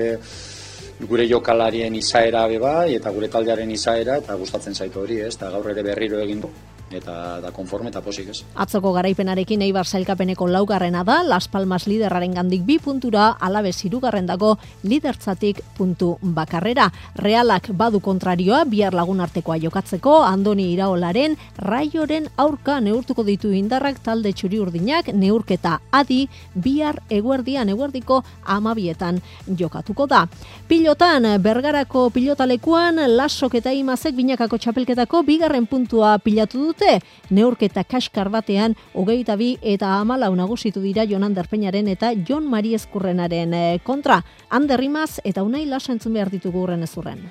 [1.08, 5.38] gure jokalarien izaera be bai eta gure taldearen izaera eta gustatzen zaitu hori, ez?
[5.38, 6.52] Da gaur ere berriro egin du
[6.92, 8.40] eta da konforme eta posik ez.
[8.60, 14.56] Atzoko garaipenarekin Eibar sailkapeneko laugarrena da, Las Palmas liderraren gandik bi puntura, alabe zirugarren dago
[14.84, 16.90] lidertzatik puntu bakarrera.
[17.16, 24.34] Realak badu kontrarioa, bihar lagun artekoa jokatzeko, Andoni Iraolaren, Raioren aurka neurtuko ditu indarrak talde
[24.34, 30.26] txuri urdinak, neurketa adi, bihar eguerdian eguerdiko amabietan jokatuko da.
[30.68, 37.00] Pilotan, bergarako pilotalekuan, lasok eta imazek binakako txapelketako bigarren puntua pilatu dut dute,
[37.30, 43.54] neurketa kaskar batean, hogeita bi eta amalau nagusitu dira Jonan Derpeñaren eta Jon Mari Eskurrenaren
[43.54, 44.22] eh, kontra.
[44.50, 47.26] Anderrimaz eta unai laso entzun behar ditugu urren ezurren.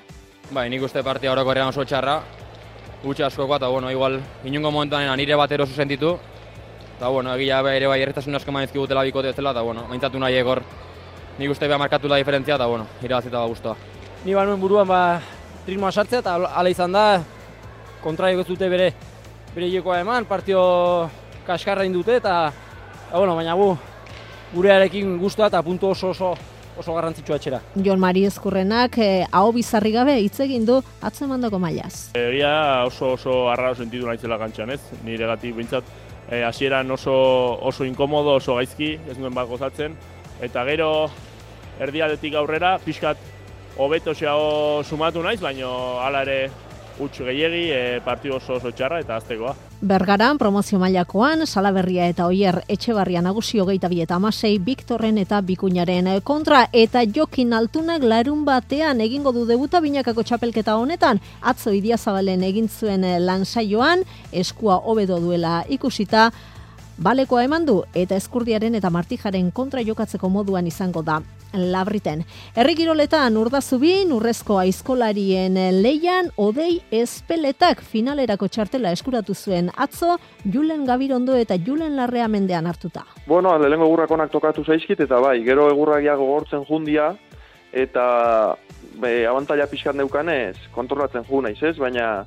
[0.51, 2.19] Bai, nik uste partia horoko errean oso txarra,
[3.03, 6.17] gutxe askokoa, eta bueno, igual, inungo momentuan nire bat erosu sentitu,
[6.97, 10.19] eta bueno, egia ere bai erretasun asko maizki gutela bikote ez dela, eta bueno, maintzatu
[10.19, 10.63] nahi egor,
[11.37, 13.75] nik uste beha markatu la diferentzia, eta bueno, irabazita ba guztua.
[14.25, 15.21] Ni ba nuen buruan ba
[15.67, 17.21] ritmoa sartzea, eta ala izan da,
[18.01, 18.93] kontra dute bere
[19.59, 21.09] bere eman, partio
[21.45, 22.51] kaskarra indute eta,
[23.11, 23.75] bueno, baina gu,
[24.53, 26.35] gurearekin guztua eta puntu oso oso
[26.79, 27.57] oso garrantzitsua etxera.
[27.75, 32.13] Jon Mari Ezkurrenak eh, hau bizarri gabe hitz egin du atzemandako mailaz.
[32.15, 34.79] Egia oso oso arraro sentitu naitzela gantxan, ez?
[35.03, 35.83] Nire gati bintzat
[36.29, 37.17] eh, hasieran oso
[37.67, 39.97] oso inkomodo, oso gaizki, ez nuen bat gozatzen
[40.39, 41.09] eta gero
[41.83, 43.19] erdialetik aurrera pixkat
[43.75, 46.39] hobeto xeago sumatu naiz, baino hala ere
[46.99, 49.53] utxu gehiegi, e, partidu oso oso txarra eta aztekoa.
[49.81, 56.11] Bergaran, promozio mailakoan, Salaberria eta Oier Etxebarria nagusi hogeita bi eta amasei, Viktorren eta Bikuñaren
[56.23, 62.69] kontra, eta Jokin Altunak larun batean egingo du debuta binakako txapelketa honetan, atzo idiazabalen egin
[62.69, 66.31] zuen lansaioan, eskua hobedo duela ikusita,
[66.99, 71.21] Balekoa eman du eta eskurdiaren eta martijaren kontra jokatzeko moduan izango da
[71.53, 72.23] labriten.
[72.55, 80.17] Errikiroletan urdazubin urrezko aizkolarien leian odei espeletak finalerako txartela eskuratu zuen atzo
[80.53, 83.05] Julen Gabirondo eta Julen Larrea mendean hartuta.
[83.27, 87.13] Bueno, lehenko egurrak onak tokatu zaizkit eta bai, gero egurragia gogortzen jundia
[87.73, 88.57] eta
[88.99, 92.25] be, abantaila pixkat neukanez kontrolatzen ju naiz ez, baina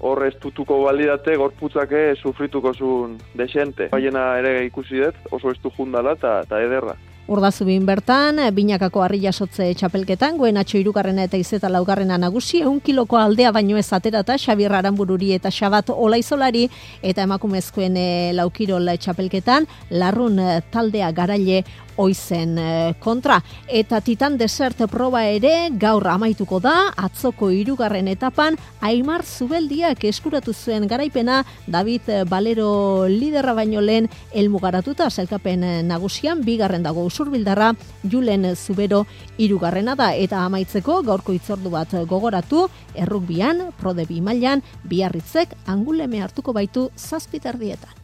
[0.00, 3.90] hor ez tutuko balidate gorputzake sufrituko zuen desente.
[3.92, 6.96] Baiena ere ikusi dut, oso ez du jundala eta ederra.
[7.30, 13.20] Urdazubin bertan, binakako harri jasotze txapelketan, goen atxo irugarrena eta izeta laugarrena nagusi, eun kiloko
[13.20, 16.64] aldea baino ez aterata, Xabir Arambururi eta Xabat Olaizolari,
[17.06, 19.68] eta emakumezkoen e, laukirol txapelketan,
[20.02, 21.62] larrun eh, taldea garaile
[21.96, 23.40] oizen eh, kontra.
[23.68, 30.86] Eta Titan Desert proba ere gaur amaituko da, atzoko irugarren etapan, Aimar Zubeldiak eskuratu zuen
[30.88, 39.04] garaipena, David Balero liderra baino lehen elmugaratuta zelkapen nagusian, bigarren dago usurbildarra, Julen Zubero
[39.38, 46.90] irugarrena da, eta amaitzeko gaurko itzordu bat gogoratu, errukbian, prodebi mailan, biarritzek anguleme hartuko baitu
[46.96, 47.96] zazpiterdietan.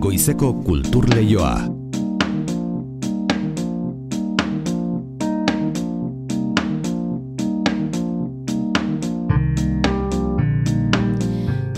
[0.00, 1.79] Goizeko kultur lehioa.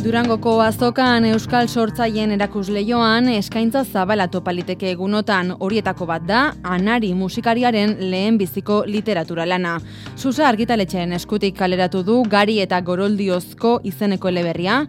[0.03, 8.41] Durangoko azokan Euskal Sortzaien erakusleioan eskaintza zabala topaliteke egunotan horietako bat da Anari musikariaren lehen
[8.41, 9.77] biziko literatura lana.
[10.17, 14.81] Susa argitaletxeen eskutik kaleratu du gari eta goroldiozko izeneko eleberria,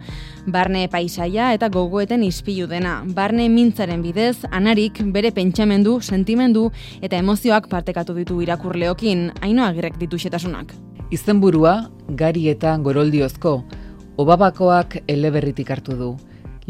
[0.50, 2.96] barne paisaia eta gogoeten ispilu dena.
[3.06, 10.18] Barne mintzaren bidez, Anarik bere pentsamendu, sentimendu eta emozioak partekatu ditu irakurleokin, haino agirrek ditu
[10.18, 10.74] xetasunak.
[11.14, 11.84] Izenburua,
[12.18, 13.60] gari eta goroldiozko,
[14.14, 16.08] Obabakoak eleberritik hartu du.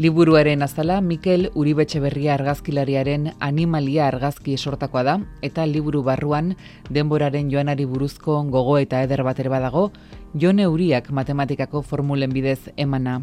[0.01, 5.13] Liburuaren azala Mikel Uribetxe berria argazkilariaren animalia argazki esortakoa da,
[5.45, 6.55] eta liburu barruan
[6.89, 9.91] denboraren joanari buruzko gogo eta eder bater badago,
[10.33, 13.19] jone uriak matematikako formulen bidez emana.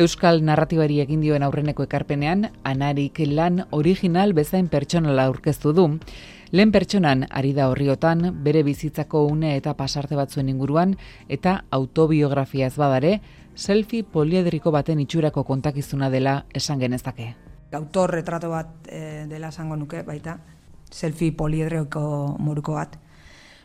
[0.00, 5.90] Euskal narratibari egin dioen aurreneko ekarpenean, anarik lan original bezain pertsonala aurkeztu du,
[6.52, 10.98] Lehen pertsonan ari da horriotan, bere bizitzako une eta pasarte batzuen inguruan,
[11.32, 13.14] eta autobiografia ez badare,
[13.54, 17.34] selfie poliedriko baten itxurako kontakizuna dela esan genezake.
[17.72, 20.36] Autor retrato bat e, dela esango nuke, baita,
[20.90, 22.98] selfie poliedriko moruko bat.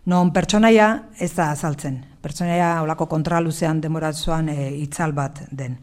[0.08, 2.00] Non pertsonaia ez da azaltzen.
[2.22, 5.78] Pertsonaia olako kontraluzean demoratzoan e, itzal bat den.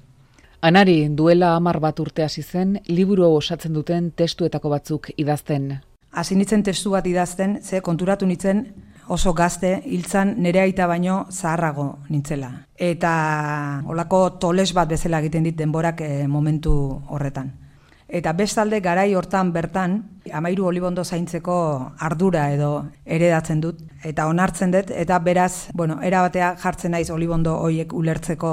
[0.64, 5.74] Anari, duela hamar bat urte hasi zen, liburu osatzen duten testuetako batzuk idazten.
[6.10, 8.64] Hasi nitzen testu bat idazten, ze konturatu nitzen
[9.08, 12.50] oso gazte, hiltzan nere aita baino zaharrago nintzela.
[12.76, 16.74] Eta olako toles bat bezala egiten dit denborak eh, momentu
[17.08, 17.52] horretan.
[18.14, 19.96] Eta bestalde garai hortan bertan,
[20.32, 21.56] amairu olibondo zaintzeko
[21.98, 27.92] ardura edo eredatzen dut, eta onartzen dut, eta beraz, bueno, erabatea jartzen naiz olibondo hoiek
[27.96, 28.52] ulertzeko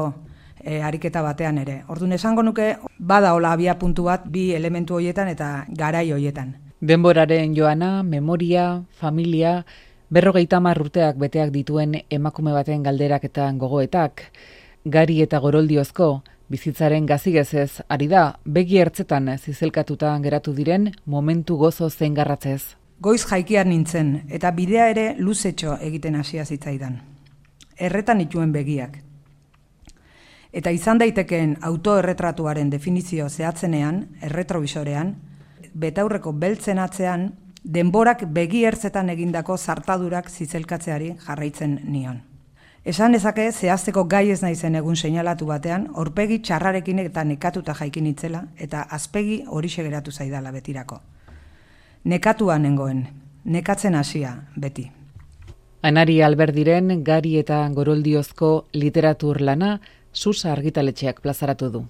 [0.63, 1.81] e, ariketa batean ere.
[1.89, 6.55] Orduan esango nuke, bada hola abia puntu bat bi elementu hoietan eta garai hoietan.
[6.81, 9.65] Denboraren joana, memoria, familia,
[10.11, 14.23] berrogeita urteak beteak dituen emakume baten galderak eta gogoetak,
[14.85, 22.13] gari eta goroldiozko, bizitzaren gazigezez, ari da, begi ertzetan zizelkatuta geratu diren momentu gozo zen
[22.13, 22.75] garratzez.
[22.99, 26.99] Goiz jaikiar nintzen, eta bidea ere luzetxo egiten hasia zitzaidan.
[27.77, 28.99] Erretan ituen begiak.
[30.51, 35.15] Eta izan daitekeen autoerretratuaren definizio zehatzenean, erretrovisorean,
[35.73, 37.31] betaurreko beltzen atzean,
[37.63, 42.21] denborak begi ertzetan egindako zartadurak zizelkatzeari jarraitzen nion.
[42.83, 48.47] Esan ezake zehazteko gai ez naizen egun seinalatu batean, orpegi txarrarekin eta nekatuta jaikin itzela,
[48.57, 50.99] eta azpegi hori geratu zaidala betirako.
[52.03, 53.07] Nekatua nengoen,
[53.45, 54.91] nekatzen hasia beti.
[55.83, 59.79] Anari alberdiren gari eta goroldiozko literatur lana,
[60.13, 61.85] Susa argitaletxeak plazaratu du.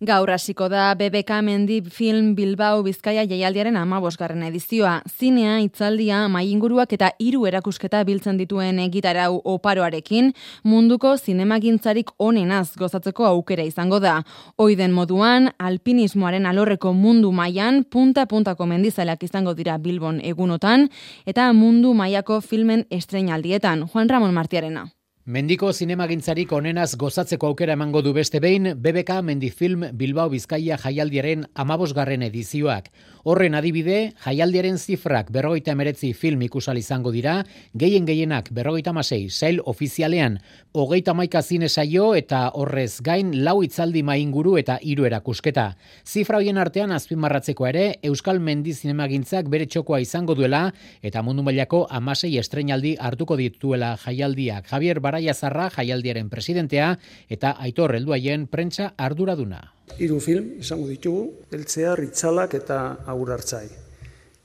[0.00, 4.94] Gaur hasiko da BBK Mendi Film Bilbao Bizkaia jaialdiaren amabosgarren edizioa.
[5.04, 10.30] Zinea, itzaldia, mainguruak eta hiru erakusketa biltzen dituen egitarau oparoarekin,
[10.64, 14.14] munduko zinemagintzarik onenaz gozatzeko aukera izango da.
[14.56, 20.88] Oiden moduan, alpinismoaren alorreko mundu mailan punta-puntako mendizaleak izango dira Bilbon egunotan,
[21.26, 23.84] eta mundu mailako filmen estreinaldietan.
[23.92, 24.86] Juan Ramon Martiarena.
[25.28, 32.22] Mendiko zinemagintzarik onenaz gozatzeko aukera emango du beste behin BBK Mendifilm Bilbao Bizkaia jaialdiaren amabosgarren
[32.24, 32.88] edizioak.
[33.22, 37.42] Horren adibide, jaialdiaren zifrak berrogeita emeretzi film ikusal izango dira,
[37.76, 40.38] gehien gehienak berrogeita masei, sail ofizialean,
[40.72, 45.66] hogeita maika zine saio eta horrez gain lau itzaldi mainguru eta hiru erakusketa.
[46.06, 50.62] Zifra hoien artean azpimarratzeko ere, Euskal Mendi Zinemagintzak bere txokoa izango duela
[51.02, 54.70] eta mundu mailako amasei estrenaldi hartuko dituela jaialdiak.
[54.70, 56.94] Javier Baraia Zarra jaialdiaren presidentea
[57.28, 59.60] eta Aitor Helduaien prentsa arduraduna
[59.98, 63.66] hiru film izango ditugu, beltzea, ritzalak eta agur hartzai.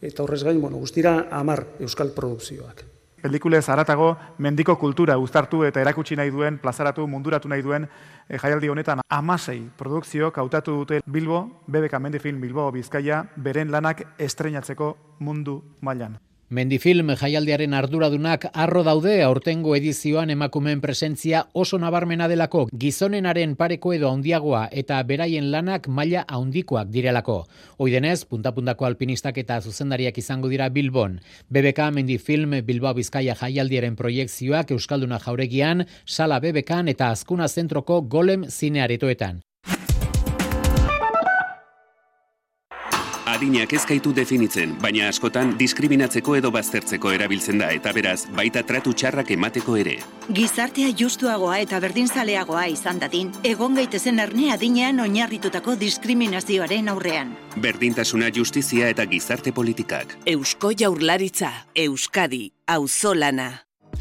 [0.02, 2.84] Eta horrez gain, bueno, guztira amar euskal produkzioak.
[3.26, 8.70] Peldikulez aratago mendiko kultura uztartu eta erakutsi nahi duen, plazaratu, munduratu nahi duen e, jaialdi
[8.70, 14.94] honetan amasei produkzio kautatu dute Bilbo, BBK Mendifilm Bilbo Bizkaia, beren lanak estrenatzeko
[15.26, 16.20] mundu mailan.
[16.56, 24.08] Mendifilm jaialdiaren arduradunak arro daude aurtengo edizioan emakumeen presentzia oso nabarmena delako gizonenaren pareko edo
[24.08, 27.36] handiagoa eta beraien lanak maila handikoak direlako.
[27.84, 31.18] Oidenez, punta-puntako alpinistak eta zuzendariak izango dira Bilbon.
[31.52, 39.44] BBK Mendifilm Bilbao Bizkaia jaialdiaren proiektzioak Euskalduna jauregian, Sala BBKan eta Azkuna Zentroko Golem zinearetoetan.
[43.36, 48.94] Adinak ez gaitu definitzen, baina askotan diskriminatzeko edo baztertzeko erabiltzen da eta beraz baita tratu
[48.96, 49.98] txarrak emateko ere.
[50.38, 57.36] Gizartea justuagoa eta berdinzaleagoa izan dadin, egon gaitezen erne adinean oinarritutako diskriminazioaren aurrean.
[57.60, 60.16] Berdintasuna justizia eta gizarte politikak.
[60.38, 63.52] Eusko jaurlaritza, Euskadi, auzolana.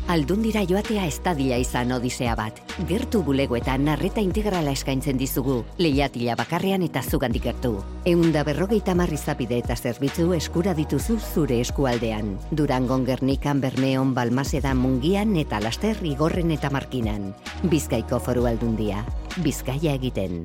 [0.07, 2.59] Aldundira joatea ez dadila izan odisea bat.
[2.89, 7.79] Gertu bulego eta narreta integrala eskaintzen dizugu, lehiatila bakarrean eta zugandik gertu.
[8.05, 12.35] Eunda berrogeita marrizapide eta zerbitzu eskura dituzu zure eskualdean.
[12.53, 17.33] Durangon Gernikan, Bermeon, Balmaseda, Mungian eta Laster Igorren eta Markinan.
[17.65, 19.07] Bizkaiko foru aldundia.
[19.41, 20.45] Bizkaia egiten.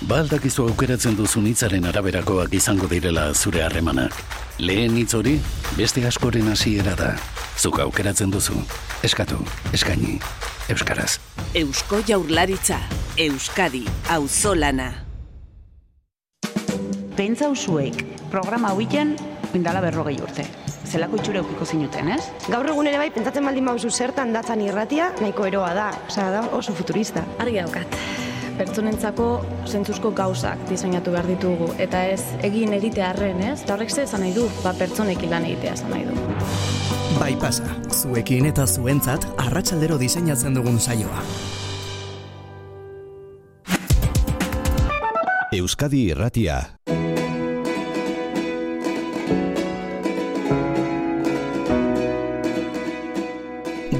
[0.00, 4.14] Baldak izu aukeratzen duzun hitzaren araberakoak izango direla zure harremanak.
[4.56, 5.34] Lehen hitz hori,
[5.76, 7.10] beste askoren hasiera da.
[7.60, 8.56] Zuk aukeratzen duzu.
[9.04, 9.36] Eskatu,
[9.76, 10.16] eskaini,
[10.72, 11.18] Euskaraz.
[11.54, 12.78] Eusko jaurlaritza,
[13.20, 14.88] Euskadi, auzolana.
[17.18, 18.00] Pentsa usuek,
[18.32, 19.12] programa hauian,
[19.52, 20.48] indala berrogei urte.
[20.88, 22.22] Zelako itxure eukiko zinuten, ez?
[22.48, 25.92] Gaur egun ere bai, pentsatzen baldin bauzu zertan datzan irratia, nahiko eroa da.
[26.08, 27.28] Osa, da oso futurista.
[27.38, 28.29] Argi daukat
[28.60, 29.26] pertsonentzako
[29.64, 33.62] zentzuzko gauzak diseinatu behar ditugu eta ez egin egite harren, ez?
[33.64, 36.16] Eta horrek ze esan nahi du, ba pertsonekin lan egitea esan nahi du.
[37.16, 41.24] Bai pasa, zuekin eta zuentzat arratsaldero diseinatzen dugun saioa.
[45.56, 46.60] Euskadi Irratia.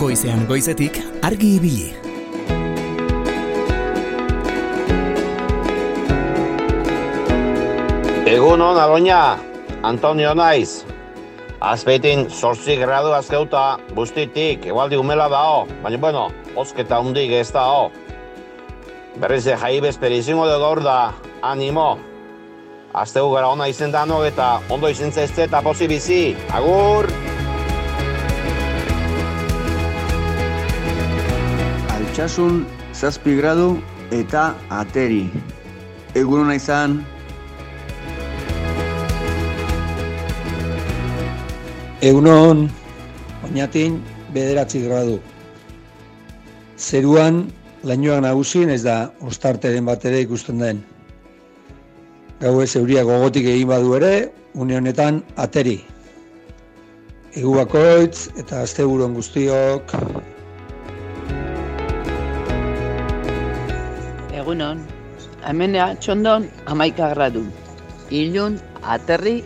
[0.00, 2.09] Goizean goizetik argi ibili.
[8.30, 9.38] Egun hona, doña,
[9.82, 10.84] Antonio naiz.
[11.58, 16.22] Azpeitin sortzi gradu azkeuta bustitik, egualdi umela dao, baina bueno,
[16.54, 17.90] osketa hundik ez dao.
[19.18, 20.96] Berriz jai bezperi izango dugu gaur da,
[21.42, 21.98] animo.
[22.94, 26.22] Aztegu gara ona izen dano eta ondo izen zaizte eta pozi bizi.
[26.54, 27.10] Agur!
[31.98, 32.62] Altsasun
[32.94, 33.72] zazpi gradu
[34.14, 35.24] eta ateri.
[36.14, 37.00] Egun hona izan,
[42.00, 42.62] Egunon,
[43.44, 43.98] oinatin
[44.32, 45.18] bederatzi gradu.
[46.80, 47.42] Zeruan,
[47.84, 50.80] lainoak nagusin ez da ostarteren bat ere ikusten den.
[52.40, 55.76] Gau ez euria gogotik egin badu ere, une honetan ateri.
[57.36, 59.92] Egu bakoitz eta azte guztiok.
[64.32, 64.80] Egunon,
[65.44, 67.44] hemenea txondon amaika gradu.
[68.08, 69.42] Ilun, aterri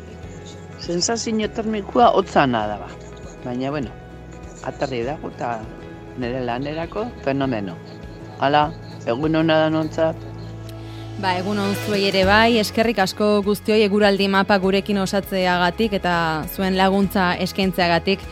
[0.84, 2.88] sensazio termikoa hotzana da ba.
[3.44, 3.90] Baina, bueno,
[4.64, 5.60] atarri dago eta
[6.20, 7.74] nire lanerako fenomeno.
[8.40, 8.68] Hala,
[9.06, 10.16] egun hona da nontzat.
[11.22, 16.16] Ba, egun on zuei ere bai, eskerrik asko guztioi eguraldi mapa gurekin osatzeagatik eta
[16.50, 18.24] zuen laguntza eskaintzeagatik.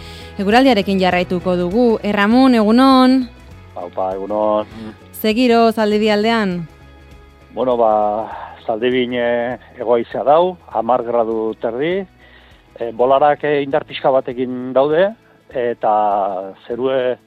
[0.42, 1.86] Eguraldiarekin jarraituko dugu.
[2.02, 3.18] Erramun, egun on?
[3.74, 4.72] Baupa, egun on.
[5.22, 6.56] Zegiro, zaldibi aldean?
[7.54, 7.92] Bueno, ba,
[8.66, 12.00] zaldibin egoizea dau, amar gradu terdi,
[12.82, 15.06] e, bolarak indar pixka batekin daude,
[15.52, 15.92] eta
[16.66, 17.18] zerue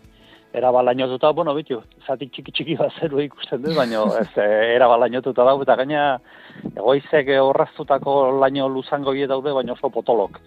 [0.56, 5.66] erabalainotuta, bueno, bitu, zati txiki txiki bat zerue ikusten dut, baina ez e, erabalainotuta dago,
[5.66, 6.06] eta gaina
[6.72, 10.40] egoizek horraztutako laino luzango daude, baina oso potolok.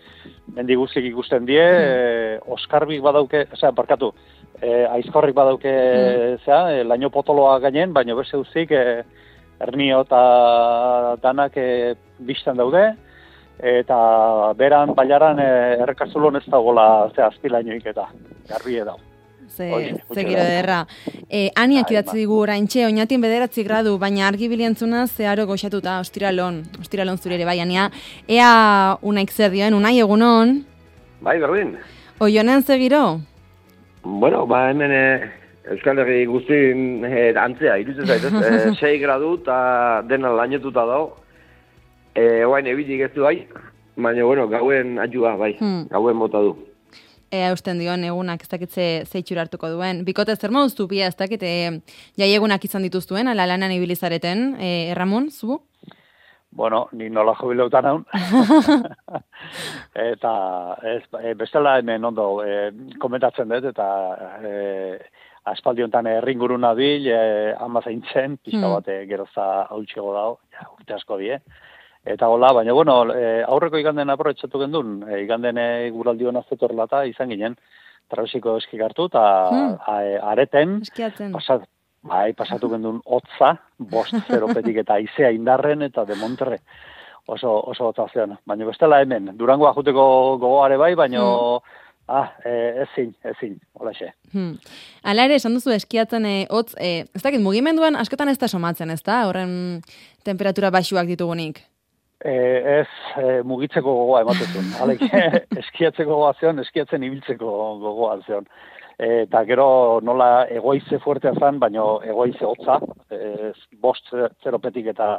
[0.57, 4.13] Mendi guztik ikusten die, e, oskarbik badauke, osea, parkatu,
[4.63, 6.45] e, aizkorrik badauke, mm.
[6.45, 9.03] zera, e, laino potoloa gainen, baina beste guztik, e,
[9.61, 10.23] ernio eta
[11.23, 11.95] danak e,
[12.25, 12.95] biztan daude,
[13.59, 18.09] eta beran baiaran eh, errekazulon ez dagoela ze azpilainoik eta
[18.49, 18.99] garbi edau.
[19.49, 20.83] Ze, ze giro derra.
[21.29, 27.19] E, aniak idatzi digu oraintxe, oinatin bederatzi gradu, baina argi bilientzuna zeharo goxatuta, ostiralon, ostiralon
[27.19, 27.89] zure ere bai, ania,
[28.29, 28.51] ea
[29.03, 30.61] unaik zer dioen, unai egunon?
[31.25, 31.75] Bai, berdin.
[32.21, 33.21] Oionen ze giro?
[34.05, 35.05] Bueno, ba, hemen e,
[35.73, 38.33] Euskal Herri guztin e, antzea, irutzen zaitez,
[38.73, 39.59] e, 6 gradu eta
[40.09, 41.17] dena lainetuta dago,
[42.15, 43.47] E, oain ebitik ez du bai,
[43.97, 45.89] baina, bueno, gauen ajua, bai, hmm.
[45.93, 46.57] gauen bota du.
[47.31, 50.01] Ea usten dion egunak ez dakitze zeitxura hartuko duen.
[50.07, 51.81] Bikote zer moduztu bia ez dakit, e,
[52.17, 55.61] jai egunak izan dituztuen, ala lanan ibilizareten, e, Erramon, zu?
[56.51, 58.07] Bueno, ni nola jubileutan haun.
[60.13, 60.33] eta
[60.95, 63.89] ez, e, bestela hemen ondo e, komentatzen dut, eta
[64.41, 64.55] e,
[65.53, 68.77] aspaldi honetan erringurun abil, e, ama zaintzen, pixka hmm.
[68.79, 71.37] bate geroza hau txego dago, ja, urte asko die.
[72.09, 77.03] Eta hola, baina bueno, e, aurreko iganden aprobetsatu gendun, e, iganden e, guraldi hona zetorlata
[77.05, 77.57] izan ginen,
[78.09, 79.75] trabesiko eskik hartu, eta hmm.
[80.31, 80.79] areten,
[81.35, 81.67] pasat,
[82.09, 83.53] bai, pasatu gendun hotza,
[83.93, 86.63] bost zeropetik eta izea indarren eta de Monterre.
[87.29, 88.39] Oso, oso hotza zean.
[88.49, 90.09] Baina bestela hemen, durango ajuteko
[90.41, 91.77] gogoare bai, baina hmm.
[92.09, 94.15] Ah, e, ezin, ezin, hola xe.
[94.33, 94.55] Hmm.
[95.05, 98.89] Ala ere, esan duzu eskiatzen e, hotz, e, ez dakit, mugimenduan askotan ez da somatzen,
[98.89, 99.27] ez da?
[99.29, 99.83] Horren
[100.25, 101.61] temperatura baxuak ditugunik.
[102.19, 102.33] E,
[102.81, 102.89] ez
[103.23, 104.73] e, mugitzeko gogoa ematezun.
[104.83, 105.05] Alek,
[105.63, 107.53] eskiatzeko gogoa zion, eskiatzen ibiltzeko
[107.85, 108.49] gogoa zion.
[108.99, 109.69] E, eta gero
[110.03, 112.81] nola egoize fuertea zan, baino egoize hotza,
[113.15, 114.11] e, bost
[114.43, 115.13] zeropetik eta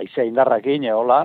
[0.00, 1.20] aizea indarrakin, e, hola,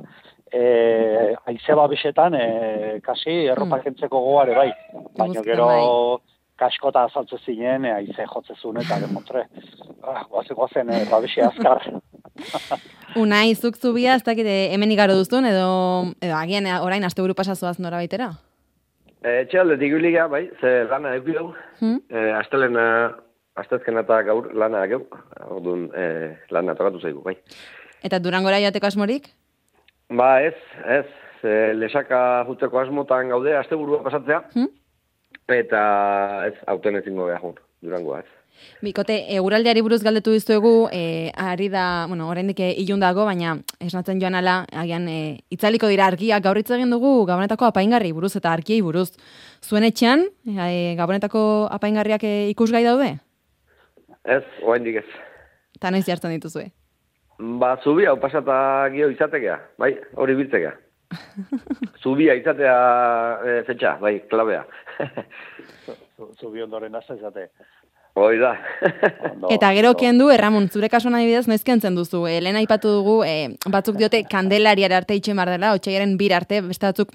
[0.52, 3.84] e, aize babesetan, e, kasi erropa mm.
[3.88, 4.70] kentzeko gogoare bai.
[5.18, 5.84] Baina gero bai.
[6.60, 9.48] kaskota azaltze zinen, e, aize jotzezun eta demontre.
[10.04, 11.88] Ah, guazen, guazen, e, babese azkar.
[13.16, 15.68] Unai, zuk zubia, ez dakit eh, hemen igaro duzun, edo,
[16.22, 18.32] edo agian eh, orain aste buru pasazoaz nora baitera?
[19.22, 21.54] E, Etxe alde diguliga, bai, ze lana euk dugu.
[21.80, 22.02] Hmm?
[22.10, 22.76] E, astelen,
[23.60, 25.06] astezken eta gaur lana egeu.
[25.46, 26.06] Orduan, e,
[26.52, 27.38] lana tokatu zaigu, bai.
[28.04, 29.30] Eta durangora joateko asmorik?
[30.12, 30.58] Ba, ez,
[30.98, 31.06] ez.
[31.44, 32.20] E, lesaka
[32.50, 34.42] juteko asmotan gaude, aste burua pasatzea.
[34.56, 34.72] Hmm?
[35.54, 35.84] Eta
[36.50, 38.43] ez, hauten ezingo beha jun, durangoa ez.
[38.84, 44.36] Bikote, eguraldiari buruz galdetu dizuegu, e, ari da, bueno, oraindik ilun dago, baina esnatzen joan
[44.36, 49.14] ala, agian, e, itzaliko dira argiak gaur egin dugu gabonetako apaingarri buruz eta arkiei buruz.
[49.64, 53.18] Zuen etxean, e, gabonetako apaingarriak e, ikusgai daude?
[54.24, 55.10] Ez, oraindik ez.
[55.80, 56.70] Ta noiz jartzen dituzue?
[57.40, 60.74] Ba, zubia, pasata gio izatekea, bai, hori biltzekea.
[62.04, 62.76] zubia izatea
[63.44, 64.64] e, zetxa, bai, klabea.
[66.40, 67.50] Zubi ondoren asa izate.
[68.14, 68.52] Hoi da.
[69.56, 72.28] Eta gero kendu, erramun, zure kasuan adibidez, noiz kentzen duzu.
[72.30, 76.62] Eh, lehen aipatu dugu, eh, batzuk diote kandelariar arte itxen bar dela, otxaiaren bir arte,
[76.62, 77.10] beste batzuk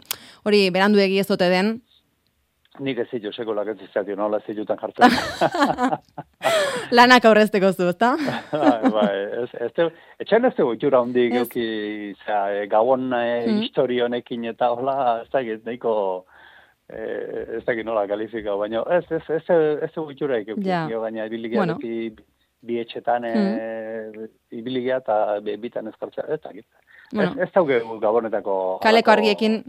[0.45, 1.77] hori berandu egi ez dute den.
[2.83, 5.15] Nik ez zitu sekolak ez izatio, nola ez zitutan jartzen.
[6.99, 8.13] Lanak aurrezteko zu, ezta?
[8.97, 9.89] bai, ez, ez te,
[10.23, 11.33] etxan ez dugu itxura Ez.
[11.35, 13.63] geuki, zera, e, e, Mm.
[13.63, 16.27] historionekin eta hola, ez da egit, nahiko,
[16.89, 19.45] e, ez da egit nola kalifika, baina ez, ez, ez,
[19.83, 19.91] ez
[20.65, 20.87] Ja.
[20.89, 21.77] Gero gaina ibiligia Bueno.
[21.77, 22.17] beti
[22.63, 23.33] bi etxetan e,
[24.51, 26.67] ibiligia eta be- bitan ezkartzea, ez da egit.
[27.13, 27.33] Bueno.
[27.37, 28.79] Ez, ez dauke gabonetako...
[28.83, 29.63] Kaleko argiekin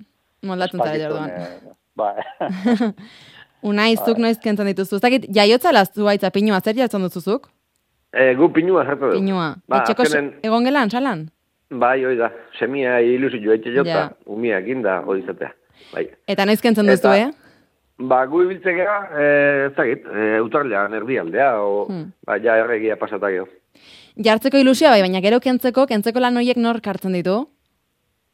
[0.43, 1.29] moldatzen zara jorduan.
[1.29, 2.15] e, Bai.
[3.69, 4.95] Unai, zuk noiz kentzen dituzu.
[4.95, 7.49] Ez dakit, jaiotza laztu baitza pinua, zer jartzen duzuzuk?
[8.15, 9.19] E, gu pinua jartzen dugu.
[9.19, 9.47] Pinua.
[9.67, 11.25] Ba, Etxeko azkenen, egon gelan, salan?
[11.69, 12.31] bai, hoi da.
[12.57, 14.05] Semia ilusio etxe jota, Ja.
[14.25, 15.51] umiak inda, hori izatea.
[15.93, 16.07] Bai.
[16.27, 17.29] Eta noiz kentzen duzu, eh?
[17.99, 19.23] Ba, gu ibiltzen gara, e,
[19.67, 22.11] ez dakit, e, utarlean erdialdea, o, Hmm.
[22.25, 23.47] ba, ja, erregia pasatak gero.
[24.15, 27.47] Jartzeko ilusioa bai, baina gero kentzeko, kentzeko lan horiek nor kartzen ditu?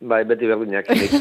[0.02, 0.86] Bai, beti berdinak.
[0.94, 1.12] nik.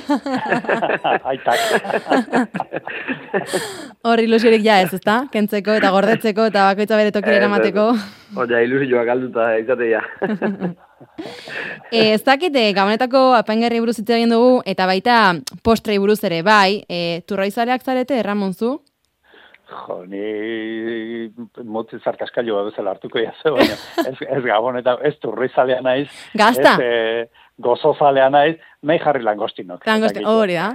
[4.04, 5.24] Hor ilusiorik ja ez, ezta?
[5.32, 7.86] Kentzeko eta gordetzeko eta bakoitza bere tokira eramateko.
[8.36, 10.02] Oia, ilusioa galduta izatea.
[11.94, 15.18] E, ez dakit, e, gabonetako apaingarri buruz hitz egin dugu, eta baita
[15.62, 18.72] postrei buruz ere, bai, e, turraizaleak zarete, erramonzu?
[19.70, 21.30] Jo, ni
[21.64, 26.08] motzi zarkaskailua bezala hartuko jaze, baina ez, ez gabon eta ez turrizalea naiz.
[26.36, 26.74] Gazta?
[26.74, 29.86] Ez e, gozozalea naiz, nahi jarri langostinok.
[29.86, 30.68] Langosti, Eta hori da.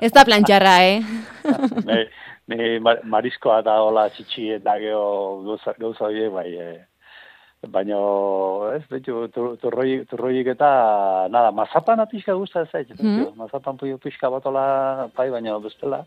[0.00, 1.00] ez da plantxarra, eh?
[1.88, 2.02] ni,
[2.54, 6.70] ni mar- mariskoa eta hola txitsi eta geho gauza, bai, e,
[7.66, 7.96] baina
[8.76, 13.32] ez, betxu, tur, turroi, turroiik eta, nada, mazapan apixka guzta ez zait, Mhm.
[13.36, 16.04] mazapan pu- pixka batola, bai, baina bestela,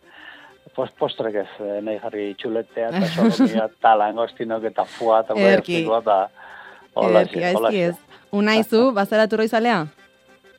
[0.75, 5.83] post, postrek ez, eh, nahi jarri txuletea eta solomia eta langostinok eta fua eta Ederki.
[5.83, 6.29] bertzikoa eta
[6.93, 7.21] hola
[7.71, 7.95] ez.
[8.31, 9.87] Unaizu, bazara turroizalea?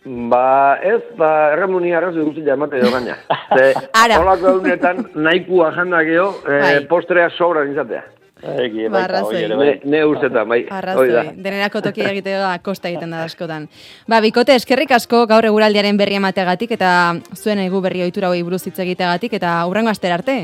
[0.05, 3.17] Ba, ez, ba, erramuni arrazu guztia emate jo gaina.
[3.57, 4.19] Ze, Ara.
[4.19, 6.87] holako egunetan, nahiko ajanda geho, e, Bai.
[6.87, 8.03] postrea sobra izatea.
[8.43, 9.45] Egi, Ba, arrazoi.
[9.47, 10.65] Ne, ne ustetan, bai.
[10.71, 11.23] Arrazoi, da.
[11.45, 13.69] denerako toki egitea kosta egiten da askotan.
[14.11, 16.91] Ba, bikote, eskerrik asko gaur eguraldiaren berri emateagatik eta
[17.39, 20.39] zuen egu berri ohitura hori buruz hitz egiteagatik eta hurrengo aster arte.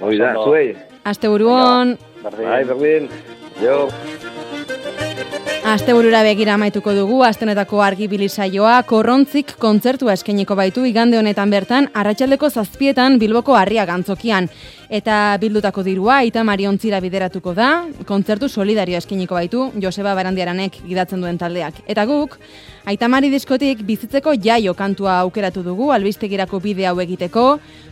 [0.00, 0.72] Hoi da, zuei.
[1.04, 3.08] Asteburuon, Bai, berdin.
[3.60, 3.88] Jo.
[5.64, 12.48] Asteburura begira amaituko dugu, astenetako argibili saioa, korrontzik kontzertua eskeniko baitu igande honetan bertan, arratsaldeko
[12.50, 14.48] zazpietan Bilboko harria gantzokian.
[14.90, 21.38] Eta bildutako dirua, Aita Mariontzira bideratuko da, kontzertu solidario eskeniko baitu, Joseba Barandiaranek gidatzen duen
[21.38, 21.76] taldeak.
[21.86, 22.34] Eta guk,
[22.90, 27.44] Aita Mari diskotik bizitzeko jaio kantua aukeratu dugu, albistegirako bide hau egiteko,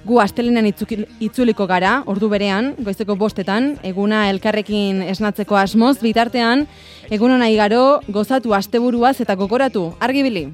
[0.04, 6.66] gu astelenen itzuki- itzuliko gara, ordu berean, goizeko bostetan, eguna elkarrekin esnatzeko asmoz, bitartean,
[7.10, 10.48] egun hona igaro, gozatu asteburuaz eta gokoratu, argibili.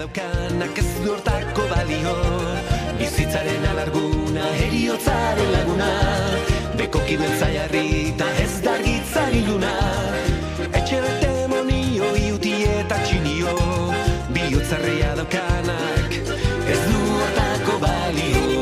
[0.00, 2.14] daukanak ez du hortako balio
[3.00, 3.99] Bizitzaren alarguna,
[5.00, 5.90] heriotzaren laguna
[6.76, 9.72] Bekoki beltza jarri eta ez dargitzari luna
[10.72, 13.56] Etxe bete monio, iuti eta txinio
[14.34, 16.18] Bihotzarrea daukanak
[16.70, 18.60] ez du hortako balio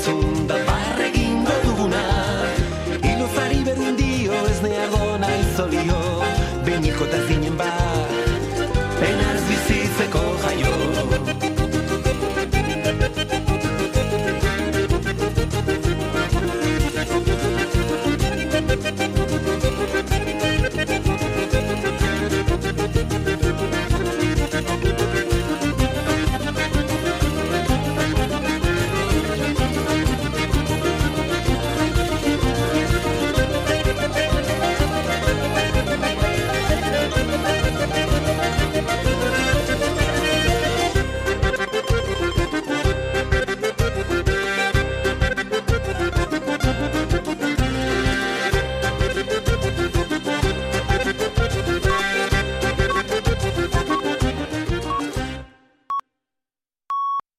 [0.00, 0.69] nartisteak entzun da